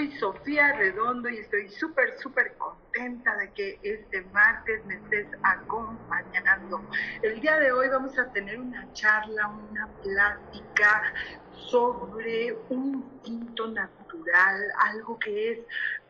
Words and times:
Soy 0.00 0.12
Sofía 0.12 0.72
Redondo 0.72 1.28
y 1.28 1.38
estoy 1.38 1.68
súper, 1.68 2.18
súper 2.18 2.54
contenta 2.56 3.36
de 3.36 3.50
que 3.52 3.78
este 3.82 4.22
martes 4.32 4.82
me 4.86 4.94
estés 4.94 5.26
acompañando. 5.42 6.80
El 7.20 7.38
día 7.40 7.58
de 7.58 7.70
hoy 7.70 7.88
vamos 7.88 8.18
a 8.18 8.32
tener 8.32 8.58
una 8.58 8.90
charla, 8.94 9.48
una 9.48 9.88
plática 10.02 11.12
sobre 11.52 12.56
un 12.70 13.04
instinto 13.24 13.68
natural, 13.68 14.62
algo 14.78 15.18
que 15.18 15.52
es 15.52 15.58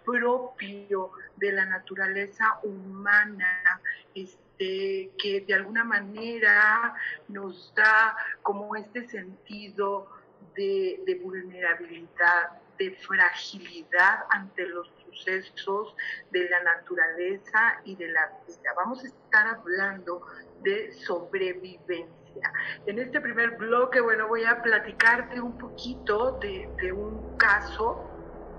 propio 0.04 1.10
de 1.38 1.50
la 1.50 1.64
naturaleza 1.64 2.60
humana, 2.62 3.80
este, 4.14 5.10
que 5.18 5.44
de 5.48 5.54
alguna 5.54 5.82
manera 5.82 6.94
nos 7.26 7.74
da 7.74 8.16
como 8.42 8.76
este 8.76 9.08
sentido 9.08 10.08
de, 10.54 11.20
vulnerabilidad, 11.22 12.59
de 12.80 12.92
fragilidad 12.92 14.24
ante 14.30 14.66
los 14.66 14.90
sucesos 15.04 15.94
de 16.30 16.48
la 16.48 16.62
naturaleza 16.62 17.78
y 17.84 17.94
de 17.94 18.08
la 18.08 18.26
vida. 18.46 18.72
Vamos 18.74 19.04
a 19.04 19.06
estar 19.06 19.46
hablando 19.46 20.22
de 20.62 20.90
sobrevivencia. 20.94 22.52
En 22.86 22.98
este 22.98 23.20
primer 23.20 23.58
bloque, 23.58 24.00
bueno, 24.00 24.28
voy 24.28 24.44
a 24.44 24.62
platicarte 24.62 25.38
un 25.42 25.58
poquito 25.58 26.38
de, 26.40 26.90
un 26.90 27.36
caso 27.36 28.02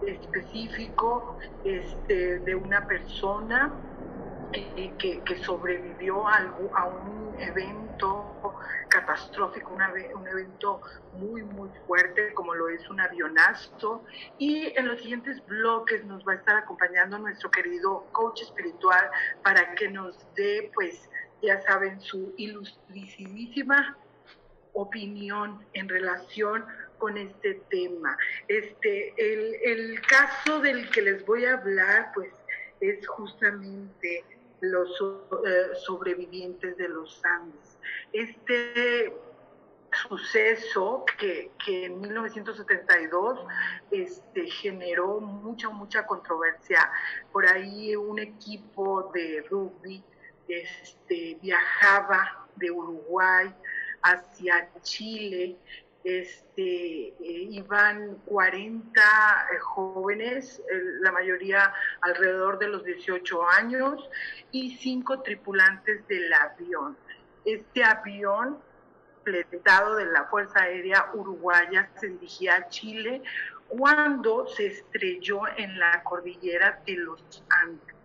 específico 0.05 1.39
este, 1.63 2.39
de 2.41 2.55
una 2.55 2.85
persona 2.85 3.73
eh, 4.53 4.91
que, 4.97 5.21
que, 5.23 5.37
sobrevivió 5.43 6.27
a, 6.27 6.85
un 6.85 7.35
evento 7.39 8.27
catastrófico, 8.89 9.73
un 9.73 10.27
evento 10.27 10.81
muy, 11.13 11.43
muy 11.43 11.69
fuerte 11.87 12.33
como 12.33 12.53
lo 12.53 12.67
es 12.67 12.89
un 12.89 12.99
avionazo. 12.99 14.03
Y 14.37 14.73
en 14.77 14.87
los 14.87 14.99
siguientes 14.99 15.45
bloques 15.45 16.03
nos 16.05 16.27
va 16.27 16.33
a 16.33 16.35
estar 16.35 16.57
acompañando 16.57 17.17
nuestro 17.17 17.49
querido 17.49 18.05
coach 18.11 18.41
espiritual 18.41 19.09
para 19.43 19.73
que 19.75 19.89
nos 19.89 20.17
dé, 20.35 20.69
pues, 20.73 21.09
ya 21.41 21.61
saben, 21.61 22.01
su 22.01 22.33
ilustricidísima 22.37 23.97
opinión 24.73 25.65
en 25.73 25.87
relación 25.87 26.65
con 26.97 27.17
este 27.17 27.61
tema. 27.69 28.17
Este, 28.47 29.13
el, 29.17 29.55
el 29.63 30.01
caso 30.01 30.59
del 30.59 30.89
que 30.91 31.01
les 31.01 31.25
voy 31.25 31.45
a 31.45 31.53
hablar, 31.53 32.11
pues, 32.13 32.31
es 32.81 33.07
justamente 33.07 34.25
los 34.61 34.89
eh, 35.45 35.75
sobrevivientes 35.75 36.77
de 36.77 36.87
los 36.87 37.23
Andes. 37.25 37.77
Este 38.13 39.13
suceso 39.91 41.03
que, 41.17 41.51
en 41.67 41.99
1972 41.99 43.39
este, 43.91 44.47
generó 44.47 45.19
mucha, 45.19 45.69
mucha 45.69 46.05
controversia. 46.05 46.89
Por 47.31 47.45
ahí 47.45 47.95
un 47.95 48.19
equipo 48.19 49.11
de 49.13 49.43
rugby 49.49 50.03
este, 50.47 51.37
viajaba 51.41 52.47
de 52.55 52.71
Uruguay 52.71 53.53
hacia 54.03 54.69
Chile 54.81 55.57
este, 56.03 57.09
eh, 57.09 57.15
iban 57.19 58.15
40 58.25 59.01
eh, 59.01 59.59
jóvenes, 59.59 60.61
la 61.01 61.11
mayoría 61.11 61.73
alrededor 62.01 62.59
de 62.59 62.67
los 62.67 62.83
18 62.83 63.47
años, 63.49 64.09
y 64.51 64.77
cinco 64.77 65.21
tripulantes 65.21 66.07
del 66.07 66.31
avión. 66.33 66.97
Este 67.45 67.83
avión, 67.83 68.57
pletado 69.23 69.95
de 69.95 70.05
la 70.05 70.25
Fuerza 70.25 70.63
Aérea 70.63 71.11
Uruguaya, 71.13 71.89
se 71.99 72.09
dirigía 72.09 72.55
a 72.55 72.69
Chile 72.69 73.21
cuando 73.67 74.47
se 74.47 74.67
estrelló 74.67 75.41
en 75.57 75.79
la 75.79 76.03
cordillera 76.03 76.81
de 76.85 76.95
los 76.95 77.43
Andes 77.49 77.95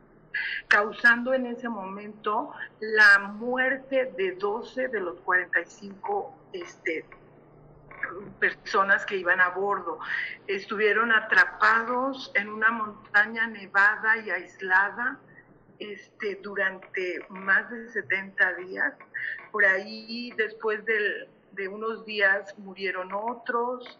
causando 0.69 1.35
en 1.35 1.47
ese 1.47 1.69
momento 1.69 2.53
la 2.81 3.21
muerte 3.21 4.13
de 4.17 4.33
12 4.33 4.89
de 4.89 5.01
los 5.01 5.21
45 5.21 6.35
este, 6.53 7.05
personas 8.39 9.05
que 9.07 9.17
iban 9.17 9.41
a 9.41 9.51
bordo. 9.51 9.99
Estuvieron 10.47 11.13
atrapados 11.13 12.31
en 12.35 12.49
una 12.49 12.71
montaña 12.71 13.47
nevada 13.47 14.19
y 14.19 14.31
aislada 14.31 15.19
este, 15.79 16.37
durante 16.43 17.25
más 17.29 17.71
de 17.71 17.89
70 17.91 18.55
días. 18.55 18.95
Por 19.53 19.65
ahí, 19.65 20.33
después 20.37 20.85
de 20.85 21.69
unos 21.69 22.05
días, 22.05 22.57
murieron 22.59 23.11
otros 23.13 23.99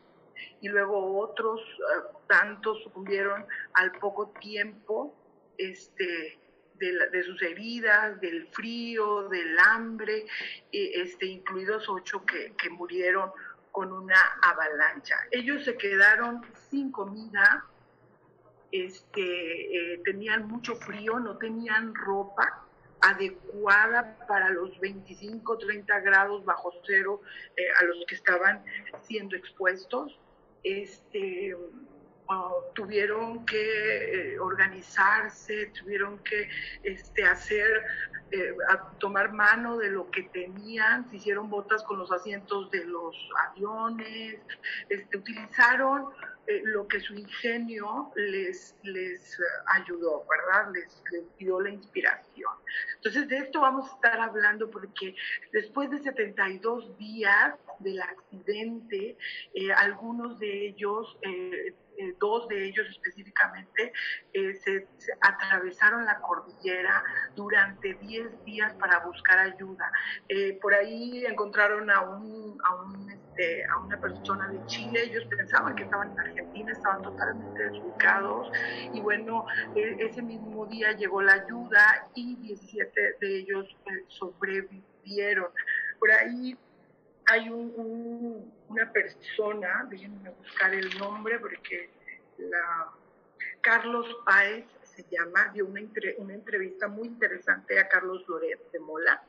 y 0.61 0.69
luego 0.69 1.19
otros 1.19 1.61
eh, 1.61 2.03
tantos 2.29 2.83
sucumbieron 2.83 3.45
al 3.75 3.93
poco 3.93 4.29
tiempo 4.41 5.15
este, 5.59 6.39
de, 6.79 7.23
sus 7.25 7.41
heridas, 7.43 8.21
del 8.21 8.47
frío, 8.49 9.29
del 9.29 9.59
hambre, 9.59 10.27
este, 10.73 11.27
incluidos 11.27 11.89
ocho 11.89 12.25
que, 12.27 12.53
que 12.57 12.69
murieron 12.71 13.31
con 13.77 13.93
una 13.93 14.19
avalancha. 14.41 15.17
Ellos 15.31 15.63
se 15.67 15.77
quedaron 15.77 16.41
sin 16.71 16.91
comida, 16.91 17.67
este, 18.73 19.93
eh, 19.93 20.01
tenían 20.03 20.49
mucho 20.49 20.77
frío, 20.77 21.21
no 21.21 21.37
tenían 21.37 21.95
ropa 21.95 22.65
adecuada 23.03 24.17
para 24.27 24.49
los 24.49 24.81
25, 24.81 25.59
30 25.59 26.01
grados 26.01 26.43
bajo 26.47 26.73
cero 26.87 27.21
eh, 27.55 27.65
a 27.79 27.85
los 27.85 27.99
que 28.09 28.15
estaban 28.15 28.65
siendo 29.03 29.37
expuestos. 29.37 30.19
Este, 30.63 31.55
tuvieron 32.73 33.45
que 33.45 34.33
eh, 34.33 34.39
organizarse, 34.39 35.67
tuvieron 35.79 36.19
que 36.21 36.49
este, 36.83 37.25
hacer, 37.25 37.85
eh, 38.33 38.57
tomar 38.99 39.33
mano 39.33 39.77
de 39.77 39.91
lo 39.91 40.11
que 40.11 40.25
tenían, 40.25 41.09
se 41.11 41.17
hicieron 41.17 41.49
botas 41.49 41.83
con 41.85 41.99
los 41.99 42.11
asientos 42.11 42.71
de 42.71 42.85
los 42.85 43.17
aviones, 43.49 44.41
este, 44.89 45.17
utilizaron 45.17 46.07
eh, 46.49 46.61
lo 46.65 46.89
que 46.89 47.01
su 47.01 47.15
ingenio 47.15 48.11
les, 48.17 48.75
les 48.83 49.41
ayudó, 49.67 50.25
¿verdad? 50.29 50.73
Les, 50.73 51.03
dio 51.39 51.61
la 51.61 51.71
inspiración. 51.71 52.53
Entonces, 52.97 53.29
de 53.29 53.39
esto 53.39 53.61
vamos 53.61 53.91
a 53.91 53.95
estar 53.95 54.21
hablando 54.21 54.71
porque 54.71 55.15
después 55.53 55.91
de 55.91 55.99
72 56.01 56.99
días 56.99 57.55
del 57.79 58.01
accidente, 58.03 59.17
algunos 59.77 60.39
de 60.41 60.69
ellos 60.69 61.17
eh, 61.23 61.75
dos 62.19 62.49
de 62.49 62.69
ellos 62.69 62.87
específicamente, 62.89 63.93
eh, 64.33 64.55
se, 64.57 64.89
atravesaron 65.21 66.05
la 66.05 66.21
cordillera 66.21 67.03
durante 67.35 67.95
10 67.95 68.45
días 68.45 68.73
para 68.75 69.01
buscar 69.01 69.39
ayuda. 69.39 69.91
Eh, 70.29 70.59
por 70.61 70.75
ahí 70.75 71.25
encontraron 71.27 71.91
a, 71.91 72.01
un, 72.03 72.59
a, 72.65 72.75
un, 72.77 73.11
este, 73.11 73.65
a 73.67 73.79
una 73.79 73.99
persona 74.01 74.49
de 74.49 74.65
Chile, 74.67 75.05
ellos 75.05 75.25
pensaban 75.27 75.75
que 75.75 75.85
estaban 75.85 76.13
en 76.13 76.21
Argentina, 76.21 76.73
estaban 76.73 77.03
totalmente 77.03 77.63
desubicados 77.63 78.51
y 78.93 79.01
bueno, 79.01 79.47
ese 79.75 80.23
mismo 80.23 80.67
día 80.67 80.93
llegó 80.93 81.23
la 81.23 81.35
ayuda 81.35 82.09
y 82.15 82.37
17 82.37 83.17
de 83.21 83.39
ellos 83.39 83.77
sobrevivieron. 84.09 85.47
Por 85.99 86.11
ahí 86.11 86.57
hay 87.27 87.49
una 87.49 88.93
persona, 88.93 89.87
déjenme 89.91 90.31
buscar 90.31 90.73
el 90.73 90.97
nombre 90.99 91.39
porque 91.41 91.91
la 92.39 92.89
Carlos 93.61 94.07
Páez 94.25 94.65
se 94.83 95.05
llama, 95.11 95.51
dio 95.53 95.67
una, 95.67 95.81
una 96.19 96.35
entrevista 96.35 96.87
muy 96.87 97.09
interesante 97.09 97.79
a 97.81 97.89
Carlos 97.89 98.25
Loret 98.29 98.71
de 98.71 98.79
Mola 98.79 99.23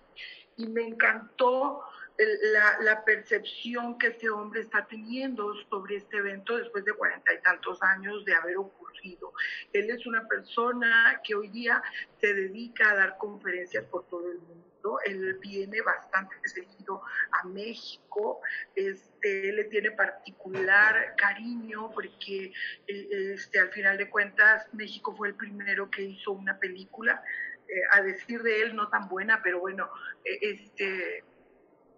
y 0.57 0.67
me 0.67 0.83
encantó 0.83 1.83
la, 2.17 2.77
la, 2.81 3.03
percepción 3.03 3.97
que 3.97 4.07
este 4.07 4.29
hombre 4.29 4.61
está 4.61 4.85
teniendo 4.85 5.53
sobre 5.69 5.97
este 5.97 6.17
evento 6.17 6.57
después 6.57 6.85
de 6.85 6.93
cuarenta 6.93 7.33
y 7.33 7.41
tantos 7.41 7.81
años 7.83 8.25
de 8.25 8.33
haber 8.33 8.57
ocurrido. 8.57 9.33
Él 9.73 9.89
es 9.89 10.05
una 10.07 10.27
persona 10.27 11.21
que 11.23 11.35
hoy 11.35 11.49
día 11.49 11.81
se 12.19 12.33
dedica 12.33 12.91
a 12.91 12.95
dar 12.95 13.17
conferencias 13.17 13.85
por 13.85 14.07
todo 14.07 14.31
el 14.31 14.39
mundo 14.39 14.66
él 15.05 15.37
viene 15.41 15.81
bastante 15.81 16.35
seguido 16.43 17.01
a 17.31 17.47
México, 17.47 18.39
este, 18.75 19.51
le 19.53 19.65
tiene 19.65 19.91
particular 19.91 21.15
cariño 21.17 21.91
porque 21.91 22.51
eh, 22.87 23.33
este, 23.33 23.59
al 23.59 23.71
final 23.71 23.97
de 23.97 24.09
cuentas 24.09 24.65
México 24.73 25.15
fue 25.15 25.29
el 25.29 25.35
primero 25.35 25.89
que 25.89 26.03
hizo 26.03 26.31
una 26.31 26.57
película, 26.59 27.21
eh, 27.67 27.81
a 27.91 28.01
decir 28.01 28.41
de 28.43 28.61
él 28.61 28.75
no 28.75 28.89
tan 28.89 29.07
buena, 29.09 29.41
pero 29.43 29.59
bueno, 29.59 29.89
eh, 30.23 30.39
este, 30.41 31.23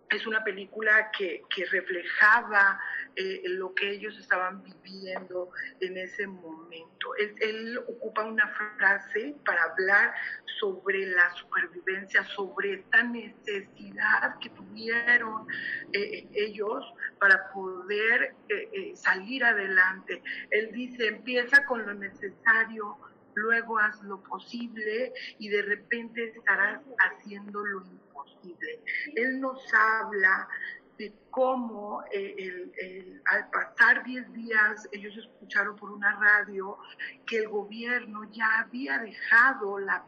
es 0.09 0.25
una 0.25 0.43
película 0.43 1.11
que, 1.17 1.43
que 1.53 1.65
reflejaba 1.65 2.79
eh, 3.15 3.41
lo 3.45 3.73
que 3.75 3.91
ellos 3.91 4.17
estaban 4.17 4.63
viviendo 4.63 5.51
en 5.79 5.97
ese 5.97 6.25
momento. 6.25 7.15
Él, 7.17 7.77
ocupa 7.87 8.23
una 8.23 8.47
frase 8.47 9.35
para 9.45 9.63
hablar 9.63 10.13
sobre 10.59 11.05
la 11.07 11.31
supervivencia, 11.35 12.23
sobre 12.23 12.73
esta 12.73 13.03
necesidad 13.03 14.39
que 14.39 14.49
tuvieron 14.49 15.47
eh, 15.93 16.27
ellos 16.33 16.85
para 17.19 17.51
poder 17.51 18.35
eh, 18.49 18.93
salir 18.95 19.43
adelante. 19.43 20.23
Él 20.49 20.71
dice, 20.71 21.07
empieza 21.07 21.65
con 21.65 21.85
lo 21.85 21.93
necesario, 21.93 22.97
luego 23.39 23.79
haz 23.79 24.01
lo 24.03 24.21
posible 24.21 25.13
y 25.37 25.49
de 25.49 25.61
repente 25.61 26.33
estarás 26.35 26.81
haciendo 26.97 27.63
lo 27.65 27.81
imposible. 27.85 28.81
Él 29.15 29.39
nos 29.39 29.61
habla 29.73 30.47
de 30.99 31.13
cómo 31.31 32.03
eh, 32.11 33.21
al 33.25 33.49
pasar 33.49 34.03
10 34.03 34.33
días 34.33 34.89
ellos 34.91 35.15
escucharon 35.15 35.77
por 35.77 35.91
una 35.91 36.19
radio 36.19 36.77
que 37.25 37.37
el 37.37 37.47
gobierno 37.47 38.29
ya 38.31 38.59
había 38.59 38.99
dejado 38.99 39.79
la, 39.79 40.05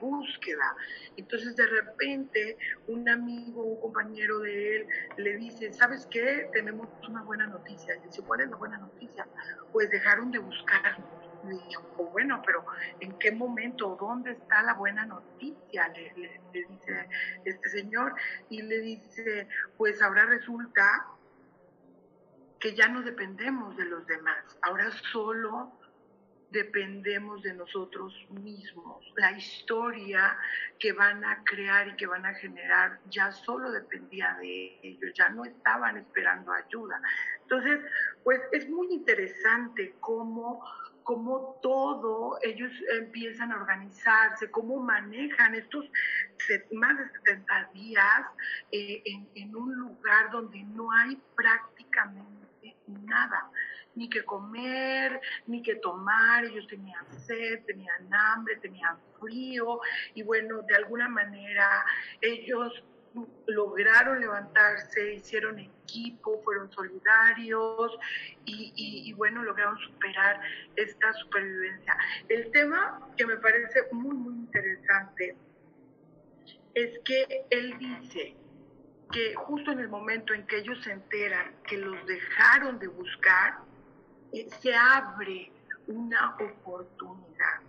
búsqueda. 0.00 0.74
Entonces 1.16 1.54
de 1.54 1.66
repente 1.66 2.56
un 2.88 3.08
amigo, 3.08 3.62
un 3.62 3.80
compañero 3.80 4.40
de 4.40 4.76
él 4.76 4.86
le 5.16 5.36
dice, 5.36 5.72
¿sabes 5.72 6.06
qué? 6.10 6.48
Tenemos 6.52 6.88
una 7.08 7.22
buena 7.22 7.46
noticia. 7.46 7.94
Y 7.96 8.06
dice, 8.06 8.22
¿cuál 8.22 8.40
es 8.40 8.50
la 8.50 8.56
buena 8.56 8.78
noticia? 8.78 9.28
Pues 9.72 9.90
dejaron 9.90 10.32
de 10.32 10.38
buscarnos 10.38 11.19
dijo, 11.44 12.10
bueno, 12.12 12.42
pero 12.44 12.64
¿en 13.00 13.18
qué 13.18 13.32
momento? 13.32 13.96
¿Dónde 13.98 14.32
está 14.32 14.62
la 14.62 14.74
buena 14.74 15.06
noticia? 15.06 15.88
Le, 15.88 16.40
dice 16.52 17.08
este 17.44 17.68
señor 17.68 18.14
y 18.48 18.62
le 18.62 18.80
dice, 18.80 19.48
pues 19.76 20.02
ahora 20.02 20.26
resulta 20.26 21.06
que 22.58 22.74
ya 22.74 22.88
no 22.88 23.02
dependemos 23.02 23.76
de 23.76 23.86
los 23.86 24.06
demás, 24.06 24.58
ahora 24.62 24.90
solo 25.12 25.72
dependemos 26.50 27.42
de 27.42 27.54
nosotros 27.54 28.12
mismos. 28.30 29.04
La 29.16 29.32
historia 29.32 30.36
que 30.78 30.92
van 30.92 31.24
a 31.24 31.42
crear 31.44 31.88
y 31.88 31.96
que 31.96 32.06
van 32.06 32.26
a 32.26 32.34
generar 32.34 32.98
ya 33.08 33.30
solo 33.32 33.70
dependía 33.70 34.36
de 34.40 34.78
ellos, 34.82 35.12
ya 35.14 35.28
no 35.30 35.44
estaban 35.44 35.96
esperando 35.96 36.52
ayuda. 36.52 37.00
Entonces, 37.42 37.80
pues 38.24 38.40
es 38.52 38.68
muy 38.68 38.92
interesante 38.92 39.94
cómo 40.00 40.64
cómo 41.04 41.58
todo, 41.62 42.38
ellos 42.42 42.70
empiezan 42.98 43.52
a 43.52 43.56
organizarse, 43.56 44.50
cómo 44.50 44.78
manejan 44.78 45.54
estos 45.54 45.84
más 46.72 46.98
de 46.98 47.08
70 47.24 47.70
días 47.74 48.26
eh, 48.72 49.02
en, 49.34 49.56
un 49.56 49.74
lugar 49.74 50.30
donde 50.30 50.62
no 50.62 50.90
hay 50.92 51.18
prácticamente 51.34 52.76
nada, 52.86 53.50
ni 53.94 54.08
que 54.08 54.24
comer, 54.24 55.20
ni 55.46 55.62
que 55.62 55.76
tomar, 55.76 56.44
ellos 56.44 56.66
tenían 56.68 57.04
sed, 57.26 57.64
tenían 57.66 58.12
hambre, 58.12 58.56
tenían 58.56 58.96
frío, 59.20 59.80
y 60.14 60.22
bueno, 60.22 60.62
de 60.62 60.76
alguna 60.76 61.08
manera 61.08 61.84
ellos 62.20 62.84
lograron 63.46 64.20
levantarse, 64.20 65.14
hicieron 65.14 65.58
equipo, 65.58 66.40
fueron 66.44 66.70
solidarios 66.70 67.98
y, 68.44 69.12
bueno, 69.14 69.42
lograron 69.42 69.78
superar 69.78 70.40
esta 70.76 71.12
supervivencia. 71.14 71.96
El 72.28 72.50
tema 72.52 73.08
que 73.16 73.26
me 73.26 73.36
parece 73.36 73.80
muy, 73.92 74.14
muy 74.14 74.34
interesante 74.34 75.36
es 76.74 76.98
que 77.04 77.46
él 77.50 77.76
dice 77.78 78.36
que 79.12 79.34
justo 79.34 79.72
en 79.72 79.80
el 79.80 79.88
momento 79.88 80.32
en 80.32 80.46
que 80.46 80.58
ellos 80.58 80.82
se 80.84 80.92
enteran 80.92 81.52
que 81.66 81.78
los 81.78 82.06
dejaron 82.06 82.78
de 82.78 82.86
buscar, 82.86 83.58
eh, 84.32 84.46
se 84.60 84.72
abre 84.74 85.50
una 85.88 86.36
oportunidad. 86.36 87.60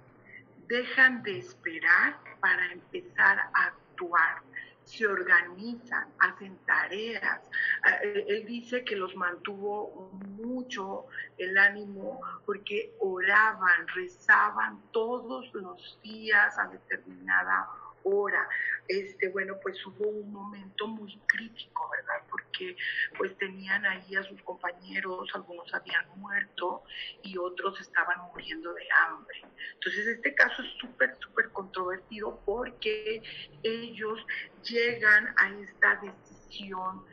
Dejan 0.68 1.24
de 1.24 1.40
esperar 1.40 2.20
para 2.40 2.72
empezar 2.72 3.40
a 3.40 3.66
actuar 3.66 4.44
se 4.92 5.08
organizan, 5.08 6.08
hacen 6.20 6.58
tareas. 6.66 7.42
Ah, 7.84 7.96
él 8.04 8.46
dice 8.46 8.84
que 8.84 8.96
los 8.96 9.16
mantuvo 9.16 10.12
mucho 10.38 11.06
el 11.38 11.58
ánimo 11.58 12.20
porque 12.46 12.94
oraban, 13.00 13.88
rezaban 13.96 14.82
todos 14.92 15.54
los 15.54 16.00
días 16.04 16.58
a 16.60 16.68
determinada 16.68 17.70
hora. 18.04 18.48
Este, 18.88 19.30
bueno, 19.30 19.56
pues 19.64 19.78
hubo 19.86 20.10
un 20.10 20.32
momento 20.32 20.88
muy 20.88 21.18
crítico, 21.28 21.90
¿verdad? 21.90 22.28
Porque 22.52 22.76
pues 23.18 23.38
tenían 23.38 23.86
ahí 23.86 24.16
a 24.16 24.24
sus 24.24 24.42
compañeros, 24.44 25.30
algunos 25.34 25.74
habían 25.74 26.06
muerto 26.18 26.84
y 27.24 27.38
otros 27.38 27.80
estaban 27.80 28.20
muriendo 28.32 28.74
de 28.74 28.88
hambre. 29.08 29.42
Entonces 29.76 30.08
este 30.08 30.36
caso 30.36 30.62
es 30.62 30.70
súper, 30.80 31.16
súper 31.20 31.50
controvertido 31.52 32.42
porque 32.46 33.22
ellos 33.64 34.20
llegan 34.64 35.34
a 35.38 35.50
esta 35.62 35.96
decisión 36.02 37.06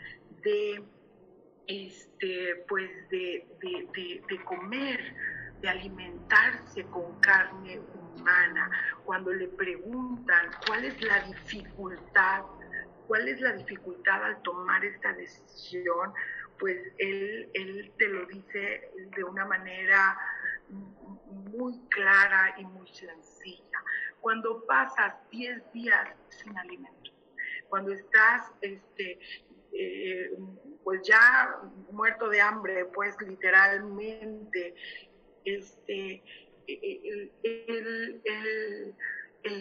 de 0.42 0.82
este 1.66 2.64
pues 2.68 2.90
de, 3.10 3.46
de, 3.60 4.22
de 4.28 4.44
comer 4.44 5.14
de 5.60 5.68
alimentarse 5.68 6.84
con 6.86 7.18
carne 7.20 7.80
humana, 7.94 8.70
cuando 9.04 9.32
le 9.32 9.48
preguntan 9.48 10.50
cuál 10.66 10.84
es 10.84 11.00
la 11.02 11.20
dificultad, 11.24 12.42
cuál 13.08 13.26
es 13.26 13.40
la 13.40 13.52
dificultad 13.54 14.22
al 14.22 14.40
tomar 14.42 14.84
esta 14.84 15.12
decisión, 15.14 16.12
pues 16.58 16.76
él, 16.98 17.50
él 17.54 17.92
te 17.98 18.08
lo 18.08 18.26
dice 18.26 18.90
de 19.16 19.24
una 19.24 19.44
manera 19.46 20.16
muy 20.70 21.80
clara 21.88 22.54
y 22.58 22.64
muy 22.64 22.86
sencilla. 22.88 23.82
Cuando 24.20 24.64
pasas 24.66 25.14
10 25.30 25.72
días 25.72 26.08
sin 26.28 26.56
alimento, 26.58 27.10
cuando 27.68 27.92
estás 27.92 28.52
este, 28.60 29.18
eh, 29.72 30.30
pues 30.84 31.02
ya 31.02 31.60
muerto 31.90 32.28
de 32.28 32.40
hambre, 32.40 32.86
pues 32.86 33.14
literalmente, 33.20 34.74
este, 35.44 36.22
el, 36.66 37.32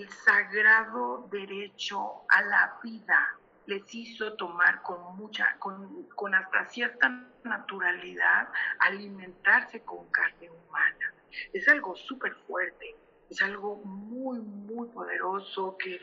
sagrado 0.10 1.28
derecho 1.32 2.24
a 2.30 2.42
la 2.42 2.80
vida 2.84 3.38
les 3.68 3.94
hizo 3.94 4.34
tomar 4.34 4.82
con 4.82 5.18
mucha, 5.18 5.58
con, 5.60 6.04
con 6.16 6.34
hasta 6.34 6.66
cierta 6.70 7.10
naturalidad, 7.44 8.48
alimentarse 8.80 9.84
con 9.84 10.10
carne 10.10 10.50
humana. 10.50 11.14
Es 11.54 11.68
algo 11.68 11.96
súper 11.96 12.34
fuerte, 12.48 12.96
es 13.30 13.42
algo 13.42 13.76
muy, 13.84 14.40
muy 14.40 14.88
poderoso 14.90 15.78
que, 15.78 16.00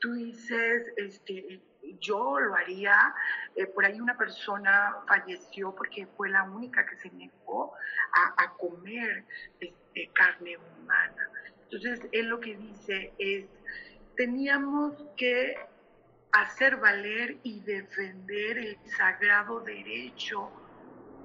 tú 0.00 0.14
dices, 0.14 0.92
este, 0.96 1.62
yo 2.00 2.40
lo 2.40 2.54
haría. 2.54 3.14
Eh, 3.54 3.66
por 3.66 3.84
ahí 3.84 4.00
una 4.00 4.16
persona 4.16 4.96
falleció 5.06 5.74
porque 5.74 6.06
fue 6.16 6.28
la 6.30 6.44
única 6.44 6.84
que 6.86 6.96
se 6.96 7.10
negó 7.10 7.74
a, 8.36 8.52
comer 8.56 9.24
este, 9.60 10.10
carne 10.14 10.56
humana. 10.56 11.30
Entonces, 11.70 12.08
él 12.12 12.26
lo 12.26 12.40
que 12.40 12.56
dice 12.56 13.12
es, 13.18 13.46
teníamos 14.16 14.94
que 15.16 15.56
hacer 16.32 16.76
valer 16.76 17.38
y 17.42 17.60
defender 17.60 18.58
el 18.58 18.78
sagrado 18.96 19.60
derecho 19.60 20.50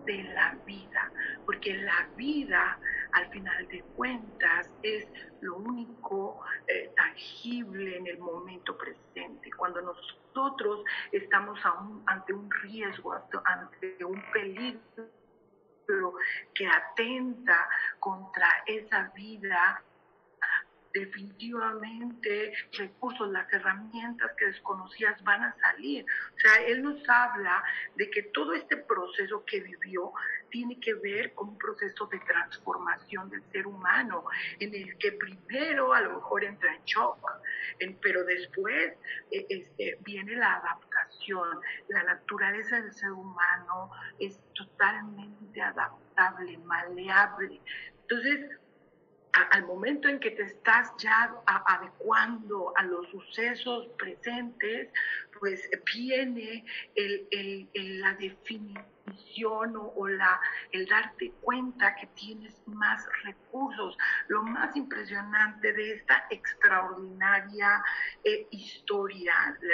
de 0.06 0.24
la 0.24 0.58
vida, 0.66 1.12
porque 1.46 1.76
la 1.76 2.08
vida 2.16 2.80
al 3.12 3.30
final 3.30 3.68
de 3.68 3.82
cuentas 3.96 4.70
es 4.82 5.08
lo 5.42 5.58
único 5.58 6.42
eh, 6.68 6.92
tangible 6.96 7.98
en 7.98 8.08
el 8.08 8.18
momento 8.18 8.78
presente. 8.78 9.52
Cuando 9.52 9.82
nosotros 9.82 10.84
estamos 11.12 11.60
ante 12.08 12.34
un 12.34 12.50
riesgo, 12.64 13.14
ante 13.14 14.04
un 14.04 14.24
peligro 14.32 15.12
que 16.54 16.68
atenta 16.68 17.70
contra 18.00 18.48
esa 18.66 19.12
vida 19.14 19.84
definitivamente 20.94 22.54
recursos, 22.78 23.30
las 23.32 23.52
herramientas 23.52 24.32
que 24.38 24.46
desconocías 24.46 25.22
van 25.24 25.44
a 25.44 25.56
salir. 25.60 26.06
O 26.36 26.40
sea, 26.40 26.66
él 26.66 26.84
nos 26.84 27.08
habla 27.08 27.64
de 27.96 28.10
que 28.10 28.24
todo 28.24 28.54
este 28.54 28.78
proceso 28.78 29.44
que 29.46 29.62
vivió 29.62 30.12
tiene 30.50 30.80
que 30.80 30.94
ver 30.96 31.34
con 31.34 31.50
un 31.50 31.58
proceso 31.58 32.06
de 32.08 32.20
transformación 32.20 33.30
del 33.30 33.44
ser 33.52 33.68
humano, 33.68 34.26
en 34.60 34.74
el 34.76 34.98
que 34.98 35.14
primero 35.14 35.94
a 35.94 36.02
lo 36.02 36.16
mejor 36.16 36.44
entra 36.44 36.76
en 36.76 36.84
shock, 36.84 37.18
pero 38.02 38.24
después 38.26 38.94
e, 39.32 39.46
este, 39.50 39.98
viene 40.02 40.36
la 40.36 40.56
adaptación. 40.56 41.60
La 41.88 42.04
naturaleza 42.04 42.82
del 42.82 42.94
ser 42.94 43.12
humano 43.12 43.92
es 44.20 44.40
totalmente 44.54 45.62
adaptable, 45.62 46.58
maleable. 46.60 47.62
Entonces, 48.02 48.60
al 49.34 49.66
momento 49.66 50.08
en 50.08 50.20
que 50.20 50.32
te 50.32 50.44
estás 50.44 50.92
ya 50.98 51.34
adecuando 51.46 52.74
a 52.76 52.84
los 52.84 53.08
sucesos 53.10 53.88
presentes, 53.98 54.90
pues 55.40 55.70
viene 55.94 56.66
la 56.96 58.14
definición 58.16 58.92
o, 59.96 60.08
la, 60.08 60.40
el 60.72 60.86
darte 60.88 61.32
cuenta 61.42 61.96
que 61.96 62.08
tienes 62.08 62.62
más 62.68 63.06
recursos. 63.24 63.98
Lo 64.28 64.44
más 64.44 64.76
impresionante 64.76 65.74
de 65.74 65.94
esta 65.94 66.26
extraordinaria 66.30 67.84
eh, 68.24 68.48
historia 68.52 69.34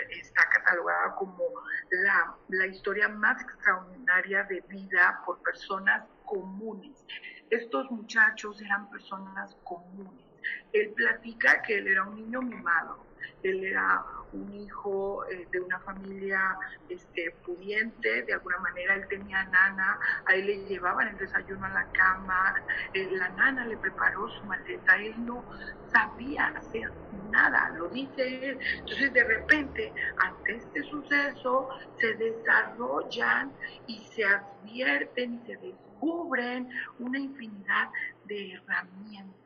está 0.10 0.48
catalogada 0.50 1.16
como 1.16 1.44
la, 1.90 2.36
la 2.50 2.68
historia 2.68 3.10
más 3.10 3.42
extraordinaria 3.42 4.44
de 4.44 4.62
vida 4.70 5.22
por 5.26 5.42
personas 5.42 6.04
comunes 6.26 7.06
estos 7.50 7.90
muchachos 7.92 8.62
eran 8.62 8.90
personas 8.90 9.56
comunes. 9.64 10.26
Él 10.74 10.92
platica 10.94 11.62
que 11.62 11.78
él 11.78 11.88
era 11.88 12.04
un 12.04 12.16
niño 12.16 12.42
mimado, 12.42 13.06
él 13.44 13.64
era 13.64 14.04
un 14.34 14.54
hijo 14.54 15.26
eh, 15.30 15.48
de 15.52 15.60
una 15.62 15.80
familia 15.80 16.58
este, 16.90 17.32
pudiente, 17.46 18.24
de 18.24 18.34
alguna 18.34 18.58
manera 18.60 18.96
él 18.96 19.08
tenía 19.08 19.44
nana, 19.46 20.00
a 20.26 20.34
él 20.36 20.46
le 20.46 20.66
llevaban 20.66 21.08
el 21.08 21.18
desayuno 21.18 21.66
a 21.66 21.70
la 21.70 21.92
cama, 21.92 22.56
eh, 22.94 23.10
la 23.12 23.30
nana 23.30 23.66
le 23.66 23.78
preparó 23.78 24.28
su 24.30 24.44
maleta, 24.46 24.98
él 24.98 25.14
no 25.26 25.46
sabía 25.92 26.48
hacer 26.48 26.92
nada, 27.32 27.70
lo 27.78 27.88
dice 27.90 28.50
él. 28.50 28.60
Entonces 28.80 29.14
de 29.14 29.24
repente, 29.24 29.94
ante 30.18 30.56
este 30.56 30.84
suceso, 30.84 31.70
se 32.00 32.14
desarrollan 32.16 33.52
y 33.88 34.00
se 34.00 34.26
advierten 34.26 35.36
y 35.36 35.46
se 35.46 35.58
descubren 35.98 36.70
una 37.00 37.20
infinidad 37.20 37.90
de 38.26 38.54
herramientas 38.54 39.38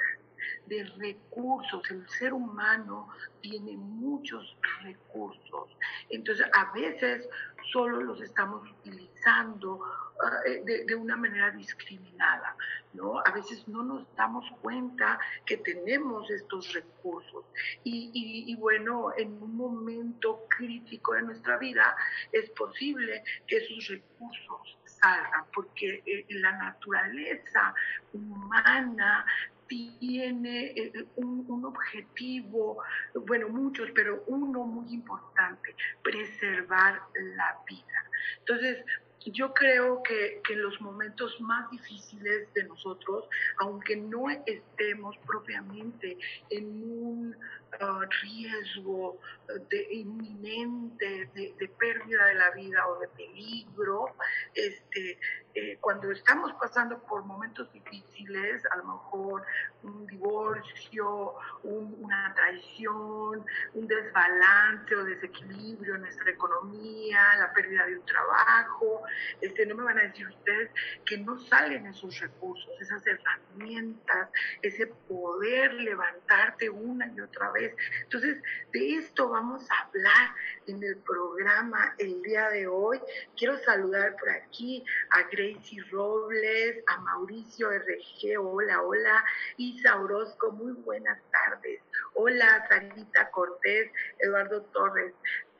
de 0.65 0.83
recursos. 0.97 1.81
El 1.89 2.07
ser 2.09 2.33
humano 2.33 3.09
tiene 3.41 3.77
muchos 3.77 4.57
recursos. 4.81 5.69
Entonces, 6.09 6.45
a 6.53 6.71
veces 6.73 7.27
solo 7.71 8.01
los 8.01 8.21
estamos 8.21 8.69
utilizando 8.69 9.79
ah, 10.23 10.39
eh, 10.45 10.83
de, 10.85 10.95
una 10.95 11.15
manera 11.15 11.51
discriminada, 11.51 12.55
¿no? 12.93 13.19
A 13.25 13.31
veces 13.31 13.67
no 13.67 13.83
nos 13.83 14.15
damos 14.15 14.45
cuenta 14.61 15.19
que 15.45 15.57
tenemos 15.57 16.29
estos 16.29 16.73
recursos. 16.73 17.45
Y, 17.83 18.55
bueno, 18.55 19.11
en 19.17 19.41
un 19.41 19.55
momento 19.55 20.45
crítico 20.49 21.13
de 21.13 21.23
nuestra 21.23 21.57
vida 21.57 21.95
es 22.31 22.49
posible 22.51 23.23
que 23.47 23.57
esos 23.57 23.87
recursos 23.87 24.80
porque 25.53 26.03
eh, 26.05 26.25
la 26.29 26.51
naturaleza 26.51 27.73
humana 28.13 29.25
tiene 29.67 30.73
eh, 30.75 31.05
un, 31.15 31.45
un, 31.47 31.65
objetivo, 31.65 32.83
bueno, 33.25 33.47
muchos, 33.49 33.89
pero 33.95 34.23
uno 34.27 34.65
muy 34.65 34.93
importante, 34.93 35.75
preservar 36.03 37.01
la 37.35 37.57
vida. 37.67 38.09
Entonces, 38.39 38.83
yo 39.25 39.53
creo 39.53 40.01
que, 40.03 40.41
que, 40.47 40.55
los 40.55 40.79
momentos 40.81 41.39
más 41.41 41.69
difíciles 41.69 42.51
de 42.53 42.63
nosotros, 42.63 43.25
aunque 43.57 43.95
no 43.95 44.29
estemos 44.45 45.15
propiamente 45.25 46.17
en 46.49 46.65
un 46.65 47.35
uh, 47.79 48.01
riesgo 48.23 49.19
de 49.69 49.87
inminente 49.93 51.29
de, 51.35 51.53
de, 51.57 51.67
pérdida 51.67 52.25
de 52.25 52.33
la 52.35 52.51
vida 52.51 52.87
o 52.87 52.99
de 52.99 53.07
peligro, 53.09 54.15
este, 54.55 55.19
eh, 55.53 55.77
cuando 55.81 56.11
estamos 56.11 56.53
pasando 56.53 56.99
por 57.03 57.23
momentos 57.25 57.71
difíciles, 57.73 58.63
a 58.71 58.77
lo 58.77 58.85
mejor 58.85 59.43
un 59.83 60.07
divorcio, 60.07 61.35
una 61.63 62.33
traición, 62.35 63.45
un 63.73 63.87
desbalance 63.87 64.95
o 64.95 65.03
desequilibrio 65.03 65.95
en 65.95 66.01
nuestra 66.01 66.29
economía, 66.31 67.35
la 67.37 67.51
pérdida 67.53 67.85
de 67.85 67.97
un 67.97 68.05
trabajo, 68.05 69.03
este, 69.41 69.65
no 69.65 69.75
me 69.75 69.83
van 69.83 69.99
a 69.99 70.03
decir 70.03 70.27
ustedes 70.27 70.69
que 71.05 71.17
no 71.17 71.37
salen 71.39 71.85
esos 71.87 72.19
recursos, 72.19 72.69
esas 72.79 73.03
herramientas, 73.05 74.29
ese 74.61 74.87
poder 74.87 75.73
levantarte 75.73 76.69
una 76.69 77.07
y 77.07 77.19
otra 77.19 77.51
vez. 77.51 77.75
Entonces, 78.03 78.41
de 78.71 78.95
esto 78.95 79.29
vamos 79.29 79.69
a 79.69 79.87
hablar 79.87 80.35
en 80.67 80.83
el 80.83 80.97
programa 80.97 81.95
el 81.97 82.21
día 82.21 82.49
de 82.49 82.67
hoy. 82.67 82.99
Quiero 83.35 83.57
saludar 83.59 84.15
por 84.17 84.29
aquí 84.29 84.83
a 85.09 85.27
Gracie 85.41 85.83
Robles, 85.91 86.83
a 86.85 86.97
Mauricio 86.99 87.71
RG, 87.71 88.37
hola, 88.37 88.83
hola, 88.83 89.25
Isa 89.57 89.99
Orozco, 89.99 90.51
muy 90.51 90.73
buenas 90.73 91.19
tardes. 91.31 91.81
Hola, 92.13 92.63
Sarita 92.69 93.31
Cortés, 93.31 93.91
Eduardo 94.19 94.61
Torres 94.73 95.13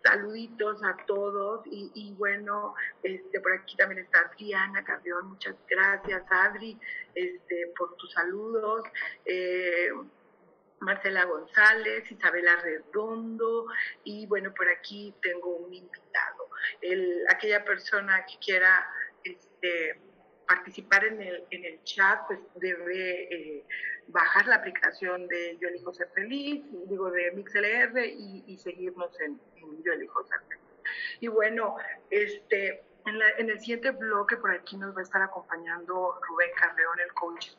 saluditos 0.03 0.83
a 0.83 0.97
todos 1.05 1.61
y, 1.65 2.13
bueno, 2.17 2.73
este, 3.03 3.39
por 3.39 3.53
aquí 3.53 3.75
también 3.75 4.03
está 4.03 4.19
Adriana 4.19 4.83
Carrión, 4.83 5.29
muchas 5.29 5.55
gracias 5.69 6.23
Adri 6.29 6.79
este, 7.13 7.71
por 7.77 7.95
tus 7.97 8.11
saludos. 8.11 8.83
Eh, 9.25 9.89
Marcela 10.79 11.25
González, 11.25 12.11
Isabela 12.11 12.55
Redondo 12.55 13.67
y 14.03 14.25
bueno, 14.25 14.51
por 14.53 14.67
aquí 14.67 15.13
tengo 15.21 15.55
un 15.57 15.73
invitado. 15.73 16.49
El, 16.81 17.23
aquella 17.29 17.63
persona 17.63 18.25
que 18.25 18.37
quiera 18.43 18.87
participar 20.47 21.05
en 21.05 21.21
el, 21.21 21.43
en 21.51 21.65
el 21.65 21.83
chat, 21.83 22.25
pues 22.27 22.39
debe 22.55 23.33
eh, 23.33 23.65
bajar 24.07 24.47
la 24.47 24.55
aplicación 24.55 25.27
de 25.27 25.57
Yo 25.59 25.69
Elijo 25.69 25.93
Ser 25.93 26.09
Feliz, 26.13 26.63
digo 26.87 27.09
de 27.11 27.31
MixLR 27.31 28.05
y, 28.05 28.43
y 28.47 28.57
seguirnos 28.57 29.17
en, 29.21 29.39
Yo 29.83 29.93
Elijo 29.93 30.23
Ser 30.25 30.39
Feliz. 30.49 30.63
Y 31.19 31.27
bueno, 31.27 31.77
este, 32.09 32.83
en, 33.05 33.19
en, 33.37 33.49
el 33.49 33.59
siguiente 33.59 33.91
bloque 33.91 34.37
por 34.37 34.51
aquí 34.51 34.77
nos 34.77 34.95
va 34.95 34.99
a 34.99 35.03
estar 35.03 35.21
acompañando 35.21 36.19
Rubén 36.27 36.49
Carreón, 36.55 36.99
el 36.99 37.13
coach 37.13 37.51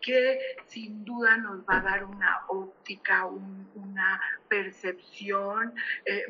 que 0.00 0.38
sin 0.66 1.04
duda 1.04 1.36
nos 1.36 1.60
va 1.60 1.78
a 1.78 1.80
dar 1.80 2.04
una 2.04 2.44
óptica, 2.48 3.26
una 3.26 4.20
percepción 4.48 5.74
eh, 6.04 6.24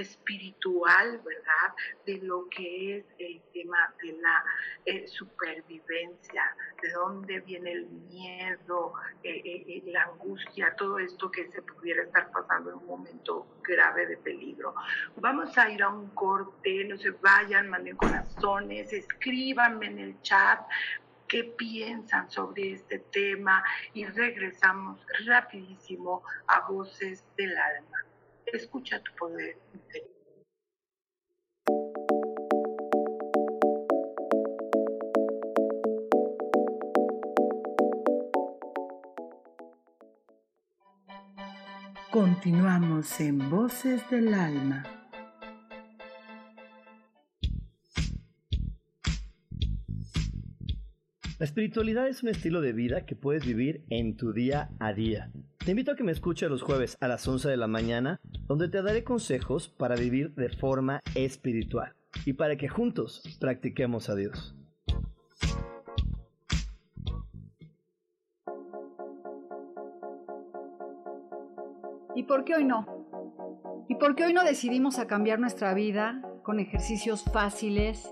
espiritual, 0.00 1.20
¿verdad? 1.24 1.74
De 2.06 2.18
lo 2.18 2.48
que 2.48 2.98
es 2.98 3.04
el 3.18 3.42
tema 3.52 3.94
de 4.02 4.12
la 4.12 4.44
eh, 4.84 5.06
supervivencia, 5.06 6.42
de 6.82 6.90
dónde 6.92 7.40
viene 7.40 7.72
el 7.72 7.86
miedo, 7.86 8.92
eh, 9.22 9.82
la 9.86 10.04
angustia, 10.04 10.74
todo 10.76 10.98
esto 10.98 11.30
que 11.30 11.50
se 11.50 11.62
pudiera 11.62 12.02
estar 12.02 12.30
pasando 12.30 12.70
en 12.70 12.76
un 12.76 12.86
momento 12.86 13.46
grave 13.62 14.06
de 14.06 14.16
peligro. 14.18 14.74
Vamos 15.16 15.56
a 15.58 15.70
ir 15.70 15.82
a 15.82 15.88
un 15.88 16.10
corte, 16.10 16.84
no 16.84 16.96
se 16.96 17.10
vayan, 17.10 17.68
manden 17.68 17.96
corazones, 17.96 18.92
escríbanme 18.92 19.86
en 19.86 19.98
el 19.98 20.22
chat 20.22 20.60
qué 21.28 21.44
piensan 21.44 22.30
sobre 22.30 22.72
este 22.72 22.98
tema 23.12 23.62
y 23.92 24.06
regresamos 24.06 25.00
rapidísimo 25.26 26.22
a 26.46 26.66
Voces 26.68 27.24
del 27.36 27.56
Alma. 27.56 28.07
Escucha 28.52 29.00
tu 29.02 29.12
poder 29.18 29.56
interior. 29.74 30.18
Continuamos 42.10 43.20
en 43.20 43.50
Voces 43.50 44.08
del 44.10 44.32
Alma. 44.32 44.82
La 51.38 51.44
espiritualidad 51.44 52.08
es 52.08 52.22
un 52.22 52.30
estilo 52.30 52.60
de 52.60 52.72
vida 52.72 53.04
que 53.04 53.14
puedes 53.14 53.46
vivir 53.46 53.84
en 53.90 54.16
tu 54.16 54.32
día 54.32 54.70
a 54.80 54.92
día. 54.92 55.30
Te 55.68 55.72
invito 55.72 55.92
a 55.92 55.96
que 55.96 56.02
me 56.02 56.12
escuches 56.12 56.48
los 56.48 56.62
jueves 56.62 56.96
a 56.98 57.08
las 57.08 57.28
11 57.28 57.46
de 57.46 57.58
la 57.58 57.66
mañana, 57.66 58.22
donde 58.46 58.70
te 58.70 58.80
daré 58.80 59.04
consejos 59.04 59.68
para 59.68 59.96
vivir 59.96 60.34
de 60.34 60.48
forma 60.48 61.02
espiritual 61.14 61.92
y 62.24 62.32
para 62.32 62.56
que 62.56 62.68
juntos 62.68 63.22
practiquemos 63.38 64.08
a 64.08 64.14
Dios. 64.14 64.56
¿Y 72.14 72.22
por 72.22 72.46
qué 72.46 72.54
hoy 72.54 72.64
no? 72.64 73.84
¿Y 73.90 73.96
por 73.96 74.14
qué 74.14 74.24
hoy 74.24 74.32
no 74.32 74.44
decidimos 74.44 74.98
a 74.98 75.06
cambiar 75.06 75.38
nuestra 75.38 75.74
vida 75.74 76.22
con 76.44 76.60
ejercicios 76.60 77.24
fáciles, 77.24 78.10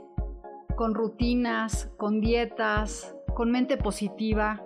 con 0.76 0.94
rutinas, 0.94 1.90
con 1.96 2.20
dietas, 2.20 3.16
con 3.34 3.50
mente 3.50 3.78
positiva? 3.78 4.65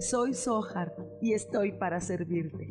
Soy 0.00 0.32
Sohar 0.32 0.94
y 1.20 1.32
estoy 1.32 1.72
para 1.72 2.00
servirte. 2.00 2.70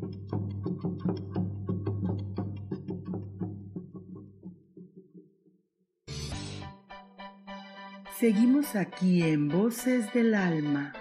Seguimos 8.18 8.76
aquí 8.76 9.24
en 9.24 9.50
Voces 9.50 10.12
del 10.14 10.34
Alma. 10.36 10.94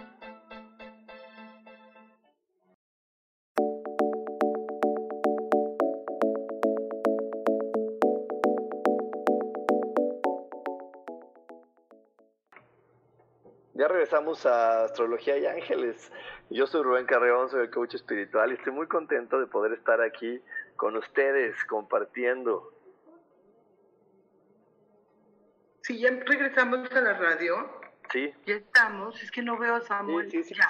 Regresamos 14.17 14.47
a 14.47 14.85
Astrología 14.85 15.37
y 15.37 15.45
Ángeles. 15.45 16.11
Yo 16.49 16.67
soy 16.67 16.83
Rubén 16.83 17.05
Carreón, 17.05 17.51
soy 17.51 17.65
el 17.65 17.71
coach 17.71 17.97
espiritual 17.97 18.51
y 18.51 18.55
estoy 18.55 18.73
muy 18.73 18.87
contento 18.87 19.39
de 19.39 19.47
poder 19.47 19.75
estar 19.75 20.01
aquí 20.01 20.41
con 20.77 20.97
ustedes 20.97 21.55
compartiendo 21.67 22.73
Sí, 25.83 26.01
ya 26.01 26.09
regresamos 26.11 26.91
a 26.91 27.01
la 27.01 27.13
radio. 27.13 27.86
Sí. 28.13 28.33
Ya 28.47 28.55
estamos, 28.55 29.21
es 29.23 29.31
que 29.31 29.43
no 29.43 29.59
veo 29.59 29.77
a 29.77 29.81
Samuel. 29.83 30.31
Sí, 30.31 30.43
sí, 30.45 30.55
ya. 30.55 30.69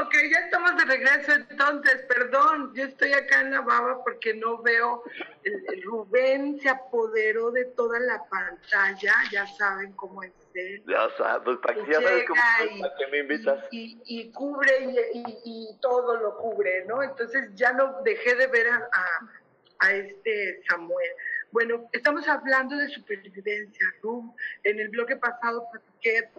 Ok, 0.00 0.14
ya 0.30 0.38
estamos 0.40 0.76
de 0.76 0.84
regreso 0.84 1.32
entonces, 1.32 2.02
perdón, 2.08 2.72
yo 2.74 2.84
estoy 2.84 3.12
acá 3.12 3.40
en 3.40 3.52
la 3.52 3.60
baba 3.60 4.02
porque 4.02 4.34
no 4.34 4.62
veo, 4.62 5.02
el, 5.44 5.82
Rubén 5.82 6.58
se 6.60 6.68
apoderó 6.68 7.50
de 7.50 7.64
toda 7.66 7.98
la 8.00 8.24
pantalla, 8.28 9.14
ya 9.30 9.46
saben 9.46 9.92
cómo 9.92 10.22
es 10.22 10.32
él. 10.54 10.82
Ya 10.86 11.08
sabes, 11.16 11.58
¿para 11.58 11.74
qué, 11.74 11.92
ya 11.92 12.00
sabes 12.00 12.24
cómo 12.26 12.40
es, 12.60 12.80
¿para 12.80 13.10
me 13.10 13.18
invitas? 13.18 13.64
Y, 13.70 14.00
y, 14.04 14.30
cubre 14.32 14.72
y, 15.12 15.24
y, 15.44 15.78
todo 15.80 16.16
lo 16.16 16.36
cubre, 16.36 16.84
¿no? 16.86 17.02
Entonces 17.02 17.50
ya 17.54 17.72
no 17.72 18.02
dejé 18.02 18.34
de 18.34 18.46
ver 18.48 18.68
a, 18.68 18.88
a, 18.92 19.86
a 19.86 19.92
este 19.92 20.62
Samuel. 20.68 21.10
Bueno, 21.50 21.88
estamos 21.92 22.28
hablando 22.28 22.76
de 22.76 22.88
supervivencia, 22.88 23.86
¿no? 24.02 24.34
En 24.64 24.80
el 24.80 24.90
bloque 24.90 25.16
pasado 25.16 25.66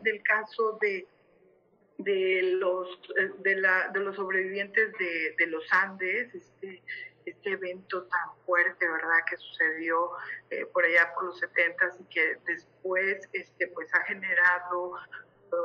del 0.04 0.22
caso 0.24 0.78
de, 0.80 1.08
de, 1.98 2.42
los, 2.60 2.88
eh, 3.18 3.32
de, 3.40 3.56
la, 3.56 3.90
de 3.90 4.00
los 4.02 4.16
sobrevivientes 4.16 4.92
de, 5.00 5.36
de 5.38 5.48
los 5.48 5.64
Andes, 5.72 6.34
este, 6.36 6.84
este 7.26 7.52
evento 7.52 8.04
tan 8.04 8.36
fuerte, 8.46 8.88
¿verdad?, 8.88 9.20
que 9.30 9.38
sucedió 9.38 10.12
eh, 10.50 10.66
por 10.68 10.84
allá 10.86 11.12
por 11.14 11.26
los 11.26 11.40
70 11.40 11.86
y 12.00 12.04
que 12.06 12.38
después 12.46 13.28
este, 13.34 13.68
pues, 13.68 13.94
ha 13.96 14.02
generado 14.06 14.94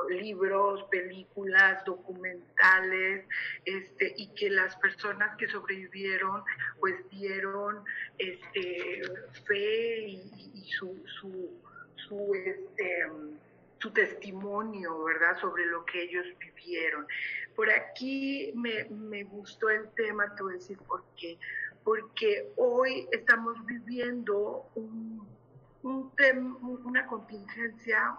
libros, 0.08 0.84
películas, 0.90 1.84
documentales, 1.84 3.26
este, 3.64 4.14
y 4.16 4.28
que 4.34 4.50
las 4.50 4.76
personas 4.76 5.36
que 5.36 5.48
sobrevivieron 5.48 6.42
pues 6.80 6.94
dieron 7.10 7.84
este, 8.18 9.02
fe 9.46 10.08
y, 10.08 10.64
su, 10.78 11.02
su, 11.20 11.50
su, 11.96 12.34
este, 12.34 13.06
su 13.78 13.90
testimonio, 13.90 15.04
¿verdad?, 15.04 15.38
sobre 15.40 15.66
lo 15.66 15.84
que 15.84 16.02
ellos 16.02 16.26
vivieron. 16.38 17.06
Por 17.54 17.70
aquí 17.70 18.52
me, 18.54 18.84
me 18.84 19.24
gustó 19.24 19.68
el 19.68 19.88
tema, 19.90 20.34
te 20.34 20.44
decir 20.44 20.78
por 20.78 21.04
qué. 21.16 21.38
Porque 21.84 22.50
hoy 22.56 23.06
estamos 23.12 23.64
viviendo 23.66 24.66
un, 24.74 25.28
un 25.82 26.10
una 26.84 27.06
contingencia, 27.06 28.16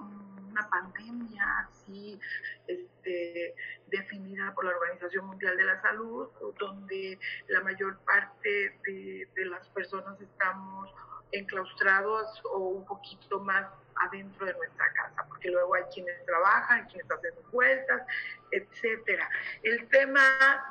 una 0.56 0.70
pandemia 0.70 1.68
así 1.68 2.20
este, 2.68 3.56
definida 3.88 4.54
por 4.54 4.66
la 4.66 4.72
Organización 4.72 5.26
Mundial 5.28 5.58
de 5.58 5.64
la 5.66 5.82
Salud, 5.82 6.30
donde 6.58 7.20
la 7.50 7.62
mayor 7.62 7.98
parte 8.06 8.80
de, 8.86 9.28
de 9.36 9.46
las 9.46 9.68
personas 9.70 10.20
estamos 10.22 10.90
enclaustrados 11.32 12.42
o 12.46 12.60
un 12.60 12.86
poquito 12.86 13.40
más 13.42 13.68
adentro 13.96 14.46
de 14.46 14.54
nuestra 14.54 14.92
casa, 14.94 15.26
porque 15.28 15.50
luego 15.50 15.76
hay 15.76 15.84
quienes 15.94 16.26
trabajan, 16.26 16.86
quienes 16.88 17.10
hacen 17.12 17.34
vueltas, 17.52 18.02
etcétera. 18.52 19.30
El 19.64 19.88
tema 19.90 20.22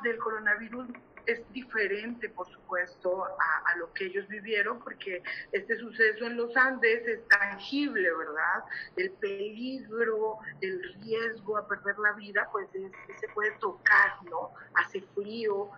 del 0.03 0.17
coronavirus 0.17 0.87
es 1.25 1.41
diferente, 1.53 2.29
por 2.29 2.47
supuesto, 2.49 3.25
a, 3.25 3.77
lo 3.77 3.91
que 3.93 4.05
ellos 4.05 4.27
vivieron, 4.27 4.79
porque 4.79 5.21
este 5.51 5.77
suceso 5.77 6.25
en 6.25 6.37
los 6.37 6.55
Andes 6.55 7.05
es 7.07 7.27
tangible, 7.27 8.09
¿verdad? 8.15 8.63
El 8.95 9.11
peligro, 9.11 10.39
el 10.61 10.81
riesgo 11.01 11.57
a 11.57 11.67
perder 11.67 11.97
la 11.99 12.13
vida, 12.13 12.47
pues 12.51 12.67
se 12.71 13.27
puede 13.29 13.51
tocar, 13.59 14.23
¿no? 14.29 14.53
Hace 14.75 15.01
frío, 15.13 15.69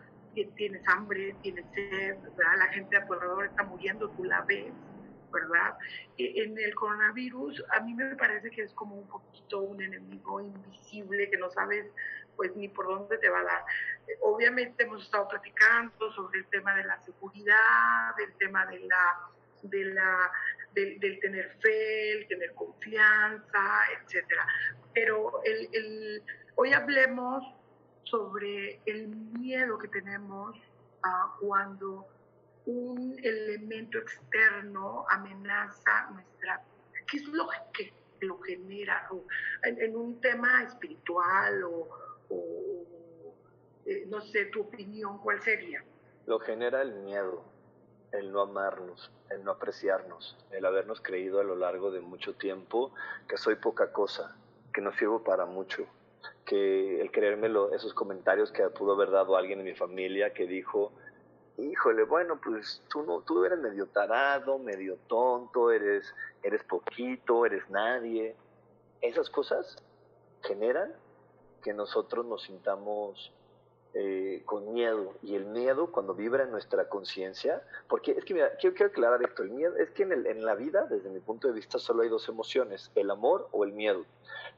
tienes 0.55 0.88
hambre, 0.88 1.36
tienes 1.41 1.65
sed, 1.73 2.17
¿verdad? 2.36 2.57
La 2.60 2.67
gente 2.67 2.97
a 2.97 3.01
alrededor 3.01 3.45
está 3.45 3.63
muriendo, 3.63 4.10
tú 4.12 4.23
la 4.23 4.41
ves. 4.41 4.73
¿verdad? 5.29 5.77
E, 6.17 6.43
en 6.43 6.57
el 6.57 6.73
coronavirus 6.73 7.63
a 7.71 7.81
mí 7.81 7.93
me 7.93 8.15
parece 8.15 8.49
que 8.49 8.63
es 8.63 8.73
como 8.73 8.95
un 8.95 9.07
poquito 9.07 9.60
un 9.60 9.81
enemigo 9.81 10.39
invisible 10.39 11.29
que 11.29 11.38
no 11.38 11.49
sabes 11.49 11.86
pues 12.38 12.56
ni 12.56 12.69
por 12.69 12.88
dónde 12.88 13.17
te 13.17 13.30
va 13.30 13.39
a 13.39 13.43
dar. 13.43 13.65
Obviamente 14.21 14.84
hemos 14.84 15.04
estado 15.04 15.28
platicando 15.28 16.12
sobre 16.13 16.39
el 16.39 16.45
tema 16.45 16.76
de 16.76 16.86
la 16.86 16.97
seguridad, 17.04 18.17
el 18.19 18.34
tema 18.36 18.65
de 18.67 18.80
la, 18.80 19.30
de 19.63 19.86
la, 19.86 20.32
del, 20.73 21.19
tener 21.19 21.58
fe, 21.60 22.19
el 22.19 22.28
tener 22.28 22.54
confianza, 22.54 23.82
etcétera. 24.00 24.47
Pero 24.93 25.41
el, 25.43 25.69
el, 25.73 26.23
hoy 26.56 26.71
hablemos 26.71 27.43
sobre 28.04 28.80
el 28.86 29.08
miedo 29.10 29.78
que 29.78 29.89
tenemos 29.89 30.56
cuando 31.39 32.08
un 32.65 33.17
elemento 33.23 33.97
externo 33.97 35.06
amenaza 35.10 36.10
nuestra 36.12 36.62
¿Qué 37.10 37.17
es 37.17 37.28
lo 37.30 37.47
que 37.73 37.93
lo 38.21 38.39
genera? 38.41 39.08
en, 39.63 39.95
un 39.95 40.19
tema 40.19 40.63
espiritual 40.63 41.63
o, 41.63 41.88
eh, 42.29 44.05
no 44.07 44.21
sé, 44.21 44.45
tu 44.45 44.61
opinión, 44.61 45.19
¿cuál 45.19 45.41
sería? 45.41 45.83
Lo 46.25 46.39
genera 46.39 46.81
el 46.81 46.93
miedo, 46.95 47.43
el 48.11 48.31
no 48.31 48.41
amarnos, 48.41 49.11
el 49.29 49.43
no 49.43 49.51
apreciarnos, 49.51 50.37
el 50.51 50.65
habernos 50.65 51.01
creído 51.01 51.39
a 51.39 51.43
lo 51.43 51.55
largo 51.55 51.91
de 51.91 52.01
mucho 52.01 52.33
tiempo 52.35 52.93
que 53.27 53.37
soy 53.37 53.55
poca 53.55 53.91
cosa, 53.91 54.35
que 54.73 54.81
no 54.81 54.91
sirvo 54.93 55.23
para 55.23 55.45
mucho, 55.45 55.85
que 56.45 57.01
el 57.01 57.11
creérmelo, 57.11 57.73
esos 57.73 57.93
comentarios 57.93 58.51
que 58.51 58.67
pudo 58.69 58.93
haber 58.93 59.11
dado 59.11 59.37
alguien 59.37 59.59
en 59.59 59.65
mi 59.65 59.73
familia 59.73 60.33
que 60.33 60.47
dijo, 60.47 60.91
híjole, 61.57 62.03
bueno, 62.03 62.39
pues 62.43 62.83
tú 62.89 63.03
no, 63.03 63.21
tú 63.21 63.43
eres 63.45 63.59
medio 63.59 63.87
tarado, 63.87 64.59
medio 64.59 64.97
tonto, 65.07 65.71
eres, 65.71 66.13
eres 66.43 66.63
poquito, 66.63 67.45
eres 67.45 67.69
nadie. 67.69 68.35
Esas 69.01 69.29
cosas 69.29 69.77
generan 70.43 70.93
que 71.67 71.73
nosotros 71.73 72.25
nos 72.25 72.43
sintamos 72.43 73.34
eh, 73.93 74.41
con 74.45 74.71
miedo. 74.73 75.15
Y 75.21 75.36
el 75.36 75.47
miedo, 75.47 75.91
cuando 75.91 76.13
vibra 76.13 76.43
en 76.43 76.51
nuestra 76.51 76.88
conciencia, 76.88 77.62
porque 77.89 78.12
es 78.13 78.23
que, 78.23 78.34
mira, 78.36 78.56
quiero, 78.56 78.73
quiero, 78.73 78.89
aclarar 78.89 79.21
esto, 79.21 79.43
el 79.43 79.49
miedo, 79.49 79.75
es 79.75 79.89
que 79.91 80.03
en, 80.03 80.13
el, 80.13 80.27
en 80.27 80.45
la 80.45 80.56
vida, 80.56 80.86
desde 80.86 81.10
mi 81.10 81.19
punto 81.19 81.49
de 81.49 81.53
vista, 81.53 81.77
solo 81.77 82.03
hay 82.03 82.10
dos 82.10 82.30
emociones, 82.30 82.89
el 82.95 83.12
amor 83.12 83.49
o 83.51 83.65
el 83.65 83.73
miedo. 83.73 84.06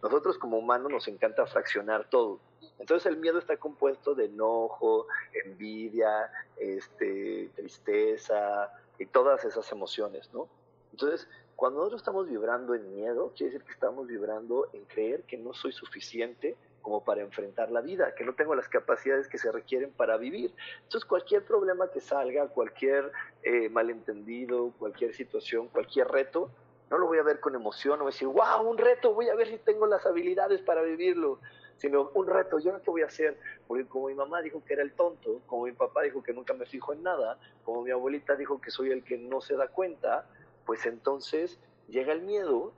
Nosotros 0.04 0.38
como 0.38 0.60
humanos 0.60 0.92
nos 0.92 1.08
encanta 1.08 1.48
fraccionar 1.48 2.08
todo. 2.12 2.40
Entonces 2.78 3.08
el 3.08 3.18
miedo 3.18 3.40
está 3.40 3.58
compuesto 3.58 4.14
de 4.14 4.26
enojo, 4.26 5.08
envidia, 5.44 6.32
este, 6.58 7.50
tristeza 7.56 8.72
y 9.00 9.08
todas 9.08 9.44
esas 9.46 9.72
emociones, 9.72 10.30
¿no? 10.32 10.48
Entonces, 10.92 11.28
cuando 11.56 11.80
nosotros 11.80 12.02
estamos 12.02 12.30
vibrando 12.30 12.76
en 12.76 12.94
miedo, 12.94 13.34
quiere 13.36 13.54
decir 13.54 13.66
que 13.66 13.74
estamos 13.74 14.06
vibrando 14.06 14.70
en 14.74 14.86
creer 14.86 15.24
que 15.24 15.38
no 15.38 15.56
soy 15.56 15.72
suficiente 15.72 16.56
como 16.82 17.04
para 17.04 17.22
enfrentar 17.22 17.72
la 17.72 17.82
vida, 17.82 18.14
que 18.16 18.24
no 18.24 18.34
tengo 18.34 18.56
las 18.56 18.68
capacidades 18.68 19.28
que 19.28 19.38
se 19.38 19.52
requieren 19.52 19.92
para 19.92 20.18
vivir. 20.18 20.54
Entonces, 20.84 21.06
cualquier 21.06 21.44
problema 21.44 21.90
que 21.92 22.00
salga, 22.00 22.48
cualquier 22.48 23.12
eh, 23.44 23.70
malentendido, 23.70 24.72
cualquier 24.80 25.14
situación, 25.14 25.68
cualquier 25.68 26.08
reto, 26.08 26.50
no 26.90 26.98
lo 26.98 27.06
voy 27.06 27.20
a 27.20 27.24
ver 27.24 27.40
con 27.40 27.54
emoción, 27.54 28.00
no 28.00 28.06
voy 28.06 28.12
a 28.12 28.14
decir, 28.14 28.28
wow, 28.28 28.68
un 28.68 28.78
reto, 28.78 29.14
voy 29.14 29.30
a 29.30 29.36
ver 29.36 29.48
si 29.48 29.58
tengo 29.60 29.86
las 29.86 30.06
habilidades 30.06 30.62
para 30.62 30.82
vivirlo 30.82 31.40
sino 31.80 32.12
un 32.14 32.28
reto, 32.28 32.60
¿yo 32.60 32.80
qué 32.82 32.92
voy 32.92 33.02
a 33.02 33.06
hacer? 33.06 33.38
Porque 33.68 33.86
como 33.86 34.08
mi 34.08 34.14
mamá 34.14 34.42
dijo 34.42 34.62
que 34.66 34.74
era 34.74 34.84
el 34.84 34.92
tonto, 34.92 35.42
como 35.48 35.64
mi 35.64 35.72
papá 35.72 36.04
dijo 36.04 36.22
que 36.22 36.34
nunca 36.34 36.54
me 36.54 36.66
fijo 36.66 36.94
en 36.94 37.04
nada, 37.04 37.40
como 37.64 37.84
mi 37.84 37.92
abuelita 37.92 38.36
dijo 38.36 38.60
que 38.60 38.70
soy 38.70 38.92
el 38.92 39.04
que 39.04 39.18
no 39.18 39.40
se 39.40 39.56
da 39.56 39.70
cuenta, 39.70 40.26
pues 40.66 40.86
entonces 40.86 41.58
llega 41.88 42.12
el 42.12 42.22
miedo, 42.22 42.74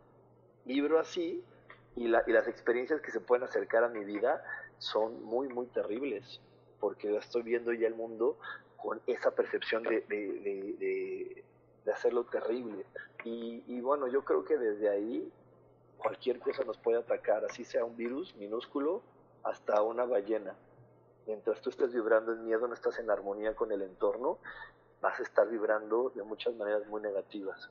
vibro 0.66 1.00
así, 1.00 1.44
y, 2.02 2.08
la, 2.08 2.24
y 2.26 2.32
las 2.32 2.48
experiencias 2.48 3.00
que 3.02 3.12
se 3.12 3.20
pueden 3.20 3.44
acercar 3.44 3.84
a 3.84 3.88
mi 3.88 4.04
vida 4.04 4.44
son 4.80 5.24
muy, 5.24 5.48
muy 5.50 5.68
terribles, 5.68 6.42
porque 6.80 7.16
estoy 7.16 7.44
viendo 7.44 7.72
ya 7.74 7.88
el 7.88 7.94
mundo 7.94 8.38
con 8.78 9.00
esa 9.06 9.32
percepción 9.32 9.84
de, 9.84 10.02
de, 10.02 11.44
de, 11.86 11.92
hacerlo 11.92 12.24
terrible. 12.24 12.86
Y, 13.24 13.64
y 13.68 13.82
bueno, 13.82 14.08
yo 14.08 14.24
creo 14.24 14.44
que 14.44 14.58
desde 14.58 14.90
ahí 14.90 15.32
cualquier 15.98 16.40
cosa 16.40 16.64
nos 16.64 16.80
puede 16.80 16.98
atacar, 16.98 17.46
así 17.46 17.64
sea 17.64 17.86
un 17.86 17.96
virus 17.96 18.36
minúsculo 18.36 19.04
hasta 19.44 19.82
una 19.84 20.06
ballena. 20.06 20.56
Mientras 21.28 21.62
tú 21.62 21.70
estés 21.70 21.94
vibrando 21.94 22.34
en 22.34 22.44
miedo, 22.46 22.68
no 22.68 22.74
estás 22.74 22.98
en 22.98 23.12
armonía 23.12 23.54
con 23.56 23.72
el 23.72 23.84
entorno, 23.84 24.40
vas 25.02 25.20
a 25.20 25.24
estar 25.24 25.48
vibrando 25.48 26.12
de 26.16 26.24
muchas 26.24 26.56
maneras 26.56 26.88
muy 26.88 27.02
negativas. 27.02 27.70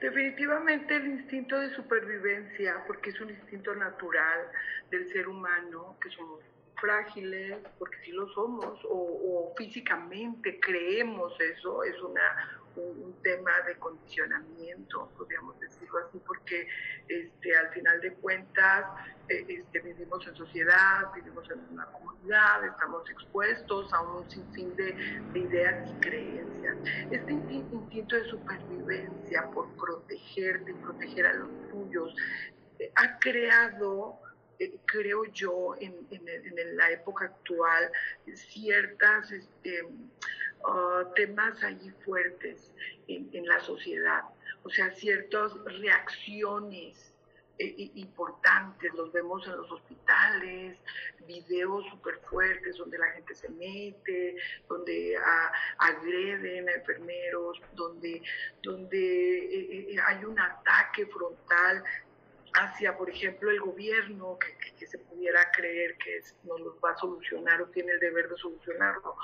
Definitivamente 0.00 0.96
el 0.96 1.06
instinto 1.06 1.58
de 1.58 1.74
supervivencia, 1.74 2.82
porque 2.86 3.10
es 3.10 3.20
un 3.20 3.30
instinto 3.30 3.74
natural 3.74 4.50
del 4.90 5.10
ser 5.12 5.28
humano, 5.28 5.96
que 6.00 6.10
somos 6.10 6.40
frágiles, 6.80 7.58
porque 7.78 7.96
sí 8.04 8.12
lo 8.12 8.28
somos, 8.28 8.84
o, 8.84 9.50
o 9.50 9.54
físicamente 9.56 10.58
creemos 10.60 11.38
eso, 11.40 11.82
es 11.84 12.00
una, 12.02 12.60
un, 12.76 13.14
tema 13.22 13.52
de 13.66 13.76
condicionamiento, 13.76 15.10
podríamos 15.16 15.58
decirlo 15.58 15.98
así, 16.06 16.20
porque 16.26 16.68
este, 17.08 17.56
al 17.56 17.70
final 17.70 18.00
de 18.02 18.12
cuentas 18.14 18.84
eh, 19.28 19.46
este, 19.48 19.80
vivimos 19.80 20.26
en 20.26 20.36
sociedad, 20.36 21.10
vivimos 21.14 21.50
en 21.50 21.60
una 21.72 21.86
comunidad, 21.86 22.66
estamos 22.66 23.08
expuestos 23.08 23.90
a 23.94 24.02
un 24.02 24.30
sinfín 24.30 24.76
de, 24.76 24.90
ideas 25.34 25.90
y 25.90 26.00
creencias. 26.00 26.76
Este 27.10 27.32
instinto 27.32 28.16
de 28.16 28.24
supervivencia 28.26 29.48
por 29.52 29.68
protegerte 29.76 30.70
y 30.70 30.74
proteger 30.74 31.26
a 31.26 31.32
los 31.32 31.68
tuyos 31.70 32.14
eh, 32.78 32.92
ha 32.96 33.18
creado 33.18 34.20
eh, 34.58 34.78
creo 34.84 35.24
yo, 35.32 35.74
en, 35.80 35.94
en, 36.10 36.76
la 36.76 36.90
época 36.90 37.26
actual, 37.26 37.90
ciertas 38.34 39.30
este, 39.32 39.88
uh, 40.66 41.12
temas 41.14 41.62
allí 41.62 41.90
fuertes 42.04 42.72
en, 43.08 43.46
la 43.46 43.60
sociedad, 43.60 44.22
o 44.62 44.70
sea, 44.70 44.90
ciertas 44.92 45.52
reacciones 45.64 47.12
eh, 47.58 47.90
importantes, 47.94 48.92
los 48.94 49.12
vemos 49.12 49.46
en 49.46 49.56
los 49.56 49.70
hospitales, 49.70 50.76
videos 51.26 51.86
súper 51.90 52.18
fuertes 52.28 52.76
donde 52.76 52.98
la 52.98 53.06
gente 53.12 53.34
se 53.34 53.48
mete, 53.50 54.36
donde 54.68 55.16
ah, 55.16 55.52
agreden 55.78 56.68
a 56.68 56.72
enfermeros, 56.72 57.60
donde, 57.74 58.22
donde 58.62 59.92
eh, 59.92 59.96
hay 60.06 60.24
un 60.24 60.38
ataque 60.38 61.06
frontal 61.06 61.84
hacia, 62.54 62.96
por 62.96 63.10
ejemplo, 63.10 63.50
el 63.50 63.60
gobierno, 63.60 64.38
que, 64.38 64.86
se 64.86 64.98
pudiera 64.98 65.50
creer 65.50 65.96
que 65.96 66.20
nos 66.44 66.60
los 66.60 66.74
va 66.84 66.90
a 66.90 66.96
solucionar 66.96 67.60
o 67.62 67.66
tiene 67.66 67.92
el 67.92 68.00
deber 68.00 68.28
de 68.28 68.36
solucionarlo. 68.36 69.16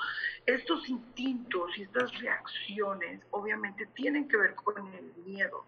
Estos 0.45 0.89
instintos 0.89 1.77
y 1.77 1.83
estas 1.83 2.19
reacciones 2.19 3.21
obviamente 3.29 3.85
tienen 3.93 4.27
que 4.27 4.37
ver 4.37 4.55
con 4.55 4.75
el 4.93 5.13
miedo. 5.23 5.65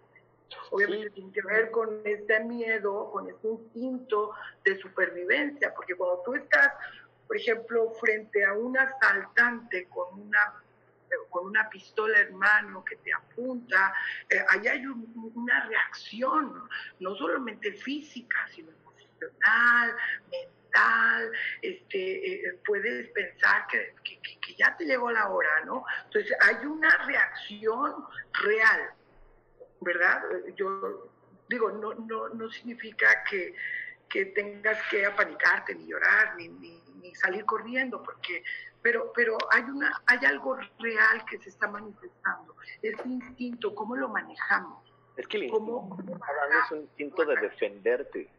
Obviamente 0.72 1.12
tienen 1.12 1.32
que 1.32 1.42
ver 1.42 1.72
con 1.72 2.02
este 2.04 2.40
miedo, 2.42 3.10
con 3.12 3.30
este 3.30 3.48
instinto 3.48 4.32
de 4.66 4.78
supervivencia, 4.80 5.74
porque 5.74 5.96
cuando 5.96 6.22
tú 6.24 6.36
estás, 6.36 6.74
por 7.28 7.38
ejemplo, 7.38 7.92
frente 8.00 8.44
a 8.44 8.54
un 8.54 8.78
asaltante 8.78 9.88
con 9.90 10.20
una 10.20 10.63
con 11.30 11.48
una 11.48 11.70
pistola 11.70 12.20
en 12.20 12.36
mano 12.36 12.84
que 12.84 12.96
te 12.98 13.14
apunta, 13.14 13.94
eh, 14.30 14.44
ahí 14.50 14.68
hay 14.68 14.86
una 14.86 15.66
reacción, 15.66 16.70
no 17.00 17.16
solamente 17.16 17.74
física, 17.74 18.48
sino 18.54 18.70
emocional, 18.72 19.96
mental, 20.32 21.32
este, 21.62 22.48
eh, 22.48 22.60
puedes 22.66 23.10
pensar 23.10 23.68
que, 23.68 23.94
que, 24.04 24.56
ya 24.56 24.76
te 24.78 24.86
llegó 24.86 25.12
la 25.12 25.30
hora, 25.30 25.64
¿no? 25.66 25.84
Entonces 26.06 26.36
hay 26.42 26.66
una 26.66 26.90
reacción 27.06 28.06
real, 28.44 28.94
¿verdad? 29.82 30.22
Yo 30.56 31.12
digo, 31.50 31.72
no, 31.72 31.94
no, 31.94 32.30
no 32.30 32.50
significa 32.50 33.24
que, 33.24 33.56
que 34.10 34.26
tengas 34.28 34.78
que 34.90 35.06
apanicarte, 35.06 35.76
ni 35.76 35.88
llorar, 35.88 36.36
ni, 36.36 36.50
ni, 36.50 36.84
ni 37.02 37.16
salir 37.16 37.46
corriendo, 37.46 38.02
porque 38.04 38.44
pero, 38.84 39.12
pero 39.16 39.38
hay, 39.50 39.64
una, 39.64 40.04
hay 40.06 40.26
algo 40.26 40.58
real 40.78 41.26
que 41.30 41.40
se 41.40 41.50
está 41.50 41.68
manifestando. 41.68 42.56
Ese 42.82 43.08
instinto, 43.08 43.74
¿cómo 43.74 43.96
lo 43.96 44.10
manejamos? 44.10 44.84
Es 45.16 45.26
que 45.28 45.38
el 45.38 45.44
instinto 45.44 45.98
es 46.66 46.72
un 46.72 46.82
instinto 46.82 47.26
de 47.26 47.36
defenderte. 47.38 48.30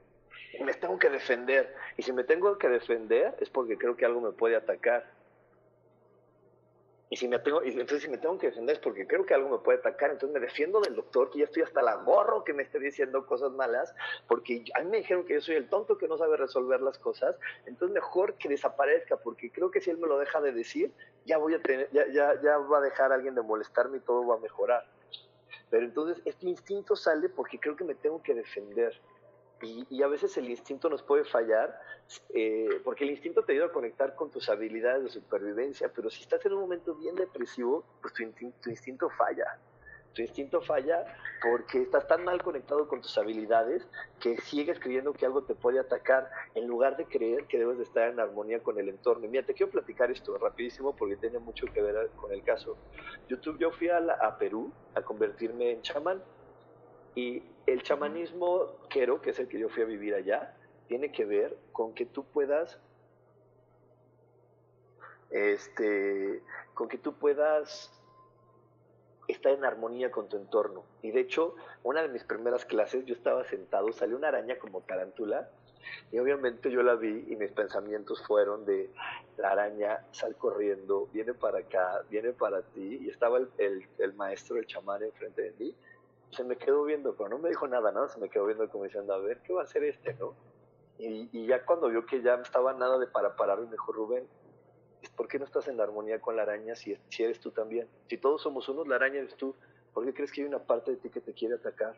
Me 0.63 0.75
tengo 0.75 0.99
que 0.99 1.09
defender. 1.09 1.75
Y 1.97 2.03
si 2.03 2.13
me 2.13 2.25
tengo 2.25 2.59
que 2.59 2.69
defender 2.69 3.35
es 3.41 3.49
porque 3.49 3.79
creo 3.79 3.97
que 3.97 4.05
algo 4.05 4.21
me 4.21 4.33
puede 4.33 4.55
atacar. 4.55 5.11
Y 7.15 7.17
si 7.17 7.29
me 7.29 7.39
tengo, 7.39 7.63
entonces 7.63 8.03
si 8.03 8.09
me 8.09 8.19
tengo 8.19 8.37
que 8.39 8.49
defender 8.49 8.75
es 8.75 8.83
porque 8.83 9.07
creo 9.07 9.25
que 9.25 9.35
algo 9.35 9.49
me 9.49 9.59
puede 9.59 9.79
atacar, 9.79 10.11
entonces 10.11 10.35
me 10.35 10.41
defiendo 10.41 10.81
del 10.81 10.97
doctor, 10.97 11.31
que 11.31 11.39
ya 11.39 11.45
estoy 11.45 11.63
hasta 11.63 11.81
la 11.81 11.95
gorro 11.95 12.43
que 12.43 12.53
me 12.53 12.65
esté 12.65 12.81
diciendo 12.81 13.25
cosas 13.25 13.53
malas, 13.53 13.95
porque 14.27 14.65
a 14.75 14.81
mí 14.81 14.91
me 14.91 14.97
dijeron 14.97 15.25
que 15.25 15.35
yo 15.35 15.41
soy 15.41 15.55
el 15.55 15.69
tonto 15.69 15.97
que 15.97 16.09
no 16.09 16.19
sabe 16.19 16.37
resolver 16.37 16.81
las 16.81 16.99
cosas, 16.99 17.37
entonces 17.67 17.95
mejor 17.95 18.35
que 18.35 18.49
desaparezca, 18.49 19.17
porque 19.19 19.53
creo 19.53 19.71
que 19.71 19.81
si 19.81 19.91
él 19.91 19.99
me 19.99 20.09
lo 20.09 20.19
deja 20.19 20.41
de 20.41 20.51
decir, 20.51 20.91
ya 21.25 21.39
voy 21.39 21.55
a 21.55 21.63
tener, 21.63 21.89
ya, 21.93 22.05
ya, 22.09 22.35
ya 22.43 22.59
va 22.59 22.79
a 22.79 22.81
dejar 22.81 23.13
a 23.13 23.15
alguien 23.15 23.37
de 23.37 23.43
molestarme 23.43 23.99
y 23.99 24.01
todo 24.01 24.27
va 24.27 24.35
a 24.35 24.41
mejorar. 24.41 24.85
Pero 25.71 25.85
entonces 25.85 26.21
este 26.25 26.49
instinto 26.49 26.97
sale 26.97 27.29
porque 27.29 27.61
creo 27.61 27.77
que 27.77 27.85
me 27.85 27.95
tengo 27.95 28.21
que 28.25 28.35
defender. 28.35 28.93
Y, 29.65 30.03
a 30.03 30.07
veces 30.07 30.37
el 30.37 30.51
instinto 30.51 30.89
nos 30.89 31.03
puede 31.03 31.25
fallar, 31.25 31.81
eh, 32.35 32.81
porque 32.85 33.05
el 33.05 33.11
instinto 33.11 33.43
te 33.43 33.53
ayuda 33.53 33.67
a 33.67 33.73
conectar 33.73 34.15
con 34.15 34.31
tus 34.31 34.49
habilidades 34.49 35.05
de 35.05 35.11
supervivencia, 35.11 35.91
pero 35.95 36.11
si 36.11 36.23
estás 36.23 36.45
en 36.47 36.53
un 36.53 36.61
momento 36.61 36.95
bien 36.95 37.15
depresivo, 37.15 37.85
pues 38.01 38.15
tu 38.15 38.71
instinto 38.71 39.09
falla 39.11 39.59
tu 40.15 40.23
instinto 40.23 40.63
falla 40.63 41.05
porque 41.43 41.83
estás 41.83 42.07
tan 42.07 42.25
mal 42.25 42.43
conectado 42.43 42.89
con 42.89 43.03
tus 43.03 43.19
habilidades 43.19 43.87
que 44.21 44.39
sigues 44.39 44.79
creyendo 44.79 45.13
que 45.13 45.27
algo 45.27 45.43
te 45.43 45.55
puede 45.55 45.81
atacar 45.81 46.31
en 46.55 46.67
lugar 46.67 46.97
de 46.97 47.05
creer 47.05 47.45
que 47.47 47.59
debes 47.59 47.77
de 47.77 47.85
estar 47.85 48.09
en 48.09 48.21
armonía 48.21 48.63
con 48.63 48.79
el 48.79 48.89
entorno. 48.89 49.27
Y 49.27 49.29
mira, 49.29 49.45
te 49.45 49.53
quiero 49.53 49.71
platicar 49.73 50.11
esto 50.11 50.39
rapidísimo 50.39 50.97
porque 50.97 51.17
tiene 51.17 51.39
mucho 51.39 51.67
que 51.67 51.83
ver 51.83 52.09
con 52.17 52.33
el 52.33 52.43
caso. 52.43 52.77
YouTube, 53.29 53.59
yo 53.59 53.71
fui 53.73 53.89
a, 53.89 53.99
a 53.99 54.39
Perú 54.39 54.73
a 54.95 55.03
convertirme 55.03 55.73
en 55.73 55.83
chamán 55.83 56.23
y 57.15 57.43
el 57.67 57.83
chamanismo 57.83 58.73
quero, 58.89 59.21
que 59.21 59.31
es 59.31 59.39
el 59.39 59.49
que 59.49 59.59
yo 59.59 59.69
fui 59.69 59.83
a 59.83 59.87
vivir 59.87 60.15
allá, 60.15 60.55
tiene 60.89 61.13
que 61.13 61.25
ver 61.25 61.57
con 61.73 61.95
que 61.95 62.07
tú 62.07 62.25
puedas 62.25 62.79
este, 65.31 66.43
con 66.75 66.89
que 66.89 66.99
tú 66.99 67.15
puedas 67.15 67.91
está 69.29 69.51
en 69.51 69.65
armonía 69.65 70.11
con 70.11 70.29
tu 70.29 70.37
entorno. 70.37 70.85
Y 71.03 71.11
de 71.11 71.21
hecho, 71.21 71.57
una 71.83 72.03
de 72.03 72.09
mis 72.09 72.25
primeras 72.25 72.65
clases, 72.65 73.05
yo 73.05 73.15
estaba 73.15 73.45
sentado, 73.45 73.93
salió 73.93 74.17
una 74.17 74.29
araña 74.29 74.59
como 74.59 74.83
tarántula, 74.83 75.49
y 76.13 76.19
obviamente 76.19 76.71
yo 76.71 76.83
la 76.83 76.95
vi 76.95 77.27
y 77.29 77.37
mis 77.37 77.53
pensamientos 77.53 78.23
fueron 78.27 78.65
de, 78.65 78.91
la 79.37 79.51
araña, 79.51 80.05
sal 80.13 80.37
corriendo, 80.37 81.09
viene 81.13 81.35
para 81.35 81.59
acá, 81.59 82.03
viene 82.11 82.33
para 82.33 82.63
ti, 82.63 83.01
y 83.03 83.09
estaba 83.09 83.39
el, 83.39 83.87
el, 83.99 84.15
maestro, 84.15 84.57
el 84.57 84.67
chamán 84.67 85.03
enfrente 85.03 85.43
de 85.43 85.53
mí, 85.59 85.75
se 86.35 86.45
me 86.45 86.57
quedó 86.57 86.85
viendo, 86.85 87.15
pero 87.17 87.29
no 87.29 87.39
me 87.39 87.49
dijo 87.49 87.67
nada, 87.67 87.93
¿no? 87.93 88.09
Se 88.09 88.19
me 88.19 88.29
quedó 88.29 88.47
viendo 88.47 88.69
como 88.69 88.85
diciendo, 88.85 89.15
a 89.15 89.19
ver, 89.19 89.41
¿qué 89.43 89.53
va 89.53 89.63
a 89.63 89.65
hacer 89.65 89.85
este, 89.85 90.15
no? 90.15 90.35
Y, 90.99 91.29
y 91.33 91.47
ya 91.47 91.65
cuando 91.65 91.89
vio 91.89 92.07
que 92.07 92.23
ya 92.23 92.35
estaba 92.35 92.73
nada 92.73 92.99
de 92.99 93.07
para 93.07 93.37
parar, 93.37 93.59
me 93.61 93.71
dijo, 93.71 93.93
Rubén, 93.93 94.29
¿por 95.17 95.29
qué 95.29 95.39
no 95.39 95.45
estás 95.45 95.69
en 95.69 95.81
armonía 95.81 96.21
con 96.21 96.37
la 96.37 96.43
araña 96.43 96.75
si, 96.75 96.97
si 97.09 97.23
eres 97.23 97.41
tú 97.41 97.51
también? 97.51 97.89
Si 98.09 98.19
todos 98.19 98.43
somos 98.43 98.69
unos, 98.69 98.87
la 98.87 98.97
araña 98.97 99.19
eres 99.19 99.37
tú. 99.37 99.55
¿Por 99.93 100.05
qué 100.05 100.15
crees 100.15 100.33
que 100.33 100.43
hay 100.43 100.47
una 100.47 100.59
parte 100.59 100.93
de 100.93 100.97
ti 100.97 101.11
que 101.11 101.21
te 101.21 101.33
quiere 101.33 101.55
atacar? 101.55 101.95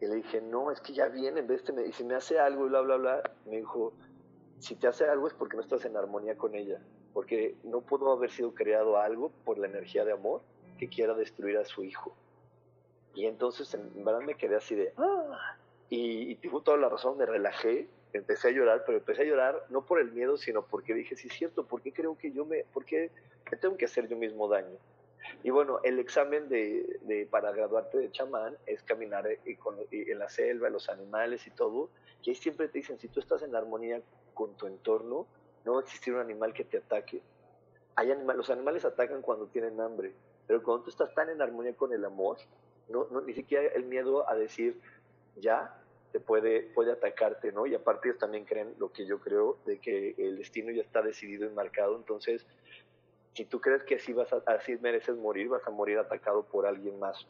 Y 0.00 0.06
le 0.06 0.16
dije, 0.16 0.40
no, 0.40 0.70
es 0.70 0.80
que 0.80 0.92
ya 0.92 1.08
viene, 1.08 1.40
en 1.40 1.46
vez 1.46 1.64
de, 1.64 1.88
y 1.88 1.92
si 1.92 2.04
me 2.04 2.14
hace 2.14 2.38
algo 2.38 2.66
y 2.66 2.68
bla, 2.68 2.80
bla, 2.82 2.96
bla, 2.96 3.30
me 3.46 3.56
dijo, 3.56 3.92
si 4.60 4.76
te 4.76 4.86
hace 4.86 5.08
algo 5.08 5.26
es 5.26 5.34
porque 5.34 5.56
no 5.56 5.62
estás 5.62 5.84
en 5.84 5.96
armonía 5.96 6.36
con 6.36 6.54
ella, 6.54 6.80
porque 7.12 7.56
no 7.64 7.80
pudo 7.80 8.12
haber 8.12 8.30
sido 8.30 8.54
creado 8.54 8.96
algo 8.98 9.32
por 9.44 9.58
la 9.58 9.66
energía 9.66 10.04
de 10.04 10.12
amor 10.12 10.42
que 10.78 10.88
quiera 10.88 11.14
destruir 11.14 11.58
a 11.58 11.64
su 11.64 11.82
hijo. 11.82 12.14
Y 13.18 13.26
entonces, 13.26 13.74
en 13.74 14.04
verdad, 14.04 14.20
me 14.20 14.34
quedé 14.34 14.54
así 14.54 14.76
de, 14.76 14.92
ah, 14.96 15.56
y, 15.90 16.30
y 16.30 16.34
tuvo 16.36 16.60
toda 16.60 16.76
la 16.76 16.88
razón, 16.88 17.18
me 17.18 17.26
relajé 17.26 17.88
empecé 18.12 18.48
a 18.48 18.50
llorar, 18.52 18.84
pero 18.86 18.98
empecé 18.98 19.22
a 19.22 19.26
llorar 19.26 19.64
no 19.68 19.84
por 19.84 20.00
el 20.00 20.12
miedo, 20.12 20.36
sino 20.36 20.62
porque 20.62 20.94
dije, 20.94 21.16
sí 21.16 21.28
es 21.28 21.34
cierto, 21.34 21.66
¿por 21.66 21.82
qué 21.82 21.92
creo 21.92 22.16
que 22.16 22.30
yo 22.30 22.44
me, 22.44 22.64
por 22.72 22.84
qué 22.84 23.10
me 23.50 23.56
tengo 23.56 23.76
que 23.76 23.84
hacer 23.84 24.08
yo 24.08 24.16
mismo 24.16 24.48
daño? 24.48 24.76
Y 25.42 25.50
bueno, 25.50 25.80
el 25.82 25.98
examen 25.98 26.48
de, 26.48 27.00
de 27.02 27.26
para 27.26 27.52
graduarte 27.52 27.98
de 27.98 28.10
chamán 28.10 28.56
es 28.66 28.82
caminar 28.82 29.26
eh, 29.26 29.40
en 29.90 30.18
la 30.18 30.28
selva, 30.28 30.70
los 30.70 30.88
animales 30.88 31.46
y 31.46 31.50
todo, 31.50 31.90
y 32.22 32.30
ahí 32.30 32.36
siempre 32.36 32.68
te 32.68 32.78
dicen, 32.78 32.98
si 32.98 33.08
tú 33.08 33.20
estás 33.20 33.42
en 33.42 33.54
armonía 33.54 34.00
con 34.34 34.54
tu 34.56 34.66
entorno, 34.66 35.26
no 35.64 35.74
va 35.74 35.80
a 35.80 35.82
existir 35.82 36.14
un 36.14 36.20
animal 36.20 36.54
que 36.54 36.64
te 36.64 36.78
ataque. 36.78 37.20
Hay 37.94 38.10
animal, 38.10 38.36
los 38.36 38.50
animales 38.50 38.84
atacan 38.84 39.22
cuando 39.22 39.46
tienen 39.46 39.80
hambre, 39.80 40.12
pero 40.46 40.62
cuando 40.62 40.84
tú 40.84 40.90
estás 40.90 41.12
tan 41.14 41.28
en 41.28 41.42
armonía 41.42 41.74
con 41.74 41.92
el 41.92 42.04
amor, 42.04 42.38
no, 42.88 43.06
no, 43.10 43.20
ni 43.20 43.34
siquiera 43.34 43.68
el 43.74 43.84
miedo 43.84 44.28
a 44.28 44.34
decir, 44.34 44.80
ya, 45.36 45.74
te 46.12 46.20
puede, 46.20 46.62
puede 46.62 46.92
atacarte, 46.92 47.52
¿no? 47.52 47.66
Y 47.66 47.74
aparte 47.74 48.08
ellos 48.08 48.18
también 48.18 48.44
creen 48.44 48.74
lo 48.78 48.92
que 48.92 49.06
yo 49.06 49.20
creo, 49.20 49.58
de 49.66 49.78
que 49.78 50.14
el 50.16 50.38
destino 50.38 50.70
ya 50.72 50.82
está 50.82 51.02
decidido 51.02 51.46
y 51.46 51.50
marcado, 51.50 51.96
entonces 51.96 52.46
si 53.38 53.44
tú 53.44 53.60
crees 53.60 53.84
que 53.84 53.94
así, 53.94 54.12
vas 54.12 54.32
a, 54.32 54.42
así 54.46 54.76
mereces 54.78 55.16
morir, 55.16 55.48
vas 55.48 55.64
a 55.64 55.70
morir 55.70 55.96
atacado 55.98 56.42
por 56.42 56.66
alguien 56.66 56.98
más. 56.98 57.24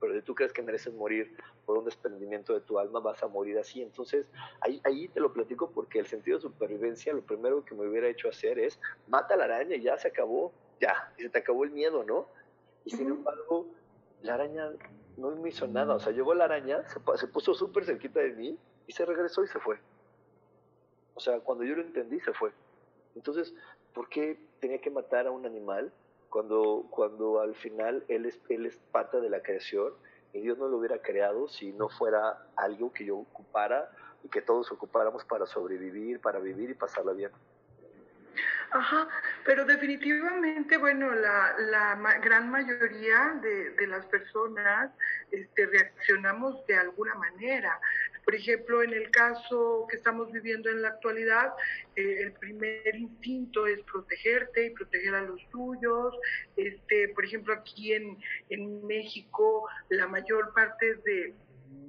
Pero 0.00 0.12
si 0.12 0.22
tú 0.22 0.34
crees 0.34 0.52
que 0.52 0.60
mereces 0.60 0.92
morir 0.92 1.36
por 1.64 1.78
un 1.78 1.84
desprendimiento 1.84 2.52
de 2.52 2.62
tu 2.62 2.80
alma, 2.80 2.98
vas 2.98 3.22
a 3.22 3.28
morir 3.28 3.56
así. 3.56 3.80
Entonces, 3.80 4.26
ahí, 4.60 4.80
ahí 4.82 5.06
te 5.06 5.20
lo 5.20 5.32
platico 5.32 5.70
porque 5.70 6.00
el 6.00 6.06
sentido 6.06 6.38
de 6.38 6.42
supervivencia, 6.42 7.12
lo 7.12 7.22
primero 7.22 7.64
que 7.64 7.76
me 7.76 7.86
hubiera 7.86 8.08
hecho 8.08 8.28
hacer 8.28 8.58
es, 8.58 8.80
mata 9.06 9.34
a 9.34 9.36
la 9.36 9.44
araña 9.44 9.76
y 9.76 9.82
ya 9.82 9.96
se 9.98 10.08
acabó, 10.08 10.52
ya, 10.80 11.12
y 11.16 11.22
se 11.22 11.28
te 11.28 11.38
acabó 11.38 11.62
el 11.62 11.70
miedo, 11.70 12.02
¿no? 12.02 12.26
Y 12.84 12.90
sin 12.90 13.06
embargo, 13.06 13.68
la 14.22 14.34
araña 14.34 14.70
no 15.16 15.30
me 15.36 15.48
hizo 15.48 15.66
nada. 15.66 15.94
O 15.94 16.00
sea, 16.00 16.12
llegó 16.12 16.34
la 16.34 16.44
araña, 16.44 16.82
se, 16.88 17.26
puso 17.28 17.54
súper 17.54 17.84
cerquita 17.84 18.20
de 18.20 18.32
mí 18.32 18.58
y 18.86 18.92
se 18.92 19.04
regresó 19.04 19.44
y 19.44 19.48
se 19.48 19.60
fue. 19.60 19.78
O 21.14 21.20
sea, 21.20 21.40
cuando 21.40 21.64
yo 21.64 21.76
lo 21.76 21.82
entendí, 21.82 22.20
se 22.20 22.32
fue. 22.32 22.52
Entonces, 23.14 23.54
¿por 23.92 24.08
qué 24.08 24.38
tenía 24.60 24.80
que 24.80 24.90
matar 24.90 25.26
a 25.26 25.30
un 25.30 25.44
animal 25.46 25.92
cuando, 26.28 26.86
cuando 26.90 27.40
al 27.40 27.54
final 27.54 28.04
él 28.08 28.26
es, 28.26 28.40
él 28.48 28.66
es 28.66 28.76
parte 28.92 29.20
de 29.20 29.28
la 29.28 29.42
creación 29.42 29.92
y 30.32 30.40
Dios 30.40 30.58
no 30.58 30.68
lo 30.68 30.78
hubiera 30.78 31.02
creado 31.02 31.48
si 31.48 31.72
no 31.72 31.88
fuera 31.88 32.46
algo 32.56 32.92
que 32.92 33.04
yo 33.04 33.18
ocupara 33.18 33.90
y 34.22 34.28
que 34.28 34.42
todos 34.42 34.70
ocupáramos 34.70 35.24
para 35.24 35.46
sobrevivir, 35.46 36.20
para 36.20 36.38
vivir 36.38 36.70
y 36.70 36.74
pasarla 36.74 37.12
bien? 37.12 37.30
Ajá, 38.72 39.08
pero 39.44 39.64
definitivamente, 39.64 40.76
bueno, 40.76 41.12
la, 41.12 41.56
la 41.58 42.18
gran 42.22 42.50
mayoría 42.50 43.36
de, 43.42 43.70
de, 43.70 43.86
las 43.88 44.06
personas 44.06 44.92
este, 45.32 45.66
reaccionamos 45.66 46.64
de 46.66 46.76
alguna 46.76 47.16
manera. 47.16 47.80
Por 48.24 48.36
ejemplo, 48.36 48.84
en 48.84 48.92
el 48.92 49.10
caso 49.10 49.86
que 49.90 49.96
estamos 49.96 50.30
viviendo 50.30 50.70
en 50.70 50.82
la 50.82 50.88
actualidad, 50.90 51.52
eh, 51.96 52.22
el 52.22 52.32
primer 52.34 52.94
instinto 52.94 53.66
es 53.66 53.80
protegerte 53.90 54.66
y 54.66 54.70
proteger 54.70 55.16
a 55.16 55.22
los 55.22 55.40
tuyos. 55.50 56.14
Este, 56.56 57.08
por 57.08 57.24
ejemplo, 57.24 57.52
aquí 57.54 57.92
en, 57.92 58.18
en 58.50 58.86
México, 58.86 59.68
la 59.88 60.06
mayor 60.06 60.54
parte 60.54 60.94
de, 61.04 61.34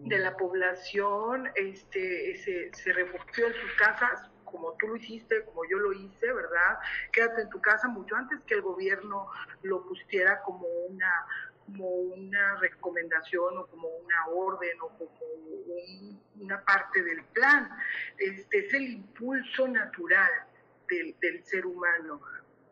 de 0.06 0.17
la 0.17 0.36
población 0.36 1.48
este, 1.54 2.38
se, 2.38 2.74
se 2.74 2.91
refugió 2.94 3.46
en 3.46 3.54
sus 3.54 3.74
casas 3.74 4.31
como 4.52 4.74
tú 4.74 4.88
lo 4.88 4.96
hiciste, 4.98 5.44
como 5.46 5.64
yo 5.70 5.80
lo 5.80 5.94
hice, 5.94 6.32
¿verdad? 6.32 6.80
Quédate 7.12 7.42
en 7.44 7.50
tu 7.50 7.62
casa 7.62 7.88
mucho 7.88 8.16
antes 8.16 8.40
que 8.46 8.56
el 8.56 8.62
gobierno 8.62 9.28
lo 9.64 9.84
pusiera 9.84 10.42
como 10.42 10.68
una 10.90 11.26
como 11.66 11.88
una 11.88 12.58
recomendación 12.58 13.58
o 13.58 13.66
como 13.68 13.88
una 13.88 14.28
orden 14.28 14.78
o 14.82 14.90
como 14.90 15.12
una 16.40 16.62
parte 16.66 17.02
del 17.02 17.24
plan. 17.26 17.70
Este 18.18 18.66
es 18.66 18.74
el 18.74 18.90
impulso 18.90 19.68
natural 19.68 20.32
del, 20.90 21.16
del 21.22 21.44
ser 21.46 21.66
humano 21.66 22.20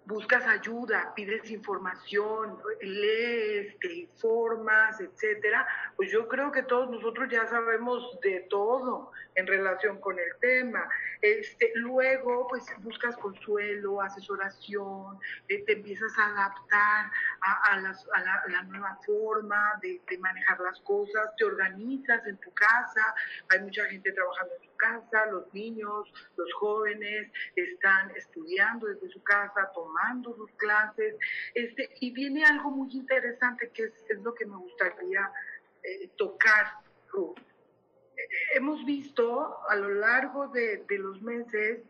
buscas 0.09 0.45
ayuda, 0.47 1.13
pides 1.15 1.51
información, 1.51 2.57
lees, 2.81 3.77
te 3.77 3.93
informas, 3.93 4.99
etcétera, 4.99 5.67
pues 5.95 6.11
yo 6.11 6.27
creo 6.27 6.51
que 6.51 6.63
todos 6.63 6.89
nosotros 6.89 7.29
ya 7.31 7.45
sabemos 7.45 8.19
de 8.21 8.39
todo 8.49 9.11
en 9.35 9.45
relación 9.45 10.01
con 10.01 10.17
el 10.17 10.35
tema. 10.41 10.89
Este, 11.21 11.71
luego, 11.75 12.47
pues 12.47 12.65
buscas 12.79 13.15
consuelo, 13.17 14.01
asesoración, 14.01 15.19
eh, 15.47 15.63
te 15.65 15.73
empiezas 15.73 16.11
a 16.17 16.25
adaptar 16.25 17.11
a, 17.41 17.79
la, 17.79 18.63
nueva 18.63 18.99
forma 19.05 19.79
de, 19.83 20.01
manejar 20.17 20.59
las 20.61 20.79
cosas, 20.81 21.35
te 21.37 21.45
organizas 21.45 22.25
en 22.25 22.37
tu 22.37 22.51
casa, 22.53 23.13
hay 23.49 23.59
mucha 23.59 23.85
gente 23.85 24.11
trabajando 24.11 24.53
en 24.55 24.68
casa, 24.79 25.27
los 25.27 25.53
niños, 25.53 26.11
los 26.35 26.51
jóvenes 26.53 27.31
están 27.55 28.09
estudiando 28.15 28.87
desde 28.87 29.09
su 29.09 29.21
casa, 29.21 29.69
tomando 29.75 30.35
sus 30.35 30.49
clases, 30.53 31.15
este, 31.53 31.89
y 31.99 32.11
viene 32.11 32.43
algo 32.43 32.71
muy 32.71 32.91
interesante 32.93 33.69
que 33.69 33.83
es, 33.83 33.93
lo 34.23 34.33
que 34.33 34.45
me 34.45 34.57
gustaría 34.57 35.31
eh, 35.83 36.09
tocar, 36.17 36.65
eh, 37.13 38.27
hemos 38.55 38.83
visto 38.85 39.59
a 39.69 39.75
lo 39.75 39.89
largo 39.89 40.47
de, 40.47 40.83
los 40.89 41.21
meses 41.21 41.81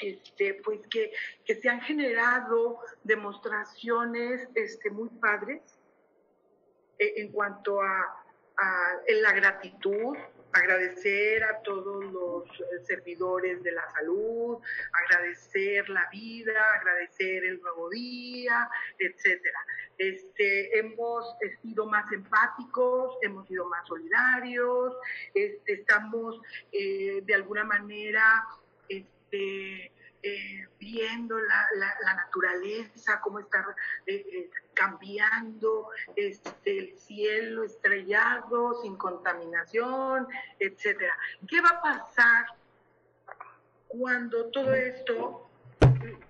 este, 0.00 0.54
pues 0.62 0.80
que, 0.88 1.12
que, 1.44 1.56
se 1.56 1.68
han 1.68 1.80
generado 1.80 2.78
demostraciones 3.02 4.48
este, 4.54 4.90
muy 4.90 5.08
padres 5.08 5.60
eh, 6.98 7.14
en 7.16 7.32
cuanto 7.32 7.80
a, 7.80 8.24
a 8.58 9.00
la 9.22 9.32
gratitud, 9.32 10.16
agradecer 10.52 11.44
a 11.44 11.60
todos 11.62 12.04
los 12.12 12.44
eh, 12.60 12.84
servidores 12.84 13.62
de 13.62 13.72
la 13.72 13.88
salud, 13.92 14.58
agradecer 15.04 15.88
la 15.88 16.08
vida, 16.10 16.74
agradecer 16.74 17.44
el 17.44 17.60
nuevo 17.60 17.90
día, 17.90 18.68
etcétera. 18.98 19.58
Este, 19.98 20.78
hemos 20.78 21.24
sido 21.62 21.86
más 21.86 22.10
empáticos, 22.12 23.16
hemos 23.22 23.46
sido 23.48 23.68
más 23.68 23.86
solidarios, 23.86 24.94
este, 25.34 25.72
estamos 25.72 26.40
eh, 26.72 27.20
de 27.24 27.34
alguna 27.34 27.64
manera 27.64 28.46
este, 28.88 29.92
eh, 30.22 30.66
viendo 30.78 31.38
la, 31.38 31.68
la, 31.76 32.14
naturaleza, 32.14 33.20
cómo 33.20 33.38
está 33.38 33.64
eh, 34.06 34.26
eh, 34.32 34.50
cambiando 34.74 35.90
este, 36.16 36.78
el 36.78 36.98
cielo 36.98 37.64
estrellado, 37.64 38.80
sin 38.82 38.96
contaminación, 38.96 40.26
etcétera. 40.58 41.16
¿Qué 41.46 41.60
va 41.60 41.70
a 41.70 41.82
pasar 41.82 42.46
cuando 43.86 44.50
todo 44.50 44.74
esto 44.74 45.48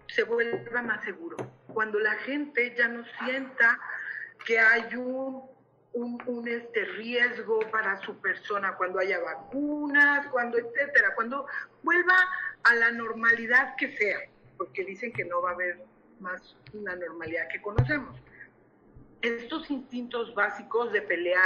se 0.08 0.22
vuelva 0.24 0.82
más 0.82 1.04
seguro? 1.04 1.36
Cuando 1.72 1.98
la 1.98 2.14
gente 2.16 2.74
ya 2.76 2.88
no 2.88 3.04
sienta 3.24 3.78
que 4.44 4.58
hay 4.58 4.94
un 4.96 5.48
un, 5.92 6.48
este 6.48 6.84
riesgo 6.98 7.60
para 7.70 8.00
su 8.04 8.20
persona 8.20 8.76
cuando 8.76 8.98
haya 8.98 9.18
vacunas, 9.20 10.26
cuando 10.28 10.58
etcétera, 10.58 11.14
cuando 11.14 11.46
vuelva 11.82 12.16
a 12.64 12.74
la 12.74 12.90
normalidad 12.90 13.76
que 13.76 13.96
sea, 13.96 14.18
porque 14.56 14.84
dicen 14.84 15.12
que 15.12 15.24
no 15.24 15.40
va 15.40 15.50
a 15.50 15.54
haber 15.54 15.78
más 16.20 16.56
una 16.74 16.94
normalidad 16.96 17.48
que 17.48 17.62
conocemos 17.62 18.20
estos 19.22 19.68
instintos 19.70 20.32
básicos 20.34 20.92
de 20.92 21.02
pelear, 21.02 21.42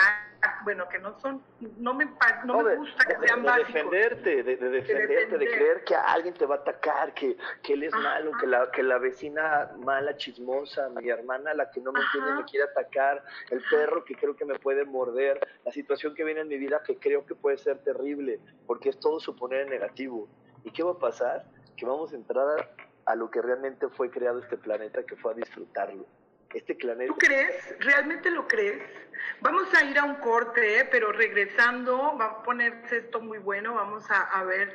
bueno, 0.65 0.89
que 0.89 0.99
no 0.99 1.19
son, 1.21 1.43
no 1.79 1.95
me, 1.95 2.05
no, 2.45 2.63
me 2.63 2.77
gusta 2.77 3.05
que 3.05 3.27
sean 3.27 3.43
básicos. 3.43 3.73
Defenderte, 3.73 4.43
de, 4.43 4.57
defenderte, 4.57 5.39
de, 5.39 5.47
creer 5.47 5.85
que 5.85 5.95
alguien 5.95 6.35
te 6.35 6.45
va 6.45 6.57
a 6.57 6.59
atacar, 6.59 7.15
que, 7.15 7.37
que 7.63 7.73
él 7.73 7.85
es 7.85 7.95
malo, 7.95 8.33
que 8.39 8.47
la, 8.47 8.71
que 8.71 8.83
la 8.83 8.99
vecina 8.99 9.71
mala, 9.79 10.17
chismosa, 10.17 10.91
mi 10.91 11.09
hermana, 11.09 11.55
la 11.55 11.71
que 11.71 11.81
no 11.81 11.93
me 11.93 12.01
entiende, 12.01 12.35
me 12.35 12.45
quiere 12.45 12.67
atacar, 12.71 13.25
el 13.51 13.63
perro 13.71 14.05
que 14.05 14.17
creo 14.17 14.37
que 14.37 14.45
me 14.45 14.59
puede 14.59 14.85
morder, 14.85 15.41
la 15.65 15.73
situación 15.73 16.15
que 16.15 16.25
viene 16.25 16.41
en 16.41 16.49
mi 16.49 16.59
vida 16.59 16.83
que 16.85 16.97
creo 16.99 17.25
que 17.25 17.35
puede 17.35 17.57
ser 17.57 17.79
terrible, 17.79 18.39
porque 18.67 18.91
es 18.91 19.01
todo 19.01 19.19
suponer 19.19 19.69
negativo. 19.69 20.29
¿Y 20.65 20.71
qué 20.73 20.83
va 20.83 20.93
a 20.93 20.99
pasar? 20.99 21.47
Que 21.77 21.87
vamos 21.87 22.13
a 22.13 22.17
entrar 22.17 22.71
a 23.07 23.15
lo 23.15 23.31
que 23.31 23.41
realmente 23.41 23.89
fue 23.89 24.11
creado 24.11 24.41
este 24.41 24.59
planeta, 24.59 25.05
que 25.05 25.17
fue 25.17 25.33
a 25.33 25.35
disfrutarlo 25.35 26.05
este 26.55 26.75
¿Tú 26.75 27.17
crees? 27.17 27.75
¿Realmente 27.81 28.31
lo 28.31 28.47
crees? 28.47 28.83
Vamos 29.41 29.73
a 29.75 29.85
ir 29.85 29.99
a 29.99 30.05
un 30.05 30.17
corte, 30.17 30.81
¿eh? 30.81 30.89
pero 30.91 31.13
regresando 31.13 32.17
va 32.19 32.27
a 32.27 32.43
ponerse 32.43 32.99
esto 32.99 33.21
muy 33.21 33.39
bueno, 33.39 33.75
vamos 33.75 34.05
a, 34.11 34.43
ver 34.45 34.73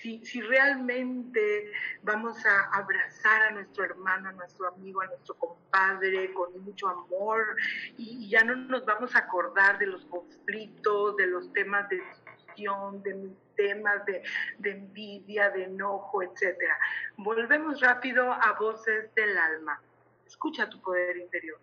si, 0.00 0.22
realmente 0.40 1.72
vamos 2.02 2.44
a 2.46 2.76
abrazar 2.76 3.42
a 3.42 3.50
nuestro 3.50 3.84
hermano, 3.84 4.28
a 4.28 4.32
nuestro 4.32 4.68
amigo, 4.68 5.00
a 5.00 5.06
nuestro 5.06 5.34
compadre 5.34 6.32
con 6.32 6.58
mucho 6.64 6.88
amor 6.88 7.56
y, 7.96 8.28
ya 8.28 8.44
no 8.44 8.54
nos 8.56 8.84
vamos 8.84 9.14
a 9.14 9.20
acordar 9.20 9.78
de 9.78 9.86
los 9.86 10.04
conflictos, 10.06 11.16
de 11.16 11.26
los 11.26 11.52
temas 11.52 11.88
de 11.88 11.96
discusión, 11.96 13.02
de 13.02 13.30
temas 13.56 14.04
de, 14.06 14.22
de 14.58 14.70
envidia, 14.70 15.50
de 15.50 15.64
enojo, 15.64 16.22
etcétera. 16.22 16.78
Volvemos 17.16 17.80
rápido 17.80 18.32
a 18.32 18.52
Voces 18.58 19.12
del 19.14 19.36
Alma. 19.36 19.80
Escucha 20.28 20.68
tu 20.68 20.78
poder 20.82 21.16
interior. 21.16 21.58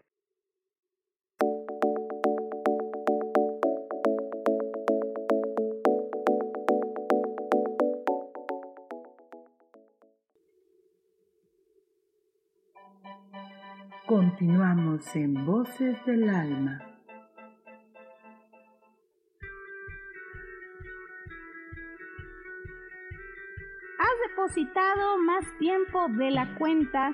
Continuamos 14.08 15.15
en 15.15 15.45
Voces 15.45 16.04
del 16.08 16.28
Alma. 16.28 16.82
Has 23.99 24.30
depositado 24.30 25.19
más 25.19 25.45
tiempo 25.60 26.08
de 26.10 26.32
la 26.32 26.56
cuenta 26.58 27.13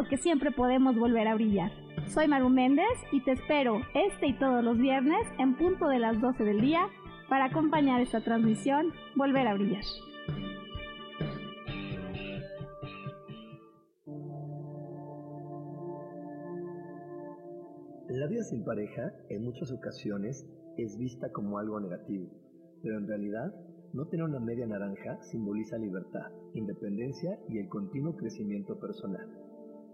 porque 0.00 0.16
siempre 0.16 0.50
podemos 0.50 0.96
volver 0.96 1.28
a 1.28 1.34
brillar. 1.34 1.70
Soy 2.06 2.26
Maru 2.26 2.48
Méndez 2.48 2.86
y 3.12 3.22
te 3.22 3.32
espero 3.32 3.82
este 3.92 4.28
y 4.28 4.38
todos 4.38 4.64
los 4.64 4.78
viernes 4.78 5.20
en 5.38 5.58
punto 5.58 5.88
de 5.88 5.98
las 5.98 6.18
12 6.18 6.42
del 6.42 6.62
día 6.62 6.88
para 7.28 7.44
acompañar 7.44 8.00
esta 8.00 8.22
transmisión 8.22 8.94
Volver 9.14 9.46
a 9.46 9.52
Brillar. 9.52 9.84
La 18.08 18.26
vida 18.26 18.42
sin 18.44 18.64
pareja 18.64 19.12
en 19.28 19.44
muchas 19.44 19.70
ocasiones 19.70 20.46
es 20.78 20.96
vista 20.96 21.30
como 21.30 21.58
algo 21.58 21.78
negativo, 21.78 22.26
pero 22.82 22.96
en 22.96 23.06
realidad 23.06 23.52
no 23.92 24.06
tener 24.06 24.24
una 24.24 24.40
media 24.40 24.66
naranja 24.66 25.20
simboliza 25.24 25.76
libertad, 25.76 26.32
independencia 26.54 27.38
y 27.50 27.58
el 27.58 27.68
continuo 27.68 28.16
crecimiento 28.16 28.80
personal. 28.80 29.49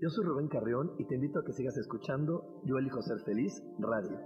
Yo 0.00 0.10
soy 0.10 0.24
Rubén 0.24 0.48
Carrión 0.48 0.90
y 0.98 1.04
te 1.04 1.14
invito 1.14 1.38
a 1.38 1.44
que 1.44 1.52
sigas 1.52 1.76
escuchando 1.76 2.60
Yo 2.64 2.78
elijo 2.78 3.00
ser 3.00 3.20
feliz 3.20 3.62
radio. 3.78 4.18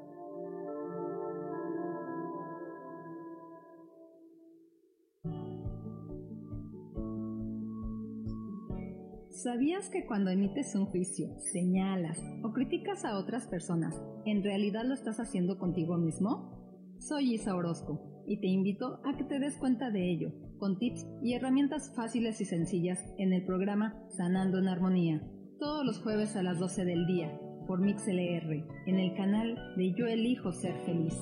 ¿Sabías 9.31 9.89
que 9.91 10.05
cuando 10.07 10.31
emites 10.31 10.75
un 10.75 10.87
juicio, 10.87 11.29
señalas 11.53 12.19
o 12.43 12.53
criticas 12.53 13.05
a 13.05 13.17
otras 13.19 13.47
personas, 13.47 13.95
en 14.25 14.43
realidad 14.43 14.85
lo 14.85 14.95
estás 14.95 15.21
haciendo 15.21 15.59
contigo 15.59 15.97
mismo? 15.97 16.97
Soy 16.99 17.35
Isa 17.35 17.55
Orozco 17.55 18.25
y 18.27 18.41
te 18.41 18.49
invito 18.49 19.01
a 19.05 19.17
que 19.17 19.25
te 19.25 19.39
des 19.39 19.57
cuenta 19.59 19.91
de 19.91 20.11
ello, 20.11 20.33
con 20.59 20.79
tips 20.79 21.07
y 21.23 21.35
herramientas 21.35 21.93
fáciles 21.95 22.41
y 22.41 22.47
sencillas 22.47 22.99
en 23.19 23.33
el 23.33 23.45
programa 23.45 23.95
Sanando 24.09 24.59
en 24.59 24.67
Armonía 24.67 25.23
todos 25.59 25.85
los 25.85 25.99
jueves 25.99 26.37
a 26.37 26.43
las 26.43 26.59
12 26.59 26.85
del 26.85 27.07
día 27.07 27.37
por 27.67 27.81
MixLR 27.81 28.65
en 28.87 28.99
el 28.99 29.15
canal 29.17 29.57
de 29.77 29.93
Yo 29.93 30.07
Elijo 30.07 30.53
Ser 30.53 30.75
Feliz. 30.87 31.15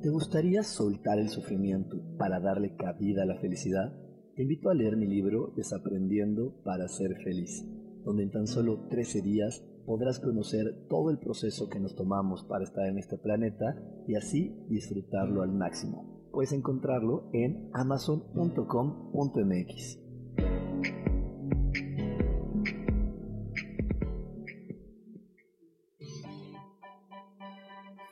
¿Te 0.00 0.10
gustaría 0.10 0.62
soltar 0.62 1.18
el 1.18 1.28
sufrimiento 1.28 2.00
para 2.18 2.40
darle 2.40 2.76
cabida 2.76 3.22
a 3.22 3.26
la 3.26 3.36
felicidad? 3.36 3.92
Te 4.36 4.42
invito 4.42 4.70
a 4.70 4.74
leer 4.74 4.96
mi 4.96 5.06
libro 5.06 5.52
Desaprendiendo 5.56 6.62
para 6.64 6.88
ser 6.88 7.16
feliz, 7.22 7.64
donde 8.04 8.24
en 8.24 8.30
tan 8.30 8.46
solo 8.46 8.86
13 8.88 9.22
días 9.22 9.64
podrás 9.86 10.20
conocer 10.20 10.86
todo 10.88 11.10
el 11.10 11.18
proceso 11.18 11.68
que 11.68 11.80
nos 11.80 11.94
tomamos 11.94 12.44
para 12.44 12.64
estar 12.64 12.86
en 12.86 12.98
este 12.98 13.18
planeta 13.18 13.76
y 14.06 14.14
así 14.14 14.56
disfrutarlo 14.68 15.42
al 15.42 15.52
máximo 15.52 16.11
puedes 16.32 16.52
encontrarlo 16.52 17.28
en 17.32 17.70
amazon.com.mx. 17.74 19.98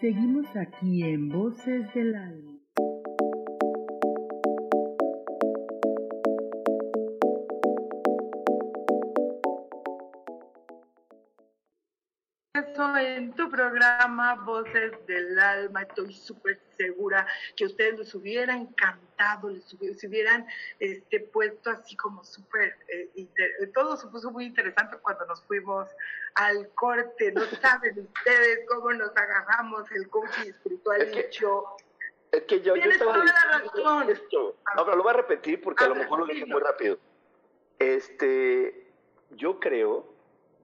Seguimos 0.01 0.47
aquí 0.57 1.03
en 1.03 1.29
Voces 1.29 1.93
del 1.95 2.15
Alma. 2.15 2.51
en 12.99 13.33
tu 13.35 13.51
programa 13.51 14.35
Voces 14.47 14.93
del 15.07 15.39
Alma. 15.39 15.83
Estoy 15.83 16.13
súper 16.13 16.59
segura 16.81 17.27
que 17.57 17.65
a 17.65 17.67
ustedes 17.67 17.99
les 17.99 18.15
hubiera 18.15 18.55
encantado, 18.55 19.51
les 19.51 19.73
hubiera, 19.75 19.97
se 19.97 20.09
hubieran 20.09 20.47
este, 20.79 21.21
puesto 21.21 21.71
así 21.71 21.95
como 21.97 22.25
súper, 22.25 22.77
eh, 22.89 23.31
todo 23.75 23.97
se 23.97 24.07
puso 24.07 24.31
muy 24.31 24.47
interesante 24.47 24.97
cuando 25.03 25.27
nos 25.27 25.43
fuimos 25.45 25.89
al 26.35 26.69
corte, 26.71 27.33
no 27.33 27.43
saben 27.63 27.99
ustedes 27.99 28.61
cómo 28.69 28.93
nos 28.93 29.15
agarramos 29.17 29.91
el 29.93 30.09
coaching 30.09 30.51
espiritual 30.51 31.03
es 31.03 31.35
y 31.35 31.39
yo. 31.39 31.77
Es 32.33 32.43
que 32.45 32.61
yo, 32.61 32.77
yo 32.77 32.91
estaba 32.91 33.13
toda 33.13 33.25
la 33.25 33.59
razón. 33.59 34.11
Esto, 34.11 34.57
no, 34.77 34.85
pero 34.85 34.97
lo 34.97 35.03
voy 35.03 35.11
a 35.11 35.17
repetir 35.17 35.61
porque 35.61 35.85
a, 35.85 35.89
lo 35.89 35.97
mejor 35.97 36.21
lo 36.21 36.27
dije 36.27 36.47
muy 36.47 36.61
rápido. 36.61 36.99
Este, 37.79 38.93
yo 39.31 39.59
creo 39.59 40.10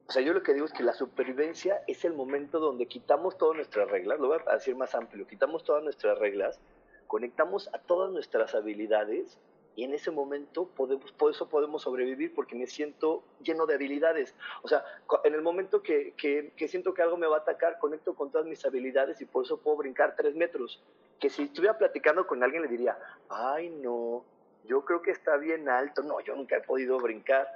o 0.09 0.13
sea, 0.13 0.23
yo 0.23 0.33
lo 0.33 0.43
que 0.43 0.55
digo 0.55 0.67
es 0.67 0.73
que 0.73 0.85
la 0.85 0.95
supervivencia 0.95 1.83
es 1.89 2.05
el 2.05 2.13
momento 2.13 2.61
donde 2.61 2.87
quitamos 2.87 3.37
todas 3.37 3.57
nuestras 3.57 3.91
reglas, 3.91 4.21
lo 4.21 4.29
voy 4.29 4.39
a 4.47 4.55
decir 4.55 4.77
más 4.77 4.95
amplio, 4.95 5.27
quitamos 5.27 5.65
todas 5.65 5.83
nuestras 5.83 6.19
reglas, 6.19 6.61
conectamos 7.09 7.69
a 7.75 7.79
todas 7.79 8.13
nuestras 8.13 8.55
habilidades 8.55 9.39
y 9.75 9.85
en 9.85 9.93
ese 9.93 10.11
momento 10.11 10.69
podemos, 10.69 11.13
por 11.13 11.33
eso 11.33 11.49
podemos 11.49 11.83
sobrevivir 11.83 12.35
porque 12.35 12.55
me 12.55 12.67
siento 12.67 13.25
lleno 13.43 13.67
de 13.67 13.75
habilidades. 13.75 14.35
O 14.63 14.69
sea, 14.69 14.85
en 15.25 15.35
el 15.35 15.43
momento 15.43 15.83
que, 15.83 16.15
que, 16.17 16.53
que, 16.57 16.69
siento 16.69 16.95
que 16.95 17.03
algo 17.03 17.19
me 17.19 17.27
va 17.27 17.37
a 17.37 17.41
atacar, 17.41 17.79
conecto 17.79 18.15
con 18.15 18.31
todas 18.31 18.47
mis 18.47 18.65
habilidades 18.65 19.21
y 19.21 19.27
por 19.27 19.45
eso 19.45 19.59
puedo 19.59 19.77
brincar 19.77 20.15
tres 20.17 20.35
metros. 20.35 20.83
Que 21.21 21.29
si 21.29 21.43
estuviera 21.43 21.77
platicando 21.77 22.27
con 22.27 22.43
alguien 22.43 22.63
le 22.63 22.69
diría, 22.69 22.97
ay 23.29 23.69
no, 23.69 24.25
yo 24.65 24.85
creo 24.87 25.03
que 25.03 25.11
está 25.11 25.37
bien 25.37 25.69
alto. 25.69 26.03
No, 26.03 26.21
yo 26.21 26.35
nunca 26.35 26.57
he 26.57 26.63
podido 26.63 26.99
brincar 26.99 27.47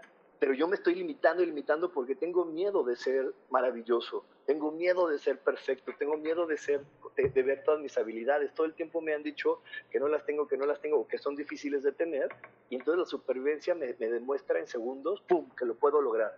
pero 0.41 0.55
yo 0.55 0.66
me 0.66 0.76
estoy 0.76 0.95
limitando 0.95 1.43
y 1.43 1.47
limitando 1.47 1.93
porque 1.93 2.14
tengo 2.14 2.47
miedo 2.47 2.82
de 2.82 2.97
ser 2.97 3.34
maravilloso, 3.51 4.24
tengo 4.47 4.72
miedo 4.72 5.07
de 5.07 5.18
ser 5.18 5.38
perfecto, 5.38 5.93
tengo 5.99 6.16
miedo 6.16 6.47
de 6.47 6.57
ser 6.57 6.80
de, 7.14 7.43
ver 7.43 7.62
todas 7.62 7.78
mis 7.78 7.97
habilidades. 7.99 8.55
Todo 8.55 8.66
el 8.66 8.72
tiempo 8.72 9.03
me 9.03 9.12
han 9.12 9.22
dicho 9.22 9.61
que 9.91 10.01
no 10.01 10.09
las 10.09 10.24
tengo, 10.24 10.49
que 10.49 10.57
no 10.57 10.64
las 10.64 10.80
tengo, 10.80 11.07
que 11.07 11.18
son 11.18 11.36
difíciles 11.36 11.82
de 11.82 11.93
tener 11.93 12.30
y 12.70 12.76
entonces 12.76 13.01
la 13.01 13.05
supervivencia 13.05 13.74
me, 13.74 13.95
me 14.01 14.09
demuestra 14.09 14.59
en 14.59 14.66
segundos, 14.66 15.20
pum, 15.28 15.47
que 15.57 15.66
lo 15.66 15.74
puedo 15.74 16.01
lograr. 16.01 16.34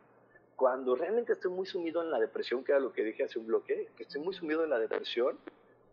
Cuando 0.56 0.96
realmente 0.96 1.34
estoy 1.34 1.52
muy 1.52 1.66
sumido 1.66 2.02
en 2.02 2.10
la 2.10 2.18
depresión, 2.18 2.64
que 2.64 2.72
era 2.72 2.80
lo 2.80 2.92
que 2.92 3.04
dije 3.04 3.22
hace 3.22 3.38
un 3.38 3.46
bloque, 3.46 3.88
que 3.96 4.02
estoy 4.02 4.20
muy 4.20 4.34
sumido 4.34 4.64
en 4.64 4.70
la 4.70 4.80
depresión, 4.80 5.38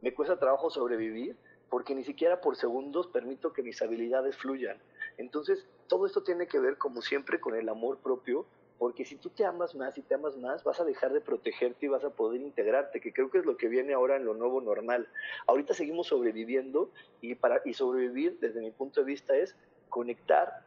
me 0.01 0.16
cuesta 0.16 0.39
trabajo 0.39 0.72
sobrevivir 0.72 1.36
porque 1.70 1.93
ni 1.93 2.03
siquiera 2.03 2.41
por 2.41 2.55
segundos 2.55 3.07
permito 3.07 3.53
que 3.53 3.62
mis 3.62 3.80
habilidades 3.84 4.36
fluyan. 4.36 4.80
Entonces, 5.20 5.67
todo 5.88 6.05
esto 6.05 6.24
tiene 6.24 6.47
que 6.47 6.59
ver, 6.59 6.78
como 6.78 7.01
siempre, 7.01 7.39
con 7.39 7.53
el 7.55 7.67
amor 7.67 7.97
propio, 7.97 8.45
porque 8.78 9.03
si 9.03 9.17
tú 9.17 9.30
te 9.30 9.45
amas 9.45 9.76
más 9.76 9.97
y 9.97 10.01
te 10.01 10.15
amas 10.15 10.38
más, 10.38 10.63
vas 10.63 10.80
a 10.80 10.86
dejar 10.86 11.11
de 11.11 11.20
protegerte 11.20 11.86
y 11.86 11.89
vas 11.89 12.05
a 12.05 12.11
poder 12.11 12.39
integrarte, 12.39 13.01
que 13.01 13.11
creo 13.11 13.30
que 13.30 13.39
es 13.39 13.45
lo 13.45 13.57
que 13.57 13.67
viene 13.67 13.93
ahora 13.93 14.15
en 14.15 14.24
lo 14.24 14.34
nuevo 14.34 14.61
normal. 14.61 15.09
Ahorita 15.45 15.74
seguimos 15.74 16.07
sobreviviendo 16.07 16.89
y, 17.20 17.36
para, 17.36 17.61
y 17.65 17.74
sobrevivir, 17.74 18.39
desde 18.39 18.61
mi 18.61 18.72
punto 18.72 19.01
de 19.01 19.07
vista, 19.07 19.36
es 19.36 19.57
conectar 19.89 20.65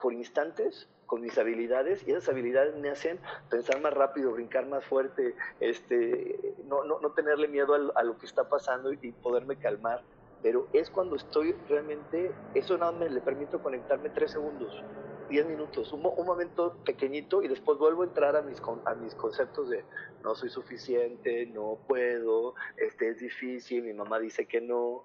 por 0.00 0.14
instantes 0.14 0.88
con 1.04 1.20
mis 1.20 1.36
habilidades 1.36 2.08
y 2.08 2.12
esas 2.12 2.30
habilidades 2.30 2.74
me 2.76 2.88
hacen 2.88 3.20
pensar 3.50 3.78
más 3.82 3.92
rápido, 3.92 4.32
brincar 4.32 4.64
más 4.64 4.86
fuerte, 4.86 5.34
este, 5.60 6.54
no, 6.64 6.84
no, 6.84 6.98
no 7.00 7.12
tenerle 7.12 7.48
miedo 7.48 7.74
a, 7.74 8.00
a 8.00 8.02
lo 8.02 8.16
que 8.16 8.24
está 8.24 8.48
pasando 8.48 8.90
y 8.94 9.12
poderme 9.12 9.56
calmar 9.56 10.02
pero 10.42 10.68
es 10.72 10.90
cuando 10.90 11.16
estoy 11.16 11.52
realmente, 11.68 12.32
eso 12.54 12.76
nada 12.76 12.92
me 12.92 13.08
le 13.08 13.20
permito 13.20 13.62
conectarme 13.62 14.10
tres 14.10 14.32
segundos, 14.32 14.74
diez 15.30 15.46
minutos, 15.46 15.92
un, 15.92 16.04
un, 16.04 16.26
momento 16.26 16.76
pequeñito 16.84 17.42
y 17.42 17.48
después 17.48 17.78
vuelvo 17.78 18.02
a 18.02 18.06
entrar 18.06 18.36
a 18.36 18.42
mis, 18.42 18.60
a 18.84 18.94
mis 18.94 19.14
conceptos 19.14 19.70
de 19.70 19.84
no 20.22 20.34
soy 20.34 20.50
suficiente, 20.50 21.46
no 21.46 21.78
puedo, 21.86 22.54
este 22.76 23.08
es 23.08 23.18
difícil, 23.18 23.84
mi 23.84 23.92
mamá 23.92 24.18
dice 24.18 24.46
que 24.46 24.60
no. 24.60 25.04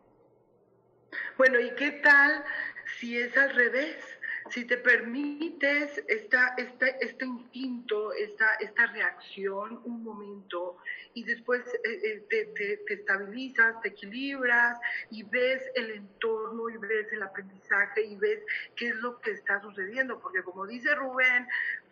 Bueno, 1.37 1.59
¿y 1.59 1.73
qué 1.75 1.91
tal 1.91 2.43
si 2.99 3.17
es 3.17 3.37
al 3.37 3.53
revés? 3.55 4.16
Si 4.49 4.65
te 4.65 4.77
permites 4.77 6.03
esta, 6.07 6.53
este, 6.57 6.95
este 7.01 7.25
instinto, 7.25 8.13
esta, 8.13 8.55
esta 8.55 8.87
reacción 8.87 9.81
un 9.83 10.03
momento 10.03 10.77
y 11.13 11.23
después 11.23 11.61
eh, 11.83 12.01
eh, 12.03 12.25
te, 12.29 12.45
te, 12.45 12.77
te, 12.77 12.93
estabilizas, 12.93 13.81
te 13.81 13.89
equilibras 13.89 14.79
y 15.09 15.23
ves 15.23 15.63
el 15.75 15.91
entorno 15.91 16.69
y 16.69 16.77
ves 16.77 17.11
el 17.11 17.23
aprendizaje 17.23 18.03
y 18.03 18.15
ves 18.15 18.39
qué 18.75 18.89
es 18.89 18.95
lo 18.95 19.19
que 19.19 19.31
está 19.31 19.59
sucediendo, 19.61 20.19
porque 20.19 20.43
como 20.43 20.65
dice 20.65 20.93
Rubén, 20.95 21.47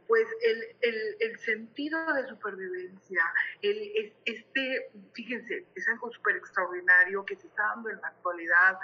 pues 0.08 0.28
el, 0.44 0.64
el, 0.82 1.18
el, 1.20 1.40
sentido 1.40 2.14
de 2.14 2.28
supervivencia, 2.28 3.22
el, 3.62 4.14
este, 4.26 4.92
fíjense, 5.14 5.66
es 5.74 5.90
algo 5.90 6.12
súper 6.12 6.36
extraordinario 6.36 7.26
que 7.26 7.36
se 7.36 7.48
está 7.48 7.64
dando 7.64 7.90
en 7.90 8.00
la 8.02 8.10
actualidad. 8.10 8.80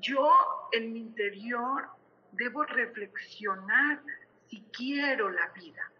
Yo 0.00 0.32
en 0.72 0.94
mi 0.94 1.00
interior 1.00 1.86
debo 2.32 2.64
reflexionar 2.64 4.02
si 4.48 4.62
quiero 4.72 5.30
la 5.30 5.48
vida, 5.48 5.90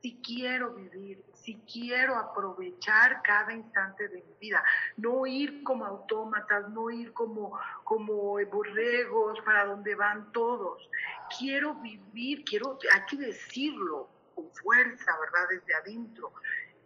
si 0.00 0.20
quiero 0.22 0.74
vivir, 0.74 1.22
si 1.34 1.56
quiero 1.70 2.16
aprovechar 2.16 3.22
cada 3.22 3.52
instante 3.52 4.08
de 4.08 4.16
mi 4.16 4.34
vida, 4.40 4.62
no 4.96 5.26
ir 5.26 5.62
como 5.62 5.84
autómatas, 5.84 6.68
no 6.70 6.90
ir 6.90 7.12
como, 7.12 7.58
como 7.84 8.38
borregos 8.50 9.40
para 9.44 9.66
donde 9.66 9.94
van 9.94 10.32
todos. 10.32 10.88
Quiero 11.38 11.74
vivir, 11.76 12.44
quiero, 12.44 12.78
hay 12.92 13.02
que 13.08 13.16
decirlo 13.16 14.08
con 14.34 14.50
fuerza, 14.54 15.12
¿verdad? 15.20 15.48
Desde 15.50 15.74
adentro. 15.74 16.32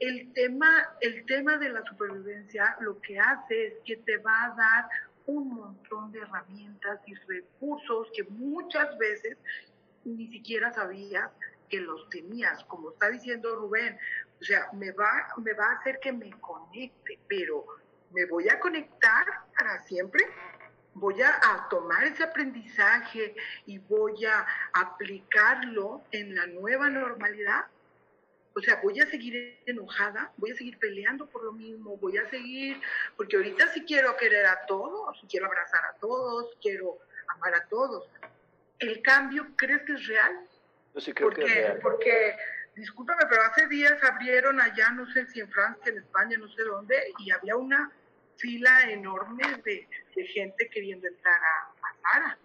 El 0.01 0.33
tema, 0.33 0.69
el 1.01 1.25
tema 1.25 1.57
de 1.57 1.69
la 1.69 1.83
supervivencia 1.85 2.77
lo 2.81 3.01
que 3.01 3.19
hace 3.19 3.67
es 3.69 3.75
que 3.85 3.97
te 3.99 4.19
va 4.19 4.45
a 4.45 4.55
dar 4.57 4.89
un 5.27 5.55
montón 5.55 6.13
de 6.13 6.21
herramientas 6.21 7.01
y 7.07 7.15
recursos 7.15 8.09
que 8.15 8.25
muchas 8.25 8.97
veces 8.99 9.39
ni 10.05 10.29
siquiera 10.29 10.73
sabías 10.73 11.31
que 11.69 11.81
los 11.81 12.09
tenías, 12.11 12.63
como 12.65 12.91
está 12.91 13.09
diciendo 13.11 13.57
Rubén, 13.57 13.99
o 14.41 14.45
sea, 14.45 14.69
me 14.73 14.93
va, 14.93 15.29
me 15.39 15.53
va 15.55 15.67
a 15.67 15.79
hacer 15.79 15.99
que 16.01 16.13
me 16.13 16.31
conecte, 16.41 17.19
pero 17.27 17.65
me 18.11 18.27
voy 18.27 18.49
a 18.49 18.61
conectar 18.61 19.27
para 19.57 19.83
siempre, 19.85 20.25
voy 20.95 21.21
a, 21.23 21.31
a 21.31 21.69
tomar 21.69 22.05
ese 22.05 22.23
aprendizaje 22.23 23.35
y 23.67 23.79
voy 23.79 24.25
a 24.27 24.47
aplicarlo 24.75 26.05
en 26.13 26.35
la 26.35 26.47
nueva 26.47 26.91
normalidad, 26.91 27.65
o 28.57 28.61
sea, 28.61 28.81
voy 28.83 29.01
a 29.01 29.07
seguir 29.07 29.61
enojada, 29.67 30.33
voy 30.37 30.53
a 30.53 30.57
seguir 30.57 30.79
peleando 30.79 31.27
por 31.27 31.43
lo 31.43 31.53
mismo, 31.53 31.97
voy 31.97 32.19
a 32.19 32.29
seguir, 32.31 32.81
porque 33.17 33.37
ahorita 33.37 33.69
sí 33.69 33.85
quiero 33.85 34.17
querer 34.17 34.47
a 34.47 34.65
todos, 34.67 35.21
quiero 35.29 35.47
abrazar 35.47 35.85
a 35.87 35.95
todos, 35.99 36.57
quiero 36.63 36.99
amar 37.29 37.55
a 37.55 37.67
todos. 37.67 38.09
¿El 38.79 39.03
cambio 39.03 39.47
crees 39.57 39.83
que 39.83 39.95
es 39.95 40.07
real? 40.07 40.47
Yo 40.95 41.01
sí 41.01 41.13
creo 41.13 41.29
porque, 41.31 41.45
que 41.45 41.51
es 41.51 41.57
real. 41.57 41.79
Porque, 41.83 42.37
discúlpame, 42.77 43.25
pero 43.29 43.43
hace 43.43 43.67
días 43.67 44.03
abrieron 44.05 44.61
allá, 44.61 44.91
no 44.91 45.11
sé 45.13 45.27
si 45.27 45.41
en 45.41 45.51
Francia, 45.51 45.91
en 45.91 45.99
España, 45.99 46.39
no 46.39 46.49
sé 46.49 46.63
dónde, 46.63 47.13
y 47.19 47.33
había 47.33 47.57
una 47.57 47.91
fila 48.37 48.89
enorme 48.89 49.63
de, 49.65 49.89
de 50.15 50.27
gente 50.27 50.69
queriendo 50.71 51.09
entrar 51.09 51.41
a, 51.41 51.89
a 51.89 52.13
Sara. 52.13 52.39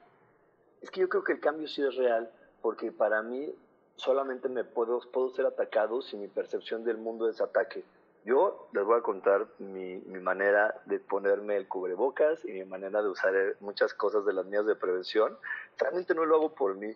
Es 0.81 0.89
que 0.89 1.01
yo 1.01 1.09
creo 1.09 1.23
que 1.23 1.33
el 1.33 1.39
cambio 1.39 1.67
sí 1.67 1.83
es 1.85 1.95
real, 1.95 2.31
porque 2.61 2.91
para 2.91 3.21
mí 3.21 3.53
solamente 3.99 4.49
me 4.49 4.63
puedo, 4.63 4.99
puedo 5.11 5.29
ser 5.29 5.45
atacado 5.45 6.01
si 6.01 6.17
mi 6.17 6.27
percepción 6.27 6.83
del 6.83 6.97
mundo 6.97 7.29
es 7.29 7.41
ataque. 7.41 7.83
Yo 8.25 8.69
les 8.73 8.83
voy 8.83 8.97
a 8.97 9.01
contar 9.01 9.47
mi, 9.59 9.97
mi, 9.97 10.19
manera 10.19 10.81
de 10.85 10.99
ponerme 10.99 11.55
el 11.55 11.67
cubrebocas 11.67 12.43
y 12.45 12.51
mi 12.51 12.65
manera 12.65 13.01
de 13.01 13.09
usar 13.09 13.35
eh, 13.35 13.55
muchas 13.59 13.93
cosas 13.93 14.25
de 14.25 14.33
las 14.33 14.45
mías 14.45 14.65
de 14.65 14.75
prevención. 14.75 15.37
Realmente 15.77 16.13
no 16.13 16.25
lo 16.25 16.35
hago 16.35 16.53
por 16.53 16.75
mí, 16.75 16.95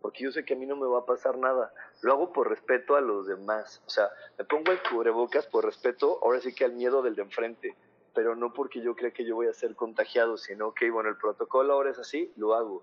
porque 0.00 0.24
yo 0.24 0.32
sé 0.32 0.44
que 0.44 0.54
a 0.54 0.56
mí 0.56 0.66
no 0.66 0.76
me 0.76 0.86
va 0.86 1.00
a 1.00 1.06
pasar 1.06 1.38
nada. 1.38 1.72
Lo 2.02 2.12
hago 2.12 2.32
por 2.32 2.48
respeto 2.48 2.96
a 2.96 3.00
los 3.00 3.26
demás. 3.26 3.82
O 3.86 3.90
sea, 3.90 4.10
me 4.36 4.44
pongo 4.44 4.72
el 4.72 4.82
cubrebocas 4.82 5.46
por 5.46 5.64
respeto, 5.64 6.18
ahora 6.22 6.40
sí 6.40 6.54
que 6.54 6.64
al 6.64 6.72
miedo 6.72 7.02
del 7.02 7.14
de 7.14 7.22
enfrente, 7.22 7.76
pero 8.14 8.34
no 8.36 8.52
porque 8.52 8.80
yo 8.80 8.94
crea 8.96 9.12
que 9.12 9.24
yo 9.24 9.36
voy 9.36 9.46
a 9.46 9.54
ser 9.54 9.74
contagiado, 9.76 10.36
sino 10.36 10.74
que, 10.74 10.90
bueno, 10.90 11.08
el 11.08 11.16
protocolo 11.16 11.72
ahora 11.72 11.90
es 11.90 11.98
así, 11.98 12.32
lo 12.36 12.54
hago 12.54 12.82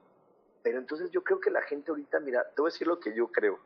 pero 0.64 0.80
entonces 0.80 1.12
yo 1.12 1.24
creo 1.24 1.40
que 1.40 1.52
la 1.52 1.62
gente 1.62 1.92
ahorita, 1.92 2.20
mira, 2.20 2.44
te 2.44 2.62
voy 2.62 2.70
a 2.70 2.74
decir 2.74 2.88
lo 2.88 3.00
que 3.00 3.14
yo 3.14 3.28
creo, 3.28 3.60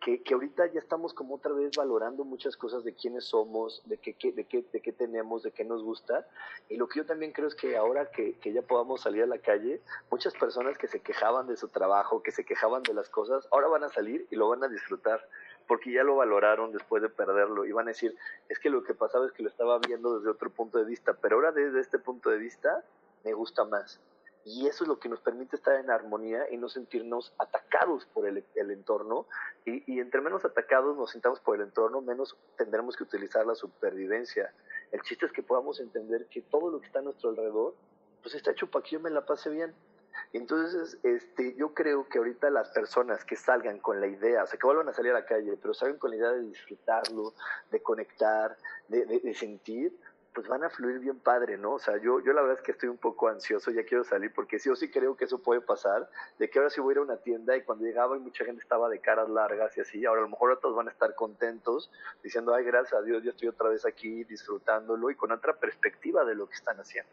que, 0.00 0.22
que 0.22 0.34
ahorita 0.34 0.66
ya 0.66 0.78
estamos 0.78 1.14
como 1.14 1.36
otra 1.36 1.52
vez 1.52 1.70
valorando 1.76 2.24
muchas 2.24 2.56
cosas 2.56 2.84
de 2.84 2.94
quiénes 2.94 3.24
somos, 3.24 3.82
de 3.86 3.98
qué, 3.98 4.14
qué, 4.14 4.32
de, 4.32 4.44
qué, 4.44 4.64
de 4.72 4.80
qué 4.80 4.92
tenemos, 4.92 5.42
de 5.42 5.50
qué 5.50 5.64
nos 5.64 5.82
gusta. 5.82 6.26
Y 6.68 6.76
lo 6.76 6.86
que 6.86 7.00
yo 7.00 7.06
también 7.06 7.32
creo 7.32 7.48
es 7.48 7.54
que 7.54 7.76
ahora 7.76 8.10
que, 8.10 8.38
que 8.38 8.52
ya 8.52 8.62
podamos 8.62 9.00
salir 9.00 9.22
a 9.22 9.26
la 9.26 9.38
calle, 9.38 9.80
muchas 10.10 10.34
personas 10.34 10.78
que 10.78 10.86
se 10.86 11.00
quejaban 11.00 11.46
de 11.46 11.56
su 11.56 11.68
trabajo, 11.68 12.22
que 12.22 12.30
se 12.30 12.44
quejaban 12.44 12.82
de 12.82 12.94
las 12.94 13.08
cosas, 13.08 13.48
ahora 13.50 13.68
van 13.68 13.84
a 13.84 13.88
salir 13.88 14.26
y 14.30 14.36
lo 14.36 14.48
van 14.48 14.62
a 14.64 14.68
disfrutar 14.68 15.26
porque 15.66 15.92
ya 15.92 16.04
lo 16.04 16.16
valoraron 16.16 16.72
después 16.72 17.02
de 17.02 17.08
perderlo 17.08 17.64
y 17.64 17.72
van 17.72 17.86
a 17.86 17.90
decir, 17.90 18.16
es 18.48 18.58
que 18.58 18.70
lo 18.70 18.84
que 18.84 18.94
pasaba 18.94 19.26
es 19.26 19.32
que 19.32 19.42
lo 19.42 19.48
estaba 19.48 19.78
viendo 19.78 20.18
desde 20.18 20.30
otro 20.30 20.50
punto 20.50 20.78
de 20.78 20.84
vista, 20.84 21.14
pero 21.14 21.36
ahora 21.36 21.52
desde 21.52 21.80
este 21.80 21.98
punto 21.98 22.30
de 22.30 22.38
vista 22.38 22.84
me 23.24 23.32
gusta 23.32 23.64
más. 23.64 24.00
Y 24.48 24.68
eso 24.68 24.84
es 24.84 24.88
lo 24.88 25.00
que 25.00 25.08
nos 25.08 25.20
permite 25.20 25.56
estar 25.56 25.74
en 25.74 25.90
armonía 25.90 26.48
y 26.52 26.56
no 26.56 26.68
sentirnos 26.68 27.34
atacados 27.36 28.06
por 28.06 28.28
el, 28.28 28.44
el 28.54 28.70
entorno. 28.70 29.26
Y, 29.64 29.92
y, 29.92 29.98
entre 29.98 30.20
menos 30.20 30.44
atacados 30.44 30.96
nos 30.96 31.10
sintamos 31.10 31.40
por 31.40 31.56
el 31.56 31.62
entorno, 31.62 32.00
menos 32.00 32.36
tendremos 32.56 32.96
que 32.96 33.02
utilizar 33.02 33.44
la 33.44 33.56
supervivencia. 33.56 34.52
El 34.92 35.02
chiste 35.02 35.26
es 35.26 35.32
que 35.32 35.42
podamos 35.42 35.80
entender 35.80 36.26
que 36.26 36.42
todo 36.42 36.70
lo 36.70 36.78
que 36.78 36.86
está 36.86 37.00
a 37.00 37.02
nuestro 37.02 37.30
alrededor 37.30 37.74
pues 38.22 38.36
está 38.36 38.52
hecho 38.52 38.70
para 38.70 38.84
que 38.84 38.92
yo 38.92 39.00
me 39.00 39.10
la 39.10 39.26
pase 39.26 39.50
bien. 39.50 39.74
Entonces, 40.32 40.96
este, 41.02 41.56
yo 41.56 41.74
creo 41.74 42.08
que 42.08 42.18
ahorita 42.18 42.48
las 42.50 42.68
personas 42.70 43.24
que 43.24 43.34
salgan 43.34 43.80
con 43.80 44.00
la 44.00 44.06
idea, 44.06 44.44
o 44.44 44.46
sea, 44.46 44.60
que 44.60 44.66
vuelvan 44.66 44.88
a 44.88 44.92
salir 44.92 45.10
a 45.10 45.14
la 45.14 45.26
calle, 45.26 45.56
pero 45.60 45.74
salgan 45.74 45.98
con 45.98 46.10
la 46.10 46.16
idea 46.18 46.30
de 46.30 46.42
disfrutarlo, 46.42 47.34
de 47.72 47.82
conectar, 47.82 48.56
de, 48.86 49.06
de, 49.06 49.18
de 49.20 49.34
sentir, 49.34 49.92
pues 50.36 50.48
van 50.48 50.62
a 50.64 50.68
fluir 50.68 50.98
bien 50.98 51.18
padre, 51.18 51.56
¿no? 51.56 51.72
O 51.72 51.78
sea, 51.78 51.96
yo, 51.96 52.20
yo 52.20 52.34
la 52.34 52.42
verdad 52.42 52.58
es 52.58 52.62
que 52.62 52.72
estoy 52.72 52.90
un 52.90 52.98
poco 52.98 53.28
ansioso, 53.28 53.70
ya 53.70 53.84
quiero 53.84 54.04
salir, 54.04 54.30
porque 54.34 54.58
sí 54.58 54.68
o 54.68 54.76
sí 54.76 54.90
creo 54.90 55.16
que 55.16 55.24
eso 55.24 55.42
puede 55.42 55.62
pasar, 55.62 56.10
de 56.38 56.50
que 56.50 56.58
ahora 56.58 56.68
sí 56.68 56.78
voy 56.78 56.92
a 56.92 56.92
ir 56.92 56.98
a 56.98 57.02
una 57.04 57.16
tienda 57.16 57.56
y 57.56 57.62
cuando 57.62 57.86
llegaba 57.86 58.18
y 58.18 58.20
mucha 58.20 58.44
gente 58.44 58.60
estaba 58.60 58.90
de 58.90 59.00
caras 59.00 59.30
largas 59.30 59.74
y 59.78 59.80
así, 59.80 60.04
ahora 60.04 60.20
a 60.20 60.24
lo 60.24 60.28
mejor 60.28 60.50
otros 60.50 60.76
van 60.76 60.88
a 60.88 60.90
estar 60.90 61.14
contentos, 61.14 61.90
diciendo, 62.22 62.54
ay, 62.54 62.64
gracias 62.64 63.00
a 63.00 63.02
Dios, 63.02 63.22
yo 63.22 63.30
estoy 63.30 63.48
otra 63.48 63.70
vez 63.70 63.86
aquí 63.86 64.24
disfrutándolo 64.24 65.08
y 65.08 65.14
con 65.14 65.32
otra 65.32 65.54
perspectiva 65.54 66.22
de 66.26 66.34
lo 66.34 66.46
que 66.46 66.56
están 66.56 66.78
haciendo. 66.78 67.10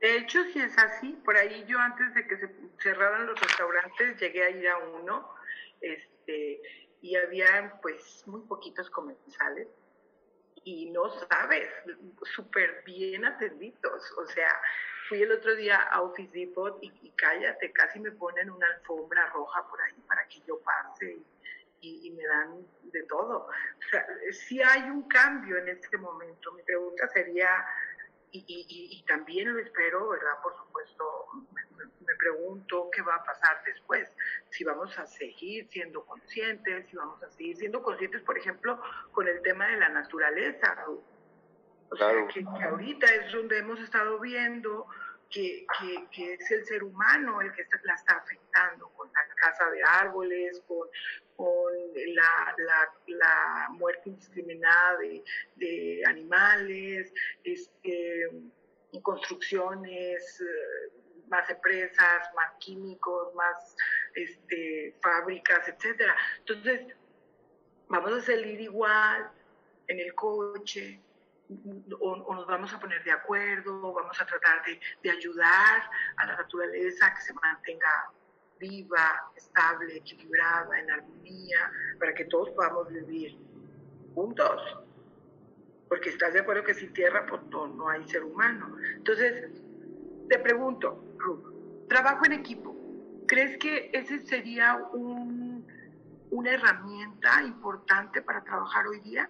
De 0.00 0.16
hecho, 0.16 0.42
si 0.44 0.60
es 0.60 0.78
así, 0.78 1.20
por 1.22 1.36
ahí 1.36 1.66
yo 1.66 1.78
antes 1.78 2.14
de 2.14 2.26
que 2.26 2.38
se 2.38 2.50
cerraran 2.78 3.26
los 3.26 3.38
restaurantes 3.38 4.18
llegué 4.18 4.44
a 4.44 4.48
ir 4.48 4.66
a 4.66 4.78
uno, 4.78 5.28
este, 5.82 6.62
y 7.02 7.16
había 7.16 7.78
pues 7.82 8.26
muy 8.26 8.40
poquitos 8.46 8.88
comensales 8.88 9.68
y 10.64 10.90
no 10.90 11.10
sabes, 11.10 11.68
súper 12.34 12.82
bien 12.84 13.24
atendidos. 13.24 14.12
O 14.18 14.26
sea, 14.26 14.60
fui 15.08 15.22
el 15.22 15.32
otro 15.32 15.54
día 15.56 15.76
a 15.76 16.02
Office 16.02 16.30
Depot 16.32 16.78
y, 16.82 16.92
y, 17.02 17.10
cállate, 17.12 17.72
casi 17.72 18.00
me 18.00 18.12
ponen 18.12 18.50
una 18.50 18.66
alfombra 18.66 19.26
roja 19.30 19.66
por 19.68 19.80
ahí 19.80 20.00
para 20.06 20.26
que 20.28 20.40
yo 20.46 20.58
pase 20.60 21.18
y, 21.80 22.06
y, 22.06 22.10
me 22.10 22.24
dan 22.26 22.66
de 22.82 23.02
todo. 23.04 23.46
O 23.46 23.90
sea, 23.90 24.06
sí 24.32 24.60
hay 24.62 24.82
un 24.82 25.08
cambio 25.08 25.56
en 25.58 25.68
este 25.68 25.96
momento. 25.96 26.52
Mi 26.52 26.62
pregunta 26.62 27.08
sería, 27.08 27.66
y, 28.32 29.04
también 29.06 29.52
lo 29.52 29.58
espero, 29.58 30.08
¿verdad? 30.08 30.40
Por 30.42 30.56
supuesto, 30.56 31.26
pregunto 32.20 32.90
qué 32.92 33.02
va 33.02 33.16
a 33.16 33.24
pasar 33.24 33.62
después. 33.64 34.08
Si 34.50 34.64
vamos 34.64 34.96
a 34.98 35.06
seguir 35.06 35.66
siendo 35.68 36.04
conscientes, 36.04 36.86
si 36.88 36.96
vamos 36.96 37.22
a 37.22 37.30
seguir 37.30 37.56
siendo 37.56 37.82
conscientes, 37.82 38.22
por 38.22 38.36
ejemplo, 38.38 38.80
con 39.12 39.26
el 39.28 39.40
tema 39.42 39.66
de 39.68 39.78
la 39.78 39.88
naturaleza. 39.88 40.76
O 41.90 41.96
sea, 41.96 42.12
que, 42.28 42.44
que 42.44 42.64
ahorita 42.64 43.06
es 43.14 43.32
donde 43.32 43.58
hemos 43.58 43.80
estado 43.80 44.20
viendo 44.20 44.86
que, 45.30 45.66
que, 45.78 46.06
que, 46.10 46.34
es 46.34 46.50
el 46.50 46.64
ser 46.66 46.82
humano 46.82 47.40
el 47.40 47.52
que 47.52 47.62
está, 47.62 47.80
la 47.84 47.94
está 47.94 48.14
afectando 48.14 48.88
con 48.90 49.08
la 49.08 49.34
caza 49.36 49.70
de 49.70 49.82
árboles, 49.82 50.62
con, 50.66 50.88
con 51.36 51.72
la, 52.14 52.54
la, 52.58 52.94
la, 53.06 53.68
muerte 53.70 54.10
indiscriminada 54.10 54.98
de, 54.98 55.22
de 55.56 56.02
animales, 56.06 57.12
este, 57.44 58.28
construcciones, 59.02 60.42
más 61.30 61.48
empresas, 61.48 62.28
más 62.34 62.52
químicos, 62.58 63.34
más 63.34 63.76
este, 64.14 64.96
fábricas, 65.02 65.66
etcétera. 65.68 66.14
Entonces, 66.38 66.94
vamos 67.88 68.12
a 68.12 68.20
salir 68.20 68.60
igual 68.60 69.30
en 69.86 70.00
el 70.00 70.14
coche, 70.14 71.00
o, 71.98 72.34
nos 72.34 72.46
vamos 72.46 72.72
a 72.72 72.78
poner 72.78 73.02
de 73.02 73.10
acuerdo, 73.10 73.92
vamos 73.92 74.20
a 74.20 74.26
tratar 74.26 74.62
de, 75.02 75.10
ayudar 75.10 75.82
a 76.16 76.26
la 76.26 76.36
naturaleza 76.36 77.12
que 77.14 77.22
se 77.22 77.32
mantenga 77.34 78.10
viva, 78.58 79.32
estable, 79.34 79.96
equilibrada, 79.96 80.78
en 80.78 80.90
armonía, 80.90 81.72
para 81.98 82.14
que 82.14 82.26
todos 82.26 82.50
podamos 82.50 82.88
vivir 82.92 83.36
juntos. 84.14 84.76
Porque 85.88 86.10
estás 86.10 86.34
de 86.34 86.40
acuerdo 86.40 86.62
que 86.62 86.74
sin 86.74 86.92
tierra 86.92 87.26
pues, 87.26 87.42
no, 87.44 87.66
no 87.66 87.88
hay 87.88 88.06
ser 88.06 88.22
humano. 88.22 88.76
Entonces, 88.94 89.50
te 90.30 90.38
pregunto, 90.38 91.02
Ruth, 91.18 91.88
trabajo 91.88 92.24
en 92.24 92.32
equipo. 92.32 92.72
¿Crees 93.26 93.58
que 93.58 93.90
ese 93.92 94.24
sería 94.24 94.76
un, 94.92 95.66
una 96.30 96.52
herramienta 96.52 97.42
importante 97.42 98.22
para 98.22 98.44
trabajar 98.44 98.86
hoy 98.86 99.00
día? 99.00 99.28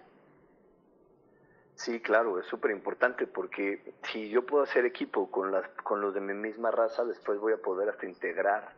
Sí, 1.73 1.99
claro, 2.01 2.39
es 2.39 2.45
súper 2.45 2.69
importante 2.69 3.25
porque 3.25 3.95
si 4.03 4.29
yo 4.29 4.45
puedo 4.45 4.63
hacer 4.63 4.85
equipo 4.85 5.31
con, 5.31 5.51
las, 5.51 5.67
con 5.83 6.01
los 6.01 6.13
de 6.13 6.21
mi 6.21 6.35
misma 6.35 6.69
raza, 6.69 7.03
después 7.03 7.39
voy 7.39 7.53
a 7.53 7.57
poder 7.57 7.89
hasta 7.89 8.05
integrar 8.05 8.75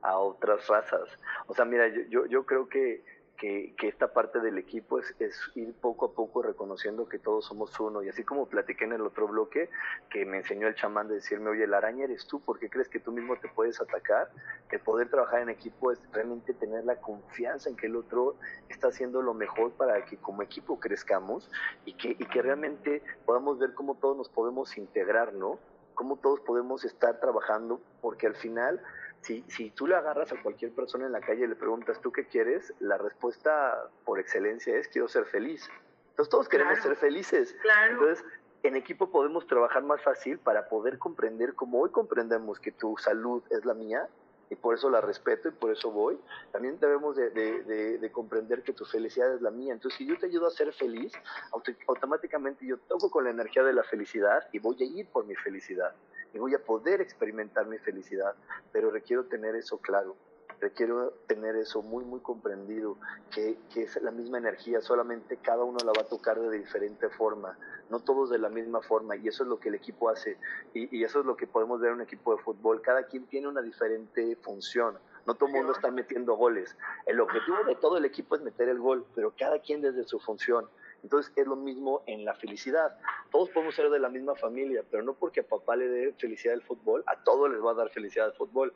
a 0.00 0.16
otras 0.16 0.66
razas. 0.68 1.10
O 1.46 1.54
sea, 1.54 1.66
mira, 1.66 1.88
yo, 1.88 2.00
yo, 2.08 2.24
yo 2.24 2.46
creo 2.46 2.70
que, 2.70 3.04
que, 3.36 3.74
esta 3.82 4.12
parte 4.12 4.40
del 4.40 4.58
equipo 4.58 4.98
es, 4.98 5.14
es, 5.20 5.38
ir 5.54 5.72
poco 5.74 6.06
a 6.06 6.12
poco 6.12 6.42
reconociendo 6.42 7.08
que 7.08 7.18
todos 7.18 7.46
somos 7.46 7.78
uno. 7.78 8.02
Y 8.02 8.08
así 8.08 8.24
como 8.24 8.46
platiqué 8.46 8.84
en 8.84 8.94
el 8.94 9.02
otro 9.02 9.28
bloque, 9.28 9.70
que 10.10 10.24
me 10.24 10.38
enseñó 10.38 10.66
el 10.66 10.74
chamán 10.74 11.08
de 11.08 11.14
decirme, 11.14 11.50
oye, 11.50 11.66
la 11.66 11.78
araña 11.78 12.04
eres 12.04 12.26
tú, 12.26 12.40
¿por 12.40 12.58
qué 12.58 12.68
crees 12.68 12.88
que 12.88 12.98
tú 12.98 13.12
mismo 13.12 13.36
te 13.36 13.48
puedes 13.48 13.80
atacar? 13.80 14.30
El 14.70 14.80
poder 14.80 15.08
trabajar 15.08 15.40
en 15.40 15.48
equipo 15.50 15.92
es 15.92 16.00
realmente 16.12 16.54
tener 16.54 16.84
la 16.84 16.96
confianza 16.96 17.68
en 17.68 17.76
que 17.76 17.86
el 17.86 17.96
otro 17.96 18.36
está 18.68 18.88
haciendo 18.88 19.22
lo 19.22 19.34
mejor 19.34 19.72
para 19.72 20.04
que 20.04 20.16
como 20.16 20.42
equipo 20.42 20.80
crezcamos 20.80 21.50
y 21.84 21.94
que, 21.94 22.10
y 22.10 22.26
que 22.26 22.42
realmente 22.42 23.02
podamos 23.24 23.58
ver 23.58 23.74
cómo 23.74 23.94
todos 23.94 24.16
nos 24.16 24.28
podemos 24.28 24.76
integrar, 24.76 25.32
¿no? 25.32 25.58
Cómo 25.94 26.16
todos 26.16 26.40
podemos 26.40 26.84
estar 26.84 27.20
trabajando, 27.20 27.80
porque 28.02 28.26
al 28.26 28.34
final 28.34 28.82
si, 29.26 29.44
si 29.48 29.70
tú 29.70 29.88
le 29.88 29.96
agarras 29.96 30.32
a 30.32 30.40
cualquier 30.40 30.72
persona 30.72 31.06
en 31.06 31.12
la 31.12 31.20
calle 31.20 31.44
y 31.44 31.48
le 31.48 31.56
preguntas, 31.56 32.00
¿tú 32.00 32.12
qué 32.12 32.26
quieres? 32.26 32.72
La 32.78 32.96
respuesta 32.96 33.90
por 34.04 34.20
excelencia 34.20 34.76
es, 34.76 34.86
quiero 34.86 35.08
ser 35.08 35.24
feliz. 35.24 35.68
Entonces 36.10 36.30
todos 36.30 36.48
queremos 36.48 36.74
claro. 36.74 36.90
ser 36.90 36.96
felices. 36.96 37.56
Claro. 37.60 37.92
Entonces, 37.94 38.24
en 38.62 38.76
equipo 38.76 39.10
podemos 39.10 39.46
trabajar 39.46 39.82
más 39.82 40.00
fácil 40.00 40.38
para 40.38 40.68
poder 40.68 40.98
comprender, 40.98 41.54
como 41.54 41.80
hoy 41.80 41.90
comprendemos 41.90 42.60
que 42.60 42.70
tu 42.70 42.96
salud 42.98 43.42
es 43.50 43.64
la 43.64 43.74
mía, 43.74 44.08
y 44.50 44.54
por 44.54 44.74
eso 44.74 44.88
la 44.90 45.00
respeto 45.00 45.48
y 45.48 45.52
por 45.52 45.72
eso 45.72 45.90
voy, 45.90 46.18
también 46.52 46.78
debemos 46.78 47.16
de, 47.16 47.30
de, 47.30 47.62
de, 47.64 47.98
de, 47.98 48.12
comprender 48.12 48.62
que 48.62 48.72
tu 48.72 48.84
felicidad 48.84 49.34
es 49.34 49.42
la 49.42 49.50
mía. 49.50 49.72
Entonces, 49.72 49.98
si 49.98 50.06
yo 50.06 50.16
te 50.18 50.26
ayudo 50.26 50.46
a 50.46 50.50
ser 50.50 50.72
feliz, 50.72 51.12
auto 51.52 51.72
automáticamente 51.88 52.66
yo 52.66 52.78
toco 52.78 53.10
con 53.10 53.24
la 53.24 53.30
energía 53.30 53.64
de 53.64 53.72
la 53.72 53.82
felicidad 53.82 54.48
y 54.52 54.58
voy 54.58 54.76
a 54.80 54.84
ir 54.84 55.08
por 55.08 55.26
mi 55.26 55.34
felicidad. 55.34 55.94
Y 56.32 56.38
voy 56.38 56.54
a 56.54 56.58
poder 56.58 57.00
experimentar 57.00 57.66
mi 57.66 57.78
felicidad, 57.78 58.34
pero 58.72 58.90
requiero 58.90 59.24
tener 59.24 59.56
eso 59.56 59.78
claro. 59.78 60.16
Requiero 60.60 61.12
tener 61.26 61.56
eso 61.56 61.82
muy, 61.82 62.04
muy 62.04 62.20
comprendido, 62.20 62.96
que, 63.30 63.58
que 63.72 63.82
es 63.82 64.00
la 64.02 64.10
misma 64.10 64.38
energía, 64.38 64.80
solamente 64.80 65.36
cada 65.36 65.64
uno 65.64 65.78
la 65.84 65.92
va 65.92 66.02
a 66.02 66.08
tocar 66.08 66.40
de 66.40 66.58
diferente 66.58 67.08
forma, 67.10 67.58
no 67.90 68.00
todos 68.00 68.30
de 68.30 68.38
la 68.38 68.48
misma 68.48 68.80
forma, 68.80 69.16
y 69.16 69.28
eso 69.28 69.42
es 69.42 69.48
lo 69.48 69.58
que 69.58 69.68
el 69.68 69.74
equipo 69.74 70.08
hace, 70.08 70.38
y, 70.72 70.96
y 70.96 71.04
eso 71.04 71.20
es 71.20 71.26
lo 71.26 71.36
que 71.36 71.46
podemos 71.46 71.80
ver 71.80 71.90
en 71.90 71.96
un 71.96 72.02
equipo 72.02 72.34
de 72.34 72.42
fútbol, 72.42 72.80
cada 72.80 73.04
quien 73.04 73.26
tiene 73.26 73.48
una 73.48 73.60
diferente 73.60 74.36
función, 74.36 74.98
no 75.26 75.34
todo 75.34 75.48
mundo 75.48 75.72
está 75.72 75.90
metiendo 75.90 76.36
goles, 76.36 76.76
el 77.04 77.20
objetivo 77.20 77.58
de 77.64 77.74
todo 77.74 77.98
el 77.98 78.04
equipo 78.04 78.36
es 78.36 78.42
meter 78.42 78.68
el 78.68 78.78
gol, 78.78 79.04
pero 79.14 79.34
cada 79.36 79.58
quien 79.58 79.82
desde 79.82 80.04
su 80.04 80.18
función, 80.20 80.68
entonces 81.02 81.32
es 81.36 81.46
lo 81.46 81.56
mismo 81.56 82.02
en 82.06 82.24
la 82.24 82.34
felicidad. 82.34 82.98
Todos 83.30 83.50
podemos 83.50 83.74
ser 83.74 83.90
de 83.90 83.98
la 83.98 84.08
misma 84.08 84.34
familia, 84.34 84.82
pero 84.90 85.02
no 85.02 85.14
porque 85.14 85.42
papá 85.42 85.76
le 85.76 85.86
dé 85.88 86.12
felicidad 86.14 86.54
el 86.54 86.62
fútbol, 86.62 87.04
a 87.06 87.22
todos 87.22 87.50
les 87.50 87.62
va 87.62 87.72
a 87.72 87.74
dar 87.74 87.90
felicidad 87.90 88.26
el 88.26 88.32
fútbol. 88.32 88.72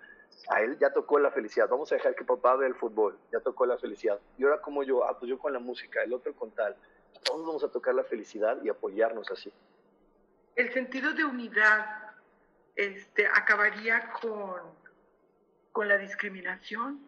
A 0.49 0.63
él 0.63 0.79
ya 0.79 0.93
tocó 0.93 1.19
la 1.19 1.31
felicidad. 1.31 1.69
Vamos 1.69 1.93
a 1.93 1.97
dejar 1.97 2.15
que 2.15 2.25
papá 2.25 2.57
vea 2.57 2.69
el 2.69 2.75
fútbol. 2.75 3.19
Ya 3.33 3.41
tocó 3.41 3.67
la 3.67 3.79
felicidad. 3.79 4.19
Y 4.39 4.45
ahora 4.45 4.61
como 4.61 4.83
yo, 4.83 5.05
ah, 5.05 5.19
pues 5.19 5.29
yo 5.29 5.39
con 5.39 5.53
la 5.53 5.59
música, 5.59 6.03
el 6.03 6.13
otro 6.13 6.35
con 6.35 6.51
tal. 6.53 6.77
Todos 7.25 7.47
vamos 7.47 7.65
a 7.65 7.71
tocar 7.71 7.95
la 7.95 8.05
felicidad 8.05 8.63
y 8.63 8.69
apoyarnos 8.69 9.31
así. 9.31 9.53
El 10.57 10.73
sentido 10.73 11.13
de 11.13 11.25
unidad 11.25 12.13
este, 12.77 13.27
acabaría 13.27 14.11
con, 14.21 14.61
con 15.73 15.89
la 15.89 15.99
discriminación, 15.99 17.07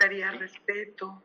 daría 0.00 0.30
respeto, 0.32 1.22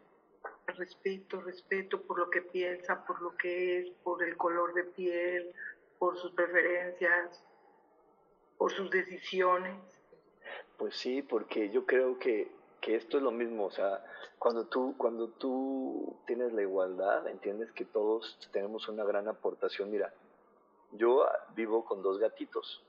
respeto, 0.67 1.41
respeto 1.41 2.01
por 2.01 2.19
lo 2.19 2.29
que 2.29 2.41
piensa, 2.41 3.05
por 3.05 3.21
lo 3.21 3.35
que 3.35 3.79
es, 3.79 3.89
por 4.03 4.23
el 4.23 4.37
color 4.37 4.73
de 4.73 4.83
piel, 4.83 5.51
por 5.97 6.17
sus 6.17 6.31
preferencias, 6.31 7.43
por 8.57 8.71
sus 8.71 8.89
decisiones. 8.89 9.75
Pues 10.77 10.95
sí, 10.95 11.21
porque 11.21 11.69
yo 11.69 11.85
creo 11.85 12.19
que, 12.19 12.51
que 12.81 12.95
esto 12.95 13.17
es 13.17 13.23
lo 13.23 13.31
mismo, 13.31 13.65
o 13.65 13.71
sea, 13.71 14.03
cuando 14.37 14.65
tú, 14.67 14.95
cuando 14.97 15.29
tú 15.29 16.15
tienes 16.27 16.53
la 16.53 16.61
igualdad, 16.61 17.27
entiendes 17.27 17.71
que 17.71 17.85
todos 17.85 18.37
tenemos 18.51 18.87
una 18.87 19.03
gran 19.03 19.27
aportación. 19.27 19.89
Mira, 19.89 20.13
yo 20.91 21.25
vivo 21.55 21.83
con 21.83 22.03
dos 22.03 22.19
gatitos, 22.19 22.83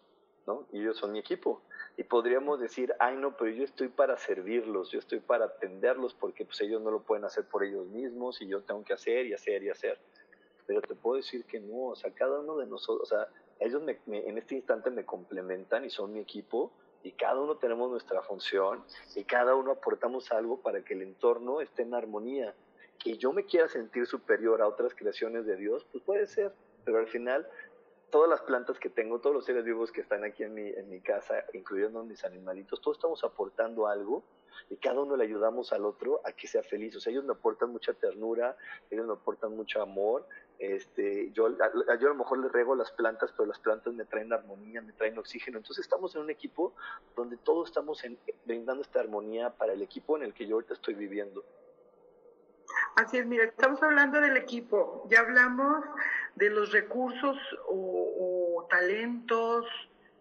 ¿no? 0.46 0.66
Y 0.72 0.80
ellos 0.80 0.98
son 0.98 1.12
mi 1.12 1.18
equipo 1.18 1.62
y 1.98 2.04
podríamos 2.04 2.60
decir, 2.60 2.94
ay 3.00 3.16
no, 3.16 3.36
pero 3.36 3.50
yo 3.50 3.64
estoy 3.64 3.88
para 3.88 4.16
servirlos, 4.16 4.90
yo 4.92 5.00
estoy 5.00 5.18
para 5.18 5.46
atenderlos 5.46 6.14
porque 6.14 6.44
pues 6.44 6.60
ellos 6.60 6.80
no 6.80 6.92
lo 6.92 7.02
pueden 7.02 7.24
hacer 7.24 7.44
por 7.48 7.64
ellos 7.64 7.88
mismos 7.88 8.40
y 8.40 8.46
yo 8.46 8.62
tengo 8.62 8.84
que 8.84 8.92
hacer 8.92 9.26
y 9.26 9.34
hacer 9.34 9.64
y 9.64 9.70
hacer. 9.70 9.98
Pero 10.64 10.80
te 10.80 10.94
puedo 10.94 11.16
decir 11.16 11.44
que 11.44 11.58
no, 11.58 11.86
o 11.88 11.96
sea, 11.96 12.12
cada 12.12 12.38
uno 12.38 12.56
de 12.56 12.66
nosotros, 12.66 13.10
o 13.10 13.16
sea, 13.16 13.26
ellos 13.58 13.82
me, 13.82 13.98
en 14.06 14.38
este 14.38 14.54
instante 14.54 14.90
me 14.90 15.04
complementan 15.04 15.84
y 15.84 15.90
son 15.90 16.12
mi 16.12 16.20
equipo 16.20 16.70
y 17.02 17.12
cada 17.12 17.40
uno 17.40 17.56
tenemos 17.56 17.90
nuestra 17.90 18.22
función 18.22 18.84
y 19.14 19.24
cada 19.24 19.54
uno 19.54 19.72
aportamos 19.72 20.30
algo 20.32 20.60
para 20.60 20.84
que 20.84 20.94
el 20.94 21.02
entorno 21.02 21.60
esté 21.60 21.82
en 21.82 21.94
armonía. 21.94 22.54
Que 22.98 23.16
yo 23.16 23.32
me 23.32 23.44
quiera 23.44 23.68
sentir 23.68 24.06
superior 24.06 24.60
a 24.60 24.66
otras 24.66 24.94
creaciones 24.94 25.46
de 25.46 25.56
Dios, 25.56 25.86
pues 25.92 26.02
puede 26.02 26.26
ser, 26.26 26.52
pero 26.84 26.98
al 26.98 27.06
final 27.06 27.48
todas 28.10 28.28
las 28.28 28.40
plantas 28.42 28.78
que 28.78 28.88
tengo, 28.88 29.20
todos 29.20 29.36
los 29.36 29.44
seres 29.44 29.64
vivos 29.64 29.92
que 29.92 30.00
están 30.00 30.24
aquí 30.24 30.42
en 30.42 30.54
mi, 30.54 30.68
en 30.68 30.88
mi 30.88 31.00
casa, 31.00 31.44
incluyendo 31.52 32.02
mis 32.02 32.24
animalitos, 32.24 32.80
todos 32.80 32.96
estamos 32.96 33.22
aportando 33.22 33.86
algo 33.86 34.24
y 34.70 34.76
cada 34.76 35.00
uno 35.00 35.16
le 35.16 35.24
ayudamos 35.24 35.72
al 35.72 35.84
otro 35.84 36.20
a 36.24 36.32
que 36.32 36.46
sea 36.46 36.62
feliz. 36.62 36.96
O 36.96 37.00
sea, 37.00 37.10
ellos 37.10 37.24
me 37.24 37.32
aportan 37.32 37.70
mucha 37.70 37.92
ternura, 37.94 38.56
ellos 38.90 39.06
me 39.06 39.12
aportan 39.12 39.56
mucho 39.56 39.80
amor. 39.80 40.26
Este, 40.58 41.30
yo, 41.32 41.46
a, 41.46 41.94
yo 41.96 42.08
a 42.08 42.10
lo 42.10 42.14
mejor 42.16 42.38
les 42.38 42.50
rego 42.50 42.74
las 42.74 42.90
plantas, 42.90 43.32
pero 43.32 43.46
las 43.46 43.60
plantas 43.60 43.94
me 43.94 44.04
traen 44.04 44.32
armonía, 44.32 44.82
me 44.82 44.92
traen 44.92 45.16
oxígeno. 45.18 45.58
Entonces 45.58 45.84
estamos 45.84 46.14
en 46.16 46.22
un 46.22 46.30
equipo 46.30 46.74
donde 47.14 47.36
todos 47.36 47.68
estamos 47.68 48.02
brindando 48.44 48.82
esta 48.82 49.00
armonía 49.00 49.50
para 49.50 49.72
el 49.72 49.82
equipo 49.82 50.16
en 50.16 50.24
el 50.24 50.34
que 50.34 50.46
yo 50.46 50.56
ahorita 50.56 50.74
estoy 50.74 50.94
viviendo. 50.94 51.44
Así 52.96 53.18
es, 53.18 53.26
mira, 53.26 53.44
estamos 53.44 53.82
hablando 53.82 54.20
del 54.20 54.36
equipo, 54.36 55.06
ya 55.08 55.20
hablamos 55.20 55.84
de 56.34 56.50
los 56.50 56.72
recursos 56.72 57.38
o, 57.68 58.66
talentos, 58.68 59.66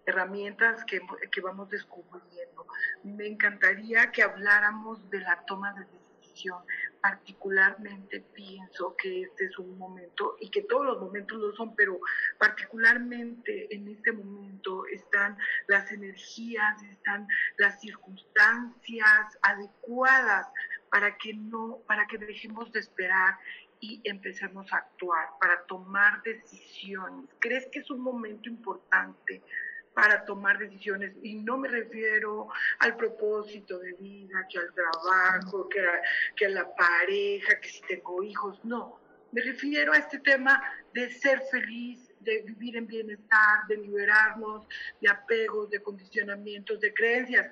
herramientas 0.05 0.85
que, 0.85 1.01
que, 1.31 1.41
vamos 1.41 1.69
descubriendo. 1.69 2.67
Me 3.03 3.27
encantaría 3.27 4.11
que 4.11 4.23
habláramos 4.23 5.09
de 5.09 5.19
la 5.19 5.43
toma 5.45 5.73
de 5.73 5.85
Particularmente 7.01 8.21
pienso 8.33 8.95
que 8.97 9.21
este 9.21 9.45
es 9.45 9.57
un 9.57 9.77
momento, 9.77 10.35
y 10.39 10.49
que 10.49 10.63
todos 10.63 10.85
los 10.85 10.99
momentos 10.99 11.37
lo 11.37 11.55
son, 11.55 11.75
pero 11.75 11.99
particularmente 12.37 13.73
en 13.73 13.87
este 13.87 14.11
momento 14.11 14.85
están 14.87 15.37
las 15.67 15.91
energías, 15.91 16.81
están 16.83 17.27
las 17.57 17.79
circunstancias 17.79 19.37
adecuadas 19.41 20.47
para 20.89 21.17
que 21.17 21.33
no, 21.33 21.79
para 21.87 22.07
que 22.07 22.17
dejemos 22.17 22.71
de 22.71 22.79
esperar 22.79 23.37
y 23.79 24.01
empecemos 24.03 24.71
a 24.73 24.77
actuar, 24.77 25.29
para 25.39 25.63
tomar 25.65 26.23
decisiones. 26.23 27.29
¿Crees 27.39 27.67
que 27.71 27.79
es 27.79 27.91
un 27.91 28.01
momento 28.01 28.49
importante 28.49 29.41
para 29.97 30.23
tomar 30.25 30.59
decisiones? 30.59 31.11
Y 31.23 31.33
no 31.33 31.57
me 31.57 31.67
refiero 31.67 32.49
al 32.77 32.95
propósito 32.95 33.79
de 33.79 33.93
vida, 33.93 34.45
que 34.47 34.59
al 34.59 34.71
trabajo, 34.71 35.67
que 35.67 35.79
a, 35.79 36.01
que 36.35 36.45
a 36.45 36.49
la 36.49 36.75
pareja, 36.75 37.59
que 37.59 37.67
si 37.67 37.81
tengo 37.81 38.21
hijos, 38.21 38.63
no. 38.63 38.99
Me 39.31 39.41
refiero 39.41 39.93
a 39.93 39.97
este 39.97 40.19
tema 40.19 40.61
de 40.93 41.11
ser 41.11 41.41
feliz, 41.51 42.13
de 42.19 42.43
vivir 42.43 42.77
en 42.77 42.85
bienestar, 42.85 43.65
de 43.67 43.77
liberarnos 43.77 44.67
de 45.01 45.09
apegos, 45.09 45.71
de 45.71 45.81
condicionamientos, 45.81 46.79
de 46.79 46.93
creencias. 46.93 47.47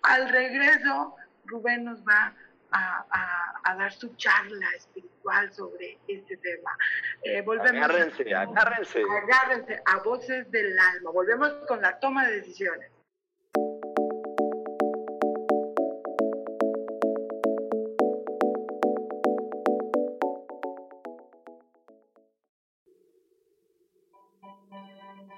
Al 0.00 0.30
regreso, 0.30 1.14
Rubén 1.44 1.84
nos 1.84 2.02
va 2.02 2.34
a, 2.70 3.74
dar 3.76 3.92
su 3.92 4.14
charla 4.16 4.66
espiritual 4.76 5.11
sobre 5.52 5.98
este 6.08 6.36
tema. 6.38 6.76
Eh, 7.22 7.42
volvemos 7.42 7.70
agárrense, 7.70 8.34
agárrense. 8.34 9.02
Agárrense 9.22 9.82
a 9.84 10.02
voces 10.02 10.50
del 10.50 10.78
alma. 10.78 11.10
Volvemos 11.10 11.52
con 11.68 11.80
la 11.80 11.98
toma 11.98 12.26
de 12.26 12.36
decisiones. 12.36 12.90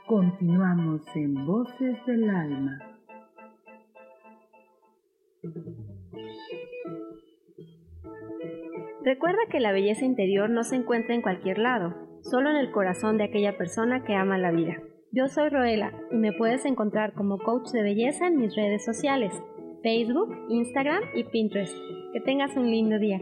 Continuamos 0.07 1.03
en 1.15 1.47
Voces 1.47 1.97
del 2.07 2.31
Alma. 2.31 2.94
Recuerda 9.05 9.41
que 9.51 9.61
la 9.61 9.73
belleza 9.73 10.07
interior 10.07 10.49
no 10.49 10.65
se 10.65 10.77
encuentra 10.77 11.15
en 11.15 11.21
cualquier 11.21 11.59
lado, 11.59 11.95
solo 12.23 12.51
en 12.51 12.57
el 12.57 12.73
corazón 12.73 13.19
de 13.19 13.25
aquella 13.25 13.59
persona 13.59 14.03
que 14.03 14.15
ama 14.15 14.39
la 14.39 14.51
vida. 14.51 14.77
Yo 15.13 15.29
soy 15.29 15.51
Roela 15.51 15.93
y 16.11 16.17
me 16.17 16.33
puedes 16.33 16.65
encontrar 16.65 17.13
como 17.13 17.37
coach 17.37 17.69
de 17.73 17.83
belleza 17.83 18.27
en 18.27 18.39
mis 18.39 18.57
redes 18.57 18.83
sociales, 18.83 19.35
Facebook, 19.83 20.35
Instagram 20.49 21.03
y 21.15 21.25
Pinterest. 21.25 21.77
Que 22.15 22.21
tengas 22.23 22.57
un 22.57 22.71
lindo 22.71 22.99
día. 22.99 23.21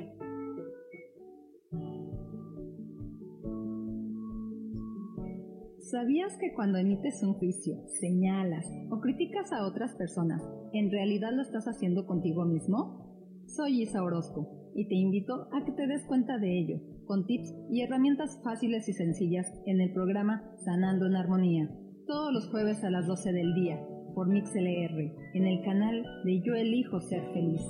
¿Sabías 5.81 6.39
que 6.39 6.55
cuando 6.55 6.79
emites 6.79 7.25
un 7.25 7.35
juicio, 7.35 7.75
señalas 8.01 8.67
o 8.89 9.01
criticas 9.01 9.53
a 9.53 9.67
otras 9.67 9.97
personas, 9.97 10.41
en 10.73 10.93
realidad 10.93 11.33
lo 11.33 11.43
estás 11.43 11.67
haciendo 11.67 12.07
contigo 12.07 12.45
mismo? 12.45 13.43
Soy 13.47 13.83
Isa 13.83 14.01
Orozco 14.01 14.62
y 14.75 14.89
te 14.89 14.95
invito 14.95 15.49
a 15.53 15.65
que 15.65 15.73
te 15.73 15.87
des 15.87 16.05
cuenta 16.07 16.39
de 16.39 16.59
ello, 16.59 16.81
con 17.07 17.27
tips 17.27 17.55
y 17.71 17.83
herramientas 17.83 18.41
fáciles 18.43 18.89
y 18.89 18.93
sencillas 18.93 19.47
en 19.67 19.81
el 19.81 19.93
programa 19.93 20.43
Sanando 20.65 21.07
en 21.07 21.17
Armonía, 21.17 21.69
todos 22.07 22.33
los 22.33 22.49
jueves 22.51 22.83
a 22.85 22.91
las 22.91 23.07
12 23.07 23.33
del 23.33 23.55
día, 23.55 23.79
por 24.15 24.29
MixLR, 24.29 25.15
en 25.35 25.47
el 25.47 25.65
canal 25.65 26.05
de 26.25 26.41
Yo 26.43 26.55
Elijo 26.55 27.01
Ser 27.01 27.23
Feliz. 27.33 27.63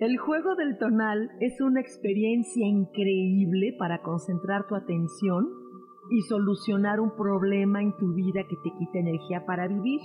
El 0.00 0.16
juego 0.16 0.54
del 0.56 0.78
tonal 0.78 1.30
es 1.40 1.60
una 1.60 1.82
experiencia 1.82 2.66
increíble 2.66 3.76
para 3.78 4.00
concentrar 4.00 4.66
tu 4.66 4.74
atención 4.74 5.46
y 6.10 6.22
solucionar 6.22 7.00
un 7.00 7.14
problema 7.16 7.82
en 7.82 7.96
tu 7.96 8.12
vida 8.14 8.42
que 8.48 8.56
te 8.56 8.76
quita 8.78 8.98
energía 8.98 9.46
para 9.46 9.68
vivir. 9.68 10.00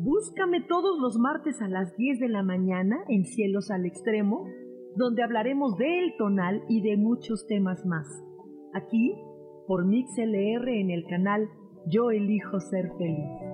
Búscame 0.00 0.62
todos 0.62 0.98
los 1.00 1.16
martes 1.18 1.62
a 1.62 1.68
las 1.68 1.96
10 1.96 2.20
de 2.20 2.28
la 2.28 2.42
mañana 2.42 2.96
en 3.08 3.24
Cielos 3.24 3.70
al 3.70 3.86
Extremo, 3.86 4.44
donde 4.96 5.22
hablaremos 5.22 5.76
del 5.76 6.16
tonal 6.18 6.62
y 6.68 6.82
de 6.82 6.96
muchos 6.96 7.46
temas 7.46 7.86
más. 7.86 8.06
Aquí, 8.74 9.14
por 9.66 9.86
MixLR 9.86 10.68
en 10.68 10.90
el 10.90 11.04
canal 11.06 11.48
Yo 11.86 12.10
elijo 12.10 12.60
ser 12.60 12.90
feliz. 12.98 13.53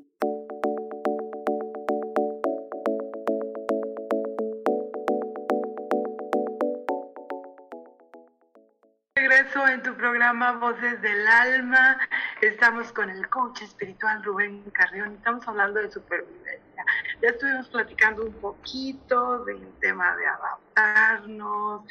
En 9.67 9.83
tu 9.83 9.93
programa 9.95 10.53
Voces 10.53 10.99
del 11.03 11.27
Alma. 11.27 11.99
Estamos 12.41 12.91
con 12.91 13.09
el 13.11 13.29
coach 13.29 13.61
espiritual 13.61 14.23
Rubén 14.23 14.63
Carrión. 14.71 15.13
Estamos 15.13 15.47
hablando 15.47 15.79
de 15.79 15.91
supervivencia. 15.91 16.83
Ya 17.21 17.29
estuvimos 17.29 17.67
platicando 17.69 18.25
un 18.25 18.33
poquito 18.33 19.45
del 19.45 19.71
tema 19.79 20.15
de 20.17 20.25
adaptarnos, 20.25 21.83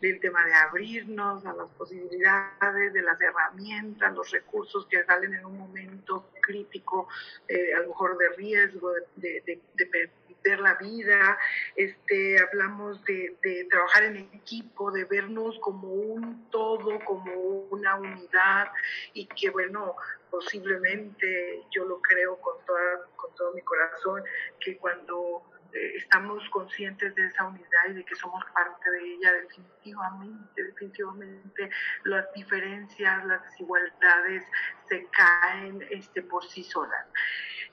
del 0.00 0.20
tema 0.20 0.44
de 0.44 0.54
abrirnos 0.54 1.44
a 1.44 1.54
las 1.54 1.68
posibilidades, 1.70 2.92
de 2.92 3.02
las 3.02 3.20
herramientas, 3.20 4.14
los 4.14 4.30
recursos 4.30 4.86
que 4.86 5.04
salen 5.04 5.34
en 5.34 5.44
un 5.44 5.58
momento 5.58 6.30
crítico, 6.40 7.08
eh, 7.48 7.74
a 7.74 7.80
lo 7.80 7.88
mejor 7.88 8.16
de 8.16 8.28
riesgo, 8.36 8.92
de, 9.16 9.42
de, 9.44 10.10
perder 10.48 10.60
la 10.60 10.74
vida. 10.74 11.38
Este, 11.76 12.38
hablamos 12.40 13.04
de, 13.04 13.36
de 13.42 13.66
trabajar 13.70 14.04
en 14.04 14.16
equipo, 14.16 14.90
de 14.90 15.04
vernos 15.04 15.58
como 15.60 15.88
un 15.88 16.48
todo, 16.50 16.98
como 17.04 17.32
una 17.70 17.96
unidad 17.96 18.68
y 19.12 19.26
que 19.26 19.50
bueno, 19.50 19.96
posiblemente 20.30 21.64
yo 21.70 21.84
lo 21.84 22.00
creo 22.00 22.40
con, 22.40 22.54
toda, 22.66 23.06
con 23.16 23.34
todo 23.34 23.52
mi 23.54 23.62
corazón, 23.62 24.22
que 24.60 24.76
cuando 24.78 25.42
eh, 25.72 25.96
estamos 25.96 26.48
conscientes 26.50 27.14
de 27.14 27.26
esa 27.26 27.44
unidad 27.44 27.88
y 27.90 27.94
de 27.94 28.04
que 28.04 28.14
somos 28.14 28.42
parte 28.54 28.90
de 28.90 29.14
ella, 29.14 29.32
definitivamente, 29.32 30.64
definitivamente 30.64 31.70
las 32.04 32.32
diferencias, 32.34 33.24
las 33.26 33.42
desigualdades 33.44 34.44
se 34.88 35.06
caen 35.06 35.86
este, 35.90 36.22
por 36.22 36.44
sí 36.44 36.64
solas. 36.64 37.06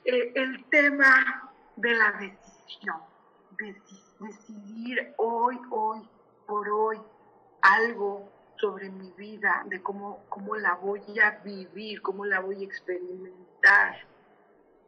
Eh, 0.03 0.33
el 0.35 0.65
tema 0.65 1.51
de 1.75 1.93
la 1.93 2.11
decidir 4.19 5.13
hoy, 5.17 5.59
hoy, 5.71 6.01
por 6.45 6.69
hoy, 6.69 6.99
algo 7.61 8.31
sobre 8.59 8.89
mi 8.89 9.11
vida, 9.11 9.63
de 9.67 9.81
cómo, 9.81 10.23
cómo 10.29 10.55
la 10.55 10.75
voy 10.75 11.01
a 11.19 11.41
vivir, 11.43 12.01
cómo 12.01 12.25
la 12.25 12.39
voy 12.39 12.61
a 12.61 12.65
experimentar. 12.65 14.05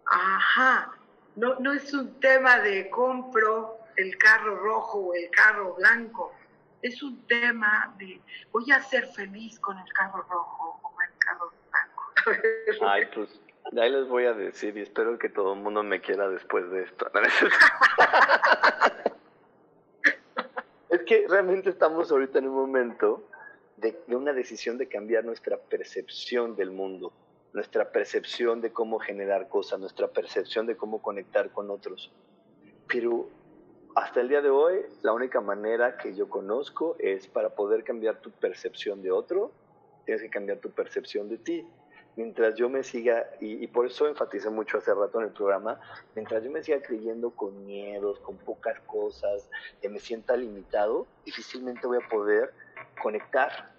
Ajá, 0.06 0.94
no, 1.36 1.56
no 1.60 1.74
es 1.74 1.94
un 1.94 2.20
tema 2.20 2.60
de 2.60 2.90
compro 2.90 3.78
el 3.96 4.18
carro 4.18 4.56
rojo 4.56 5.00
o 5.00 5.14
el 5.14 5.30
carro 5.32 5.76
blanco, 5.76 6.34
es 6.82 7.02
un 7.02 7.26
tema 7.28 7.94
de 7.98 8.22
voy 8.52 8.72
a 8.72 8.82
ser 8.82 9.08
feliz 9.08 9.60
con 9.60 9.78
el 9.78 9.92
carro 9.94 10.22
rojo 10.30 10.80
o 10.84 11.02
el 11.02 11.18
carro 11.18 11.52
blanco. 11.72 12.88
Ay, 12.88 13.06
pues 13.14 13.30
ahí 13.76 13.92
les 13.92 14.08
voy 14.08 14.26
a 14.26 14.34
decir 14.34 14.78
y 14.78 14.82
espero 14.82 15.18
que 15.18 15.30
todo 15.30 15.54
el 15.54 15.60
mundo 15.60 15.84
me 15.84 16.02
quiera 16.02 16.30
después 16.30 16.70
de 16.72 16.84
esto. 16.84 17.10
es 20.90 21.04
que 21.04 21.28
realmente 21.28 21.70
estamos 21.70 22.12
ahorita 22.12 22.40
en 22.40 22.48
un 22.48 22.56
momento 22.56 23.28
de, 23.78 24.00
de, 24.08 24.16
una 24.16 24.34
decisión 24.34 24.78
de 24.78 24.88
cambiar 24.88 25.26
nuestra 25.26 25.58
percepción 25.58 26.56
del 26.56 26.72
mundo, 26.72 27.12
nuestra 27.54 27.92
percepción 27.92 28.62
de 28.62 28.72
cómo 28.72 29.00
generar 29.00 29.50
cosas, 29.50 29.80
nuestra 29.80 30.08
percepción 30.08 30.66
de 30.66 30.78
cómo 30.78 31.02
conectar 31.02 31.52
con 31.52 31.70
otros. 31.70 32.12
Pero 32.88 33.30
hasta 33.96 34.22
el 34.22 34.30
día 34.30 34.42
de 34.42 34.52
hoy, 34.52 34.86
la 35.02 35.12
única 35.12 35.42
manera 35.42 35.98
que 35.98 36.14
yo 36.14 36.30
conozco 36.30 36.96
es 37.00 37.28
para 37.28 37.50
poder 37.50 37.84
cambiar 37.84 38.22
tu 38.22 38.32
percepción 38.32 39.02
de 39.02 39.12
otro, 39.12 39.52
tienes 40.06 40.22
que 40.22 40.30
cambiar 40.30 40.60
tu 40.60 40.70
percepción 40.70 41.28
de 41.30 41.40
ti. 41.40 41.68
Mientras 42.18 42.56
yo 42.56 42.68
me 42.68 42.84
siga, 42.84 43.30
y, 43.40 43.64
y, 43.64 43.68
por 43.68 43.86
eso 43.86 44.08
enfaticé 44.08 44.50
mucho 44.50 44.80
hace 44.80 44.94
rato 44.94 45.20
en 45.20 45.28
el 45.28 45.32
programa, 45.32 45.80
mientras 46.16 46.44
yo 46.44 46.52
me 46.52 46.64
siga 46.64 46.82
creyendo 46.82 47.30
con 47.30 47.66
miedos, 47.66 48.20
con 48.20 48.38
pocas 48.38 48.80
cosas, 48.82 49.50
que 49.82 49.88
me 49.88 50.00
sienta 50.00 50.36
limitado, 50.36 51.08
difícilmente 51.24 51.88
voy 51.88 52.00
a 52.04 52.10
poder 52.10 52.54
conectar 53.02 53.72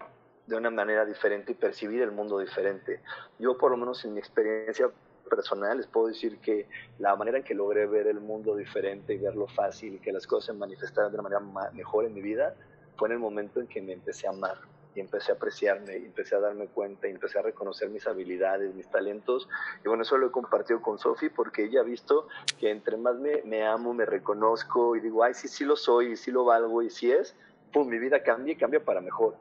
de 0.48 0.56
una 0.56 0.70
manera 0.70 1.04
diferente 1.04 1.52
y 1.52 1.54
percibir 1.54 2.00
el 2.00 2.10
mundo 2.10 2.38
diferente. 2.38 3.00
Yo 3.38 3.58
por 3.58 3.70
lo 3.70 3.76
menos 3.76 4.02
en 4.04 4.14
mi 4.14 4.18
experiencia 4.18 4.90
personal 5.28 5.76
les 5.76 5.86
puedo 5.86 6.06
decir 6.06 6.38
que 6.38 6.66
la 6.98 7.14
manera 7.16 7.38
en 7.38 7.44
que 7.44 7.54
logré 7.54 7.86
ver 7.86 8.06
el 8.06 8.20
mundo 8.20 8.56
diferente 8.56 9.12
y 9.12 9.18
verlo 9.18 9.46
fácil 9.46 10.00
que 10.00 10.10
las 10.10 10.26
cosas 10.26 10.46
se 10.46 10.52
manifestaran 10.54 11.12
de 11.12 11.18
una 11.18 11.28
manera 11.28 11.70
mejor 11.72 12.06
en 12.06 12.14
mi 12.14 12.22
vida 12.22 12.54
fue 12.96 13.08
en 13.08 13.12
el 13.12 13.18
momento 13.18 13.60
en 13.60 13.66
que 13.66 13.82
me 13.82 13.92
empecé 13.92 14.26
a 14.26 14.30
amar 14.30 14.56
y 14.98 15.00
empecé 15.00 15.30
a 15.30 15.36
apreciarme 15.36 15.94
empecé 15.96 16.34
a 16.34 16.40
darme 16.40 16.66
cuenta 16.66 17.06
y 17.06 17.12
empecé 17.12 17.38
a 17.38 17.42
reconocer 17.42 17.88
mis 17.88 18.06
habilidades, 18.08 18.74
mis 18.74 18.90
talentos. 18.90 19.48
Y 19.84 19.88
bueno, 19.88 20.02
eso 20.02 20.18
lo 20.18 20.26
he 20.26 20.30
compartido 20.32 20.82
con 20.82 20.98
Sofi 20.98 21.28
porque 21.28 21.64
ella 21.64 21.80
ha 21.80 21.84
visto 21.84 22.26
que 22.58 22.70
entre 22.70 22.96
más 22.96 23.14
me, 23.16 23.64
amo, 23.64 23.94
me 23.94 24.04
reconozco 24.04 24.96
y 24.96 25.00
digo, 25.00 25.22
ay, 25.22 25.34
sí, 25.34 25.46
sí 25.46 25.64
lo 25.64 25.76
soy 25.76 26.12
y 26.12 26.16
sí 26.16 26.32
lo 26.32 26.44
valgo 26.44 26.82
y 26.82 26.90
sí 26.90 27.12
es, 27.12 27.36
pum, 27.72 27.88
mi 27.88 27.98
vida 27.98 28.24
cambia 28.24 28.54
y 28.54 28.56
cambia 28.56 28.84
para 28.84 29.00
mejor. 29.00 29.36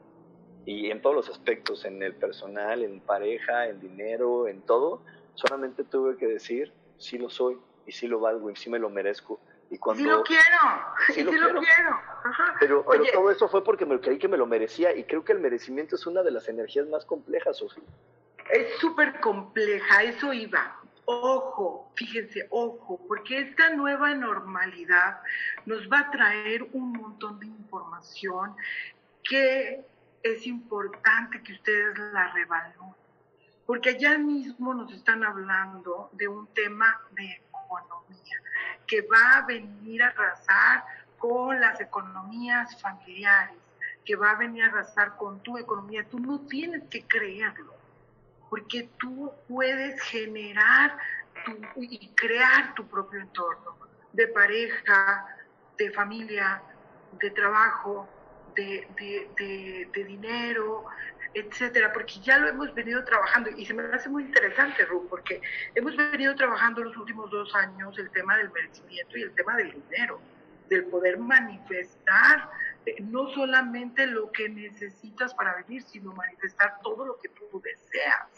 Y 0.64 0.92
en 0.92 1.02
todos 1.02 1.16
los 1.16 1.28
aspectos, 1.28 1.84
en 1.84 2.00
el 2.02 2.14
personal, 2.14 2.84
en 2.84 3.00
pareja, 3.00 3.66
en 3.66 3.80
dinero, 3.80 4.46
en 4.46 4.60
todo, 4.60 5.02
solamente 5.34 5.82
tuve 5.82 6.16
que 6.16 6.26
decir, 6.26 6.72
sí 6.98 7.18
lo 7.18 7.30
soy 7.30 7.58
y 7.84 7.92
sí 7.92 8.06
lo 8.06 8.20
valgo 8.20 8.48
y 8.50 8.54
sí 8.54 8.70
me 8.70 8.78
lo 8.78 8.90
merezco. 8.90 9.40
Y 9.70 9.78
cuando, 9.78 10.02
sí 10.02 10.08
lo 10.08 10.22
quiero, 10.22 10.42
sí, 11.14 11.22
lo, 11.22 11.30
quiero. 11.30 11.52
Lo 11.52 11.60
quiero. 11.60 11.90
Ajá. 12.24 12.54
Pero, 12.58 12.84
pero 12.90 13.04
todo 13.12 13.30
eso 13.30 13.48
fue 13.48 13.62
porque 13.62 13.84
me 13.84 14.00
creí 14.00 14.18
que 14.18 14.28
me 14.28 14.36
lo 14.36 14.46
merecía 14.46 14.94
y 14.94 15.04
creo 15.04 15.24
que 15.24 15.32
el 15.32 15.40
merecimiento 15.40 15.96
es 15.96 16.06
una 16.06 16.22
de 16.22 16.30
las 16.30 16.48
energías 16.48 16.88
más 16.88 17.04
complejas, 17.04 17.58
Sofía. 17.58 17.84
Es 18.50 18.78
súper 18.78 19.20
compleja, 19.20 20.02
eso 20.04 20.32
iba. 20.32 20.80
Ojo, 21.04 21.90
fíjense, 21.94 22.46
ojo, 22.50 23.00
porque 23.06 23.40
esta 23.40 23.70
nueva 23.70 24.14
normalidad 24.14 25.20
nos 25.66 25.88
va 25.90 26.00
a 26.00 26.10
traer 26.10 26.66
un 26.72 26.92
montón 26.92 27.38
de 27.40 27.46
información 27.46 28.54
que 29.22 29.84
es 30.22 30.46
importante 30.46 31.42
que 31.42 31.52
ustedes 31.52 31.98
la 32.12 32.32
revalúen 32.32 32.94
porque 33.68 33.90
allá 33.90 34.16
mismo 34.16 34.72
nos 34.72 34.90
están 34.94 35.22
hablando 35.22 36.08
de 36.14 36.26
un 36.26 36.46
tema 36.54 37.02
de 37.10 37.42
economía 37.76 38.36
que 38.86 39.02
va 39.02 39.38
a 39.38 39.46
venir 39.46 40.02
a 40.02 40.08
arrasar 40.08 40.84
con 41.18 41.60
las 41.60 41.80
economías 41.80 42.80
familiares, 42.80 43.56
que 44.04 44.16
va 44.16 44.30
a 44.30 44.36
venir 44.36 44.64
a 44.64 44.68
arrasar 44.68 45.16
con 45.16 45.40
tu 45.40 45.58
economía. 45.58 46.04
Tú 46.08 46.18
no 46.18 46.40
tienes 46.40 46.84
que 46.88 47.04
creerlo, 47.04 47.74
porque 48.48 48.88
tú 48.98 49.32
puedes 49.46 50.00
generar 50.02 50.96
y 51.76 52.08
crear 52.14 52.74
tu 52.74 52.86
propio 52.86 53.20
entorno 53.20 53.76
de 54.12 54.26
pareja, 54.28 55.26
de 55.76 55.90
familia, 55.92 56.62
de 57.12 57.30
trabajo, 57.30 58.08
de, 58.54 58.88
de, 58.96 59.88
de 59.92 60.04
dinero, 60.04 60.86
etcétera, 61.34 61.92
porque 61.92 62.14
ya 62.22 62.38
lo 62.38 62.48
hemos 62.48 62.74
venido 62.74 63.04
trabajando. 63.04 63.50
Y 63.50 63.64
se 63.66 63.74
me 63.74 63.82
hace 63.94 64.08
muy 64.08 64.24
interesante, 64.24 64.84
Ru, 64.84 65.06
porque 65.08 65.40
hemos 65.74 65.96
venido 65.96 66.34
trabajando 66.34 66.82
los 66.82 66.96
últimos 66.96 67.30
dos 67.30 67.54
años 67.54 67.98
el 67.98 68.10
tema 68.10 68.36
del 68.36 68.50
merecimiento 68.50 69.18
y 69.18 69.22
el 69.22 69.34
tema 69.34 69.56
del 69.56 69.72
dinero, 69.72 70.20
del 70.68 70.84
poder 70.86 71.18
manifestar 71.18 72.50
eh, 72.86 72.96
no 73.00 73.28
solamente 73.34 74.06
lo 74.06 74.30
que 74.32 74.48
necesitas 74.48 75.34
para 75.34 75.56
vivir, 75.62 75.82
sino 75.82 76.12
manifestar 76.12 76.80
todo 76.82 77.04
lo 77.04 77.18
que 77.18 77.28
tú 77.28 77.60
deseas 77.60 78.28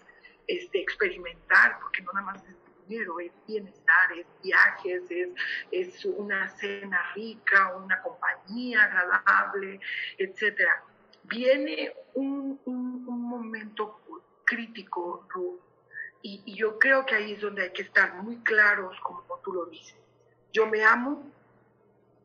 este, 0.47 0.80
experimentar, 0.80 1.78
porque 1.80 2.03
no 2.03 2.12
nada 2.12 2.26
más 2.26 2.43
es 2.45 2.57
dinero, 2.88 3.20
es 3.20 3.32
bienestar, 3.47 4.12
es 4.16 4.26
viajes, 4.43 5.03
es, 5.11 5.28
es 5.70 6.05
una 6.05 6.49
cena 6.49 7.12
rica, 7.14 7.76
una 7.76 8.01
compañía 8.03 8.82
agradable, 8.84 9.80
etcétera 10.18 10.82
viene 11.31 11.95
un, 12.14 12.61
un, 12.66 13.22
momento 13.22 14.01
crítico, 14.45 15.26
Ruth, 15.31 15.61
y, 16.22 16.43
y, 16.45 16.57
yo 16.57 16.78
creo 16.78 17.07
que 17.07 17.14
ahí 17.14 17.33
es 17.33 17.41
donde 17.41 17.62
hay 17.62 17.72
que 17.72 17.83
estar 17.83 18.14
muy 18.22 18.37
claros, 18.39 18.99
como 19.01 19.22
tú 19.43 19.53
lo 19.53 19.66
dices. 19.66 19.97
Yo 20.53 20.66
me 20.66 20.85
amo, 20.85 21.22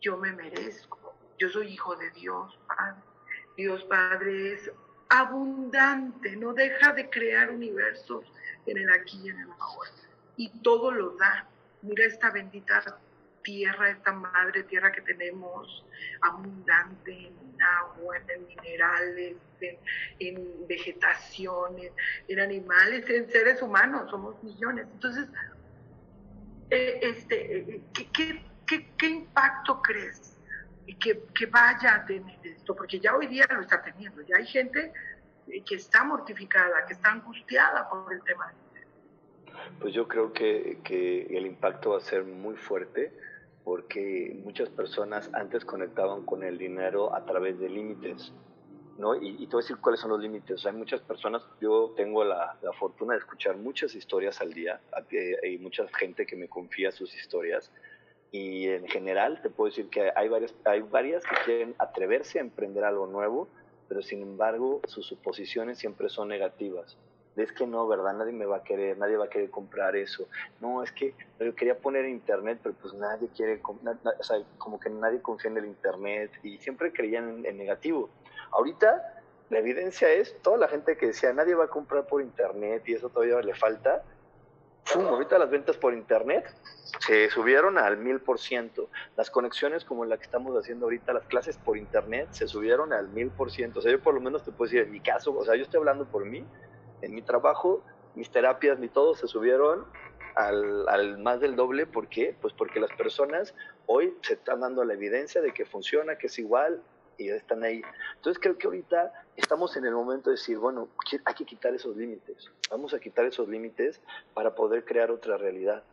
yo 0.01 0.17
me 0.17 0.33
merezco, 0.33 1.13
yo 1.37 1.49
soy 1.49 1.67
hijo 1.67 1.95
de 1.95 2.09
Dios, 2.11 2.59
Padre. 2.67 3.01
Dios 3.55 3.83
Padre 3.85 4.53
es 4.53 4.71
abundante, 5.07 6.35
no 6.35 6.53
deja 6.53 6.91
de 6.93 7.09
crear 7.09 7.51
universos 7.51 8.25
en 8.65 8.77
el 8.77 8.89
aquí 8.91 9.21
y 9.23 9.29
en 9.29 9.39
el 9.39 9.51
ahora. 9.51 9.91
Y 10.35 10.49
todo 10.59 10.91
lo 10.91 11.11
da. 11.11 11.47
Mira 11.81 12.05
esta 12.05 12.31
bendita 12.31 12.99
tierra, 13.45 13.89
esta 13.91 14.11
madre 14.11 14.63
tierra 14.63 14.91
que 14.91 15.01
tenemos, 15.01 15.85
abundante 16.21 17.27
en 17.27 17.61
agua, 17.61 18.17
en 18.27 18.47
minerales, 18.47 19.37
en, 20.19 20.67
vegetación, 20.67 21.75
en, 22.27 22.39
animales, 22.39 23.09
en 23.09 23.29
seres 23.29 23.61
humanos, 23.61 24.09
somos 24.09 24.43
millones. 24.43 24.87
Entonces, 24.91 25.27
eh, 26.71 26.99
este, 27.01 27.57
eh, 27.57 27.81
¿qué, 27.93 28.07
qué, 28.11 28.43
qué, 28.65 28.89
qué 28.97 29.07
impacto 29.07 29.81
crees 29.81 30.37
que, 30.99 31.23
que, 31.33 31.45
vaya 31.45 31.95
a 31.95 32.05
tener 32.05 32.39
esto? 32.43 32.75
Porque 32.75 32.99
ya 32.99 33.15
hoy 33.15 33.27
día 33.27 33.45
lo 33.51 33.61
está 33.61 33.81
teniendo, 33.81 34.21
ya 34.23 34.37
hay 34.37 34.47
gente 34.47 34.91
que 35.45 35.75
está 35.75 36.03
mortificada, 36.03 36.85
que 36.87 36.93
está 36.93 37.11
angustiada 37.11 37.87
por 37.87 38.11
el 38.11 38.23
tema. 38.23 38.51
Pues 39.79 39.93
yo 39.93 40.07
creo 40.07 40.33
que, 40.33 40.79
que 40.83 41.27
el 41.27 41.45
impacto 41.45 41.91
va 41.91 41.97
a 41.97 42.01
ser 42.01 42.23
muy 42.23 42.55
fuerte 42.55 43.13
porque 43.65 44.39
muchas 44.43 44.69
personas 44.69 45.29
antes 45.33 45.65
conectaban 45.65 46.23
con 46.23 46.43
el 46.43 46.57
dinero 46.57 47.13
a 47.15 47.25
través 47.25 47.59
de 47.59 47.67
límites, 47.67 48.31
¿no? 48.99 49.15
Y, 49.15 49.29
y 49.39 49.47
te 49.47 49.55
voy 49.55 49.61
a 49.61 49.63
decir 49.63 49.77
cuáles 49.77 49.99
son 49.99 50.11
los 50.11 50.21
límites. 50.21 50.65
hay 50.67 50.73
muchas 50.73 51.01
personas, 51.01 51.41
yo 51.59 51.91
tengo 51.97 52.23
la, 52.23 52.57
la, 52.61 52.71
fortuna 52.73 53.13
de 53.13 53.19
escuchar 53.19 53.57
muchas 53.57 53.95
historias 53.95 54.39
al 54.39 54.53
día, 54.53 54.79
hay 55.43 55.57
mucha 55.57 55.87
gente 55.97 56.27
que 56.27 56.35
me 56.35 56.47
confía 56.47 56.91
sus 56.91 57.13
historias, 57.15 57.71
y 58.31 58.67
en 58.67 58.87
general 58.87 59.41
te 59.41 59.49
puedo 59.49 59.71
decir 59.71 59.89
que 59.89 60.11
hay 60.15 60.29
varias, 60.29 60.53
hay 60.63 60.81
varias 60.81 61.23
que 61.23 61.35
quieren 61.43 61.75
atreverse 61.79 62.37
a 62.37 62.41
emprender 62.41 62.83
algo 62.83 63.07
nuevo, 63.07 63.47
pero 63.89 64.03
sin 64.03 64.21
embargo 64.21 64.81
sus 64.87 65.07
suposiciones 65.07 65.79
siempre 65.79 66.07
son 66.07 66.27
negativas 66.27 66.97
es 67.43 67.51
que 67.51 67.67
no, 67.67 67.87
¿verdad? 67.87 68.13
Nadie 68.13 68.31
me 68.31 68.45
va 68.45 68.57
a 68.57 68.63
querer, 68.63 68.97
nadie 68.97 69.17
va 69.17 69.25
a 69.25 69.29
querer 69.29 69.49
comprar 69.49 69.95
eso. 69.95 70.27
No, 70.61 70.83
es 70.83 70.91
que 70.91 71.13
yo 71.39 71.53
quería 71.55 71.77
poner 71.77 72.05
internet, 72.05 72.59
pero 72.63 72.75
pues 72.81 72.93
nadie 72.93 73.29
quiere, 73.35 73.61
o 73.63 74.23
sea, 74.23 74.37
como 74.57 74.79
que 74.79 74.89
nadie 74.89 75.21
confía 75.21 75.51
en 75.51 75.57
el 75.57 75.65
internet 75.65 76.31
y 76.43 76.57
siempre 76.59 76.93
creían 76.93 77.45
en, 77.45 77.57
negativo. 77.57 78.09
Ahorita 78.51 79.21
la 79.49 79.59
evidencia 79.59 80.09
es, 80.09 80.41
toda 80.41 80.57
la 80.57 80.67
gente 80.67 80.97
que 80.97 81.07
decía 81.07 81.33
nadie 81.33 81.55
va 81.55 81.65
a 81.65 81.69
comprar 81.69 82.07
por 82.07 82.21
internet 82.21 82.83
y 82.85 82.93
eso 82.93 83.09
todavía 83.09 83.39
le 83.41 83.53
falta, 83.53 84.03
¡pum! 84.91 85.05
ahorita 85.05 85.37
las 85.37 85.49
ventas 85.49 85.77
por 85.77 85.93
internet 85.93 86.45
se 86.99 87.29
subieron 87.29 87.77
al 87.77 87.97
mil 87.97 88.21
por 88.21 88.39
ciento. 88.39 88.89
Las 89.17 89.29
conexiones 89.29 89.83
como 89.83 90.05
la 90.05 90.17
que 90.17 90.23
estamos 90.23 90.55
haciendo 90.57 90.85
ahorita, 90.85 91.13
las 91.13 91.25
clases 91.25 91.57
por 91.57 91.77
internet 91.77 92.29
se 92.31 92.47
subieron 92.47 92.93
al 92.93 93.09
mil 93.09 93.29
por 93.29 93.51
ciento. 93.51 93.79
O 93.79 93.81
sea, 93.81 93.91
yo 93.91 94.01
por 94.01 94.13
lo 94.13 94.21
menos 94.21 94.43
te 94.43 94.51
puedo 94.51 94.69
decir, 94.69 94.85
en 94.85 94.91
mi 94.91 95.01
caso, 95.01 95.35
o 95.37 95.43
sea, 95.43 95.55
yo 95.55 95.63
estoy 95.63 95.79
hablando 95.79 96.05
por 96.05 96.25
mí, 96.25 96.45
en 97.05 97.13
mi 97.13 97.21
trabajo, 97.21 97.83
mis 98.15 98.29
terapias, 98.29 98.79
ni 98.79 98.87
todo 98.87 99.15
se 99.15 99.27
subieron 99.27 99.85
al, 100.35 100.87
al, 100.89 101.17
más 101.19 101.39
del 101.39 101.55
doble. 101.55 101.85
¿Por 101.85 102.07
qué? 102.07 102.35
Pues 102.41 102.53
porque 102.53 102.79
las 102.79 102.91
personas 102.93 103.53
hoy 103.85 104.15
se 104.21 104.33
están 104.33 104.61
dando 104.61 104.83
la 104.83 104.93
evidencia 104.93 105.41
de 105.41 105.53
que 105.53 105.65
funciona, 105.65 106.17
que 106.17 106.27
es 106.27 106.39
igual, 106.39 106.81
y 107.17 107.29
están 107.29 107.63
ahí. 107.63 107.81
Entonces 108.15 108.41
creo 108.41 108.57
que 108.57 108.67
ahorita 108.67 109.13
estamos 109.35 109.75
en 109.77 109.85
el 109.85 109.93
momento 109.93 110.29
de 110.29 110.35
decir, 110.35 110.57
bueno, 110.57 110.89
hay 111.25 111.33
que 111.33 111.45
quitar 111.45 111.73
esos 111.73 111.95
límites, 111.95 112.51
vamos 112.69 112.93
a 112.93 112.99
quitar 112.99 113.25
esos 113.25 113.47
límites 113.47 114.01
para 114.33 114.55
poder 114.55 114.85
crear 114.85 115.11
otra 115.11 115.37
realidad, 115.37 115.83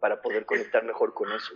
para 0.00 0.20
poder 0.20 0.44
conectar 0.44 0.84
mejor 0.84 1.14
con 1.14 1.30
eso. 1.32 1.54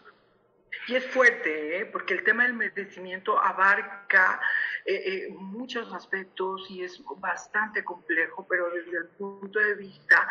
Y 0.88 0.94
es 0.94 1.06
fuerte, 1.06 1.78
¿eh? 1.78 1.86
porque 1.86 2.14
el 2.14 2.24
tema 2.24 2.44
del 2.44 2.54
merecimiento 2.54 3.40
abarca 3.40 4.40
eh, 4.84 4.94
eh, 4.94 5.28
muchos 5.30 5.92
aspectos 5.92 6.66
y 6.70 6.82
es 6.84 7.02
bastante 7.18 7.82
complejo, 7.82 8.46
pero 8.48 8.70
desde 8.70 8.98
el 8.98 9.06
punto 9.08 9.58
de 9.58 9.74
vista 9.74 10.28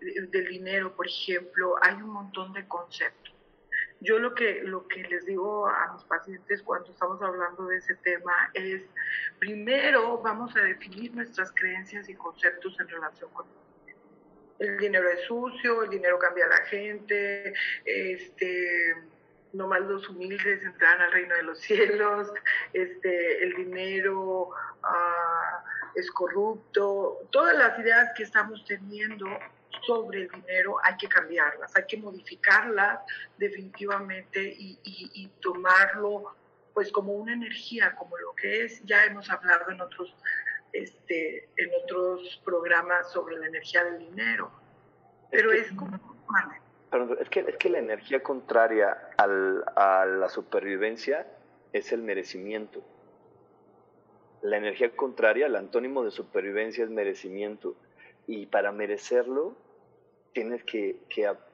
del 0.00 0.48
dinero, 0.48 0.94
por 0.94 1.06
ejemplo, 1.06 1.76
hay 1.80 1.94
un 1.94 2.10
montón 2.10 2.52
de 2.52 2.66
conceptos. 2.66 3.32
Yo 4.00 4.18
lo 4.18 4.34
que, 4.34 4.62
lo 4.64 4.86
que 4.86 5.02
les 5.04 5.24
digo 5.24 5.66
a 5.66 5.94
mis 5.94 6.04
pacientes 6.04 6.62
cuando 6.62 6.90
estamos 6.90 7.22
hablando 7.22 7.66
de 7.66 7.78
ese 7.78 7.94
tema 7.96 8.50
es, 8.52 8.82
primero 9.38 10.18
vamos 10.18 10.54
a 10.56 10.60
definir 10.60 11.14
nuestras 11.14 11.52
creencias 11.52 12.08
y 12.08 12.14
conceptos 12.14 12.78
en 12.80 12.88
relación 12.88 13.30
con 13.30 13.46
el 14.58 14.78
dinero 14.78 15.08
es 15.08 15.22
sucio, 15.22 15.82
el 15.82 15.90
dinero 15.90 16.18
cambia 16.18 16.46
a 16.46 16.48
la 16.48 16.66
gente, 16.66 17.54
este, 17.84 18.94
nomás 19.54 19.80
los 19.82 20.08
humildes 20.08 20.62
entran 20.62 21.00
al 21.00 21.12
reino 21.12 21.34
de 21.34 21.42
los 21.42 21.58
cielos, 21.60 22.32
este, 22.72 23.44
el 23.44 23.54
dinero 23.54 24.50
ah, 24.82 25.64
es 25.94 26.10
corrupto, 26.10 27.26
todas 27.30 27.56
las 27.56 27.78
ideas 27.78 28.10
que 28.16 28.24
estamos 28.24 28.64
teniendo 28.64 29.26
sobre 29.86 30.22
el 30.22 30.28
dinero 30.28 30.76
hay 30.82 30.96
que 30.96 31.08
cambiarlas, 31.08 31.74
hay 31.76 31.84
que 31.86 31.96
modificarlas 31.96 33.00
definitivamente 33.36 34.42
y, 34.42 34.78
y, 34.82 35.28
tomarlo 35.40 36.34
pues 36.72 36.90
como 36.90 37.12
una 37.12 37.34
energía, 37.34 37.94
como 37.94 38.16
lo 38.18 38.34
que 38.34 38.64
es, 38.64 38.82
ya 38.84 39.04
hemos 39.04 39.30
hablado 39.30 39.70
en 39.70 39.80
otros, 39.80 40.14
este, 40.72 41.48
en 41.56 41.70
otros 41.84 42.40
programas 42.44 43.12
sobre 43.12 43.38
la 43.38 43.46
energía 43.46 43.84
del 43.84 43.98
dinero, 43.98 44.50
pero 45.30 45.52
es, 45.52 45.70
como... 45.72 46.00
es 47.20 47.28
que, 47.28 47.40
es 47.40 47.56
que 47.56 47.70
la 47.70 47.78
energía 47.78 48.22
contraria 48.22 49.10
al, 49.16 49.64
a 49.76 50.04
la 50.06 50.28
supervivencia 50.28 51.26
es 51.72 51.92
el 51.92 52.02
merecimiento. 52.02 52.82
La 54.42 54.58
energía 54.58 54.94
contraria, 54.94 55.46
el 55.46 55.56
antónimo 55.56 56.04
de 56.04 56.10
supervivencia 56.10 56.84
es 56.84 56.90
merecimiento. 56.90 57.76
Y 58.26 58.46
para 58.46 58.72
merecerlo, 58.72 59.56
tienes 60.32 60.62
que, 60.64 60.98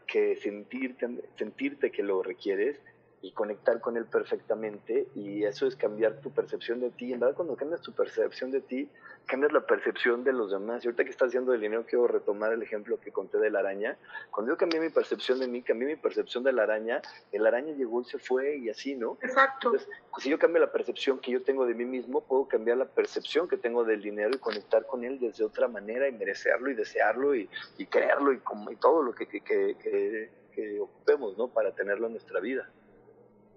que, 0.06 0.36
sentirte, 0.36 1.08
sentirte 1.36 1.90
que 1.90 2.02
lo 2.02 2.22
requieres 2.22 2.80
y 3.22 3.32
conectar 3.32 3.80
con 3.80 3.96
él 3.96 4.06
perfectamente 4.06 5.08
y 5.14 5.44
eso 5.44 5.66
es 5.66 5.76
cambiar 5.76 6.20
tu 6.20 6.30
percepción 6.30 6.80
de 6.80 6.90
ti. 6.90 7.12
En 7.12 7.20
verdad, 7.20 7.34
cuando 7.34 7.54
cambias 7.54 7.82
tu 7.82 7.92
percepción 7.92 8.50
de 8.50 8.62
ti, 8.62 8.88
cambias 9.26 9.52
la 9.52 9.60
percepción 9.66 10.24
de 10.24 10.32
los 10.32 10.50
demás. 10.50 10.82
Y 10.84 10.88
ahorita 10.88 11.04
que 11.04 11.10
estás 11.10 11.28
haciendo 11.28 11.52
del 11.52 11.60
dinero, 11.60 11.84
quiero 11.86 12.06
retomar 12.06 12.52
el 12.52 12.62
ejemplo 12.62 12.98
que 12.98 13.12
conté 13.12 13.38
de 13.38 13.50
la 13.50 13.58
araña. 13.58 13.98
Cuando 14.30 14.52
yo 14.52 14.56
cambié 14.56 14.80
mi 14.80 14.88
percepción 14.88 15.38
de 15.38 15.48
mí, 15.48 15.62
cambié 15.62 15.88
mi 15.88 15.96
percepción 15.96 16.44
de 16.44 16.52
la 16.52 16.62
araña, 16.62 17.02
el 17.30 17.46
araña 17.46 17.74
llegó 17.74 18.00
y 18.00 18.04
se 18.06 18.18
fue 18.18 18.56
y 18.56 18.70
así, 18.70 18.94
¿no? 18.94 19.18
Exacto. 19.20 19.68
Entonces, 19.68 19.88
si 20.18 20.30
yo 20.30 20.38
cambio 20.38 20.60
la 20.60 20.72
percepción 20.72 21.18
que 21.18 21.30
yo 21.30 21.42
tengo 21.42 21.66
de 21.66 21.74
mí 21.74 21.84
mismo, 21.84 22.22
puedo 22.22 22.48
cambiar 22.48 22.78
la 22.78 22.86
percepción 22.86 23.48
que 23.48 23.58
tengo 23.58 23.84
del 23.84 24.00
dinero 24.00 24.30
y 24.34 24.38
conectar 24.38 24.86
con 24.86 25.04
él 25.04 25.20
desde 25.20 25.44
otra 25.44 25.68
manera 25.68 26.08
y 26.08 26.12
merecerlo 26.12 26.70
y 26.70 26.74
desearlo 26.74 27.34
y, 27.34 27.50
y 27.76 27.84
creerlo 27.84 28.32
y, 28.32 28.38
como, 28.38 28.70
y 28.70 28.76
todo 28.76 29.02
lo 29.02 29.14
que, 29.14 29.26
que, 29.26 29.42
que, 29.42 30.30
que 30.54 30.80
ocupemos, 30.80 31.36
¿no? 31.36 31.48
Para 31.48 31.72
tenerlo 31.74 32.06
en 32.06 32.12
nuestra 32.12 32.40
vida 32.40 32.70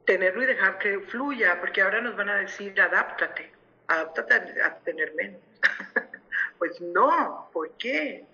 tenerlo 0.06 0.44
y 0.44 0.48
dejar 0.48 0.78
que 0.80 1.00
fluya, 1.00 1.60
porque 1.60 1.82
ahora 1.82 2.02
nos 2.02 2.16
van 2.16 2.30
a 2.30 2.36
decir, 2.38 2.80
adáptate, 2.80 3.52
adáptate 3.88 4.62
a, 4.62 4.78
tener 4.80 5.14
menos. 5.16 5.42
pues 6.58 6.80
no, 6.82 7.50
¿por 7.54 7.72
qué? 7.78 8.26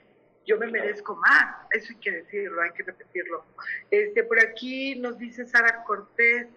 Yo 0.46 0.58
me 0.58 0.68
merezco 0.68 1.16
más, 1.16 1.68
eso 1.72 1.94
hay 1.94 2.00
que 2.00 2.12
decirlo, 2.12 2.62
hay 2.62 2.72
que 2.72 2.84
repetirlo. 2.84 3.46
Este, 3.92 4.24
por 4.24 4.40
aquí 4.40 4.96
nos 4.96 5.18
dice 5.20 5.46
Sara 5.46 5.84
Cortés, 5.84 6.48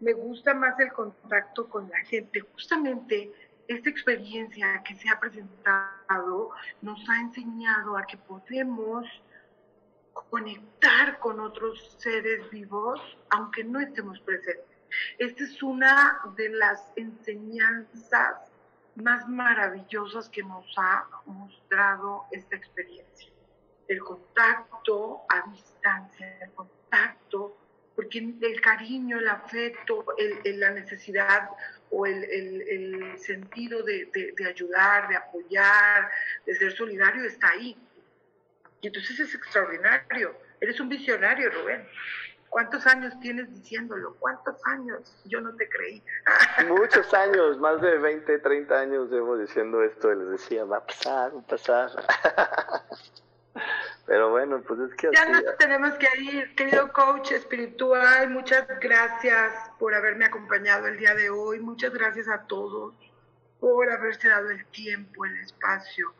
me 0.00 0.12
gusta 0.12 0.52
más 0.52 0.78
el 0.80 0.92
contacto 0.92 1.68
con 1.68 1.88
la 1.88 1.98
gente. 2.00 2.40
Justamente 2.40 3.30
esta 3.68 3.90
experiencia 3.90 4.82
que 4.84 4.94
se 4.94 5.08
ha 5.08 5.18
presentado 5.18 6.50
nos 6.82 7.08
ha 7.08 7.20
enseñado 7.20 7.96
a 7.96 8.06
que 8.06 8.16
podemos 8.16 9.06
conectar 10.30 11.18
con 11.18 11.40
otros 11.40 11.96
seres 11.98 12.48
vivos 12.50 13.00
aunque 13.30 13.64
no 13.64 13.80
estemos 13.80 14.20
presentes. 14.20 14.64
Esta 15.18 15.44
es 15.44 15.62
una 15.62 16.20
de 16.36 16.48
las 16.50 16.92
enseñanzas 16.96 18.36
más 18.96 19.28
maravillosas 19.28 20.28
que 20.28 20.42
nos 20.42 20.66
ha 20.78 21.06
mostrado 21.26 22.24
esta 22.30 22.56
experiencia. 22.56 23.30
El 23.88 24.00
contacto 24.00 25.22
a 25.28 25.48
distancia, 25.50 26.38
el 26.40 26.52
contacto, 26.52 27.56
porque 27.94 28.18
el 28.18 28.60
cariño, 28.60 29.18
el 29.18 29.28
afecto, 29.28 30.04
la 30.44 30.70
necesidad 30.70 31.50
o 31.90 32.06
el, 32.06 33.18
sentido 33.18 33.82
de, 33.82 34.32
de 34.36 34.48
ayudar, 34.48 35.08
de 35.08 35.16
apoyar, 35.16 36.10
de 36.44 36.54
ser 36.54 36.72
solidario 36.72 37.24
está 37.24 37.50
ahí 37.50 37.76
y 38.86 38.88
entonces 38.88 39.18
es 39.18 39.34
extraordinario. 39.34 40.32
Eres 40.60 40.78
un 40.78 40.88
visionario, 40.88 41.50
Rubén. 41.50 41.84
¿Cuántos 42.48 42.86
años 42.86 43.18
tienes 43.18 43.52
diciéndolo? 43.52 44.14
¿Cuántos 44.20 44.64
años? 44.64 45.12
Yo 45.24 45.40
no 45.40 45.52
te 45.56 45.68
creí. 45.68 46.00
Muchos 46.68 47.12
años, 47.12 47.58
más 47.58 47.80
de 47.80 47.98
20, 47.98 48.38
30 48.38 48.78
años 48.78 49.10
llevo 49.10 49.36
diciendo 49.36 49.82
esto 49.82 50.12
y 50.12 50.18
les 50.18 50.30
decía, 50.30 50.64
va 50.64 50.76
a 50.76 50.86
pasar, 50.86 51.34
va 51.34 51.40
a 51.40 51.46
pasar. 51.46 51.90
Pero 54.06 54.30
bueno, 54.30 54.62
pues 54.62 54.78
es 54.78 54.94
que 54.94 55.10
ya 55.12 55.28
nos 55.30 55.58
tenemos 55.58 55.94
que 55.94 56.06
ir, 56.20 56.54
querido 56.54 56.92
coach 56.92 57.32
espiritual. 57.32 58.30
Muchas 58.30 58.68
gracias 58.78 59.52
por 59.80 59.96
haberme 59.96 60.26
acompañado 60.26 60.86
el 60.86 60.96
día 60.96 61.16
de 61.16 61.30
hoy. 61.30 61.58
Muchas 61.58 61.92
gracias 61.92 62.28
a 62.28 62.46
todos 62.46 62.94
por 63.58 63.90
haberse 63.90 64.28
dado 64.28 64.48
el 64.50 64.64
tiempo, 64.66 65.24
el 65.24 65.36
espacio 65.38 66.14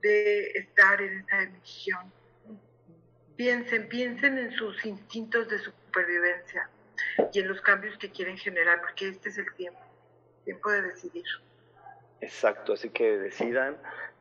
de 0.00 0.50
estar 0.50 1.00
en 1.00 1.18
esta 1.20 1.42
emisión. 1.42 2.12
Piensen, 3.36 3.88
piensen 3.88 4.38
en 4.38 4.52
sus 4.52 4.84
instintos 4.84 5.48
de 5.48 5.58
supervivencia 5.58 6.68
y 7.32 7.40
en 7.40 7.48
los 7.48 7.60
cambios 7.60 7.96
que 7.98 8.10
quieren 8.10 8.36
generar, 8.36 8.80
porque 8.80 9.08
este 9.08 9.28
es 9.28 9.38
el 9.38 9.52
tiempo, 9.54 9.80
tiempo 10.44 10.70
de 10.70 10.82
decidir. 10.82 11.24
Exacto, 12.20 12.72
así 12.72 12.90
que 12.90 13.16
decidan, 13.18 13.76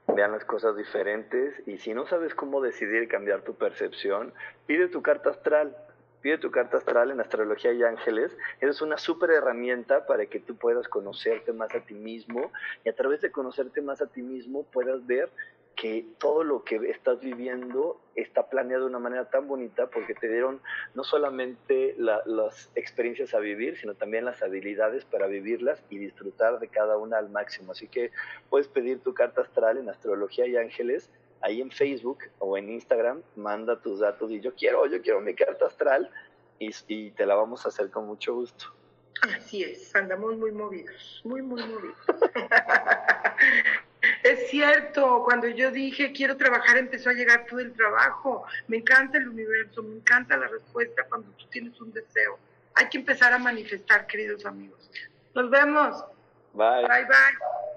vean 0.08 0.32
las 0.32 0.46
cosas 0.46 0.78
diferentes 0.78 1.56
y 1.66 1.80
si 1.80 1.94
no 1.94 2.06
sabes 2.06 2.36
cómo 2.36 2.62
decidir 2.62 3.08
cambiar 3.08 3.42
tu 3.42 3.56
percepción, 3.56 4.34
pide 4.68 4.88
tu 4.88 5.02
carta 5.02 5.32
astral. 5.32 5.76
Pide 6.22 6.40
tu 6.40 6.50
carta 6.50 6.78
astral 6.78 7.12
en 7.12 7.20
Astrología 7.20 7.72
y 7.74 7.84
Ángeles. 7.84 8.36
Es 8.60 8.82
una 8.82 8.98
súper 8.98 9.30
herramienta 9.30 10.08
para 10.08 10.26
que 10.26 10.40
tú 10.40 10.56
puedas 10.58 10.88
conocerte 10.88 11.54
más 11.54 11.74
a 11.76 11.80
ti 11.82 11.94
mismo 11.94 12.52
y 12.84 12.90
a 12.90 12.96
través 12.96 13.22
de 13.22 13.32
conocerte 13.32 13.82
más 13.82 14.02
a 14.02 14.08
ti 14.08 14.24
mismo 14.24 14.64
puedas 14.64 15.06
ver 15.06 15.30
que 15.78 16.08
todo 16.18 16.44
lo 16.44 16.64
que 16.64 16.78
estás 16.90 17.20
viviendo 17.20 18.02
está 18.16 18.50
planeado 18.50 18.86
de 18.86 18.90
una 18.90 19.00
manera 19.00 19.30
tan 19.30 19.48
bonita 19.48 19.86
porque 19.88 20.16
te 20.16 20.28
dieron 20.28 20.60
no 20.96 21.04
solamente 21.04 21.96
las 21.98 22.72
experiencias 22.74 23.36
a 23.36 23.40
vivir, 23.40 23.78
sino 23.78 23.94
también 23.94 24.26
las 24.26 24.42
habilidades 24.42 25.06
para 25.06 25.28
vivirlas 25.28 25.84
y 25.92 26.00
disfrutar 26.00 26.58
de 26.60 26.68
cada 26.68 26.98
una 26.98 27.20
al 27.20 27.30
máximo. 27.30 27.74
Así 27.74 27.88
que 27.88 28.12
puedes 28.50 28.68
pedir 28.68 29.02
tu 29.02 29.14
carta 29.14 29.42
astral 29.42 29.78
en 29.78 29.88
Astrología 29.88 30.48
y 30.48 30.58
Ángeles, 30.58 31.12
ahí 31.42 31.62
en 31.62 31.70
Facebook 31.70 32.24
o 32.40 32.58
en 32.58 32.72
Instagram, 32.72 33.22
manda 33.36 33.80
tus 33.80 34.00
datos 34.00 34.32
y 34.32 34.42
yo 34.42 34.56
quiero, 34.56 34.88
yo 34.88 35.00
quiero 35.04 35.22
mi 35.22 35.36
carta 35.36 35.68
astral 35.68 36.10
y, 36.58 36.72
y 36.88 37.12
te 37.12 37.28
la 37.28 37.36
vamos 37.36 37.68
a 37.68 37.70
hacer 37.70 37.92
con 37.92 38.08
mucho 38.08 38.34
gusto. 38.34 38.74
Así 39.22 39.64
es, 39.64 39.96
andamos 39.96 40.38
muy 40.38 40.52
movidos, 40.52 41.22
muy, 41.24 41.44
muy 41.44 41.62
movidos. 41.62 41.98
Es 44.28 44.50
cierto, 44.50 45.24
cuando 45.24 45.48
yo 45.48 45.72
dije 45.72 46.12
quiero 46.12 46.36
trabajar 46.36 46.78
empezó 46.78 47.10
a 47.10 47.14
llegar 47.14 47.46
todo 47.46 47.62
el 47.62 47.72
trabajo. 47.72 48.46
Me 48.68 48.78
encanta 48.78 49.18
el 49.18 49.30
universo, 49.30 49.82
me 49.84 49.96
encanta 49.96 50.36
la 50.36 50.48
respuesta 50.48 51.04
cuando 51.08 51.30
tú 51.38 51.46
tienes 51.50 51.80
un 51.80 51.94
deseo. 51.94 52.38
Hay 52.76 52.90
que 52.90 52.98
empezar 52.98 53.32
a 53.32 53.38
manifestar, 53.38 54.06
queridos 54.06 54.46
amigos. 54.46 54.92
Nos 55.34 55.50
vemos. 55.50 56.04
Bye. 56.54 56.82
Bye, 56.82 57.06
bye. 57.06 57.77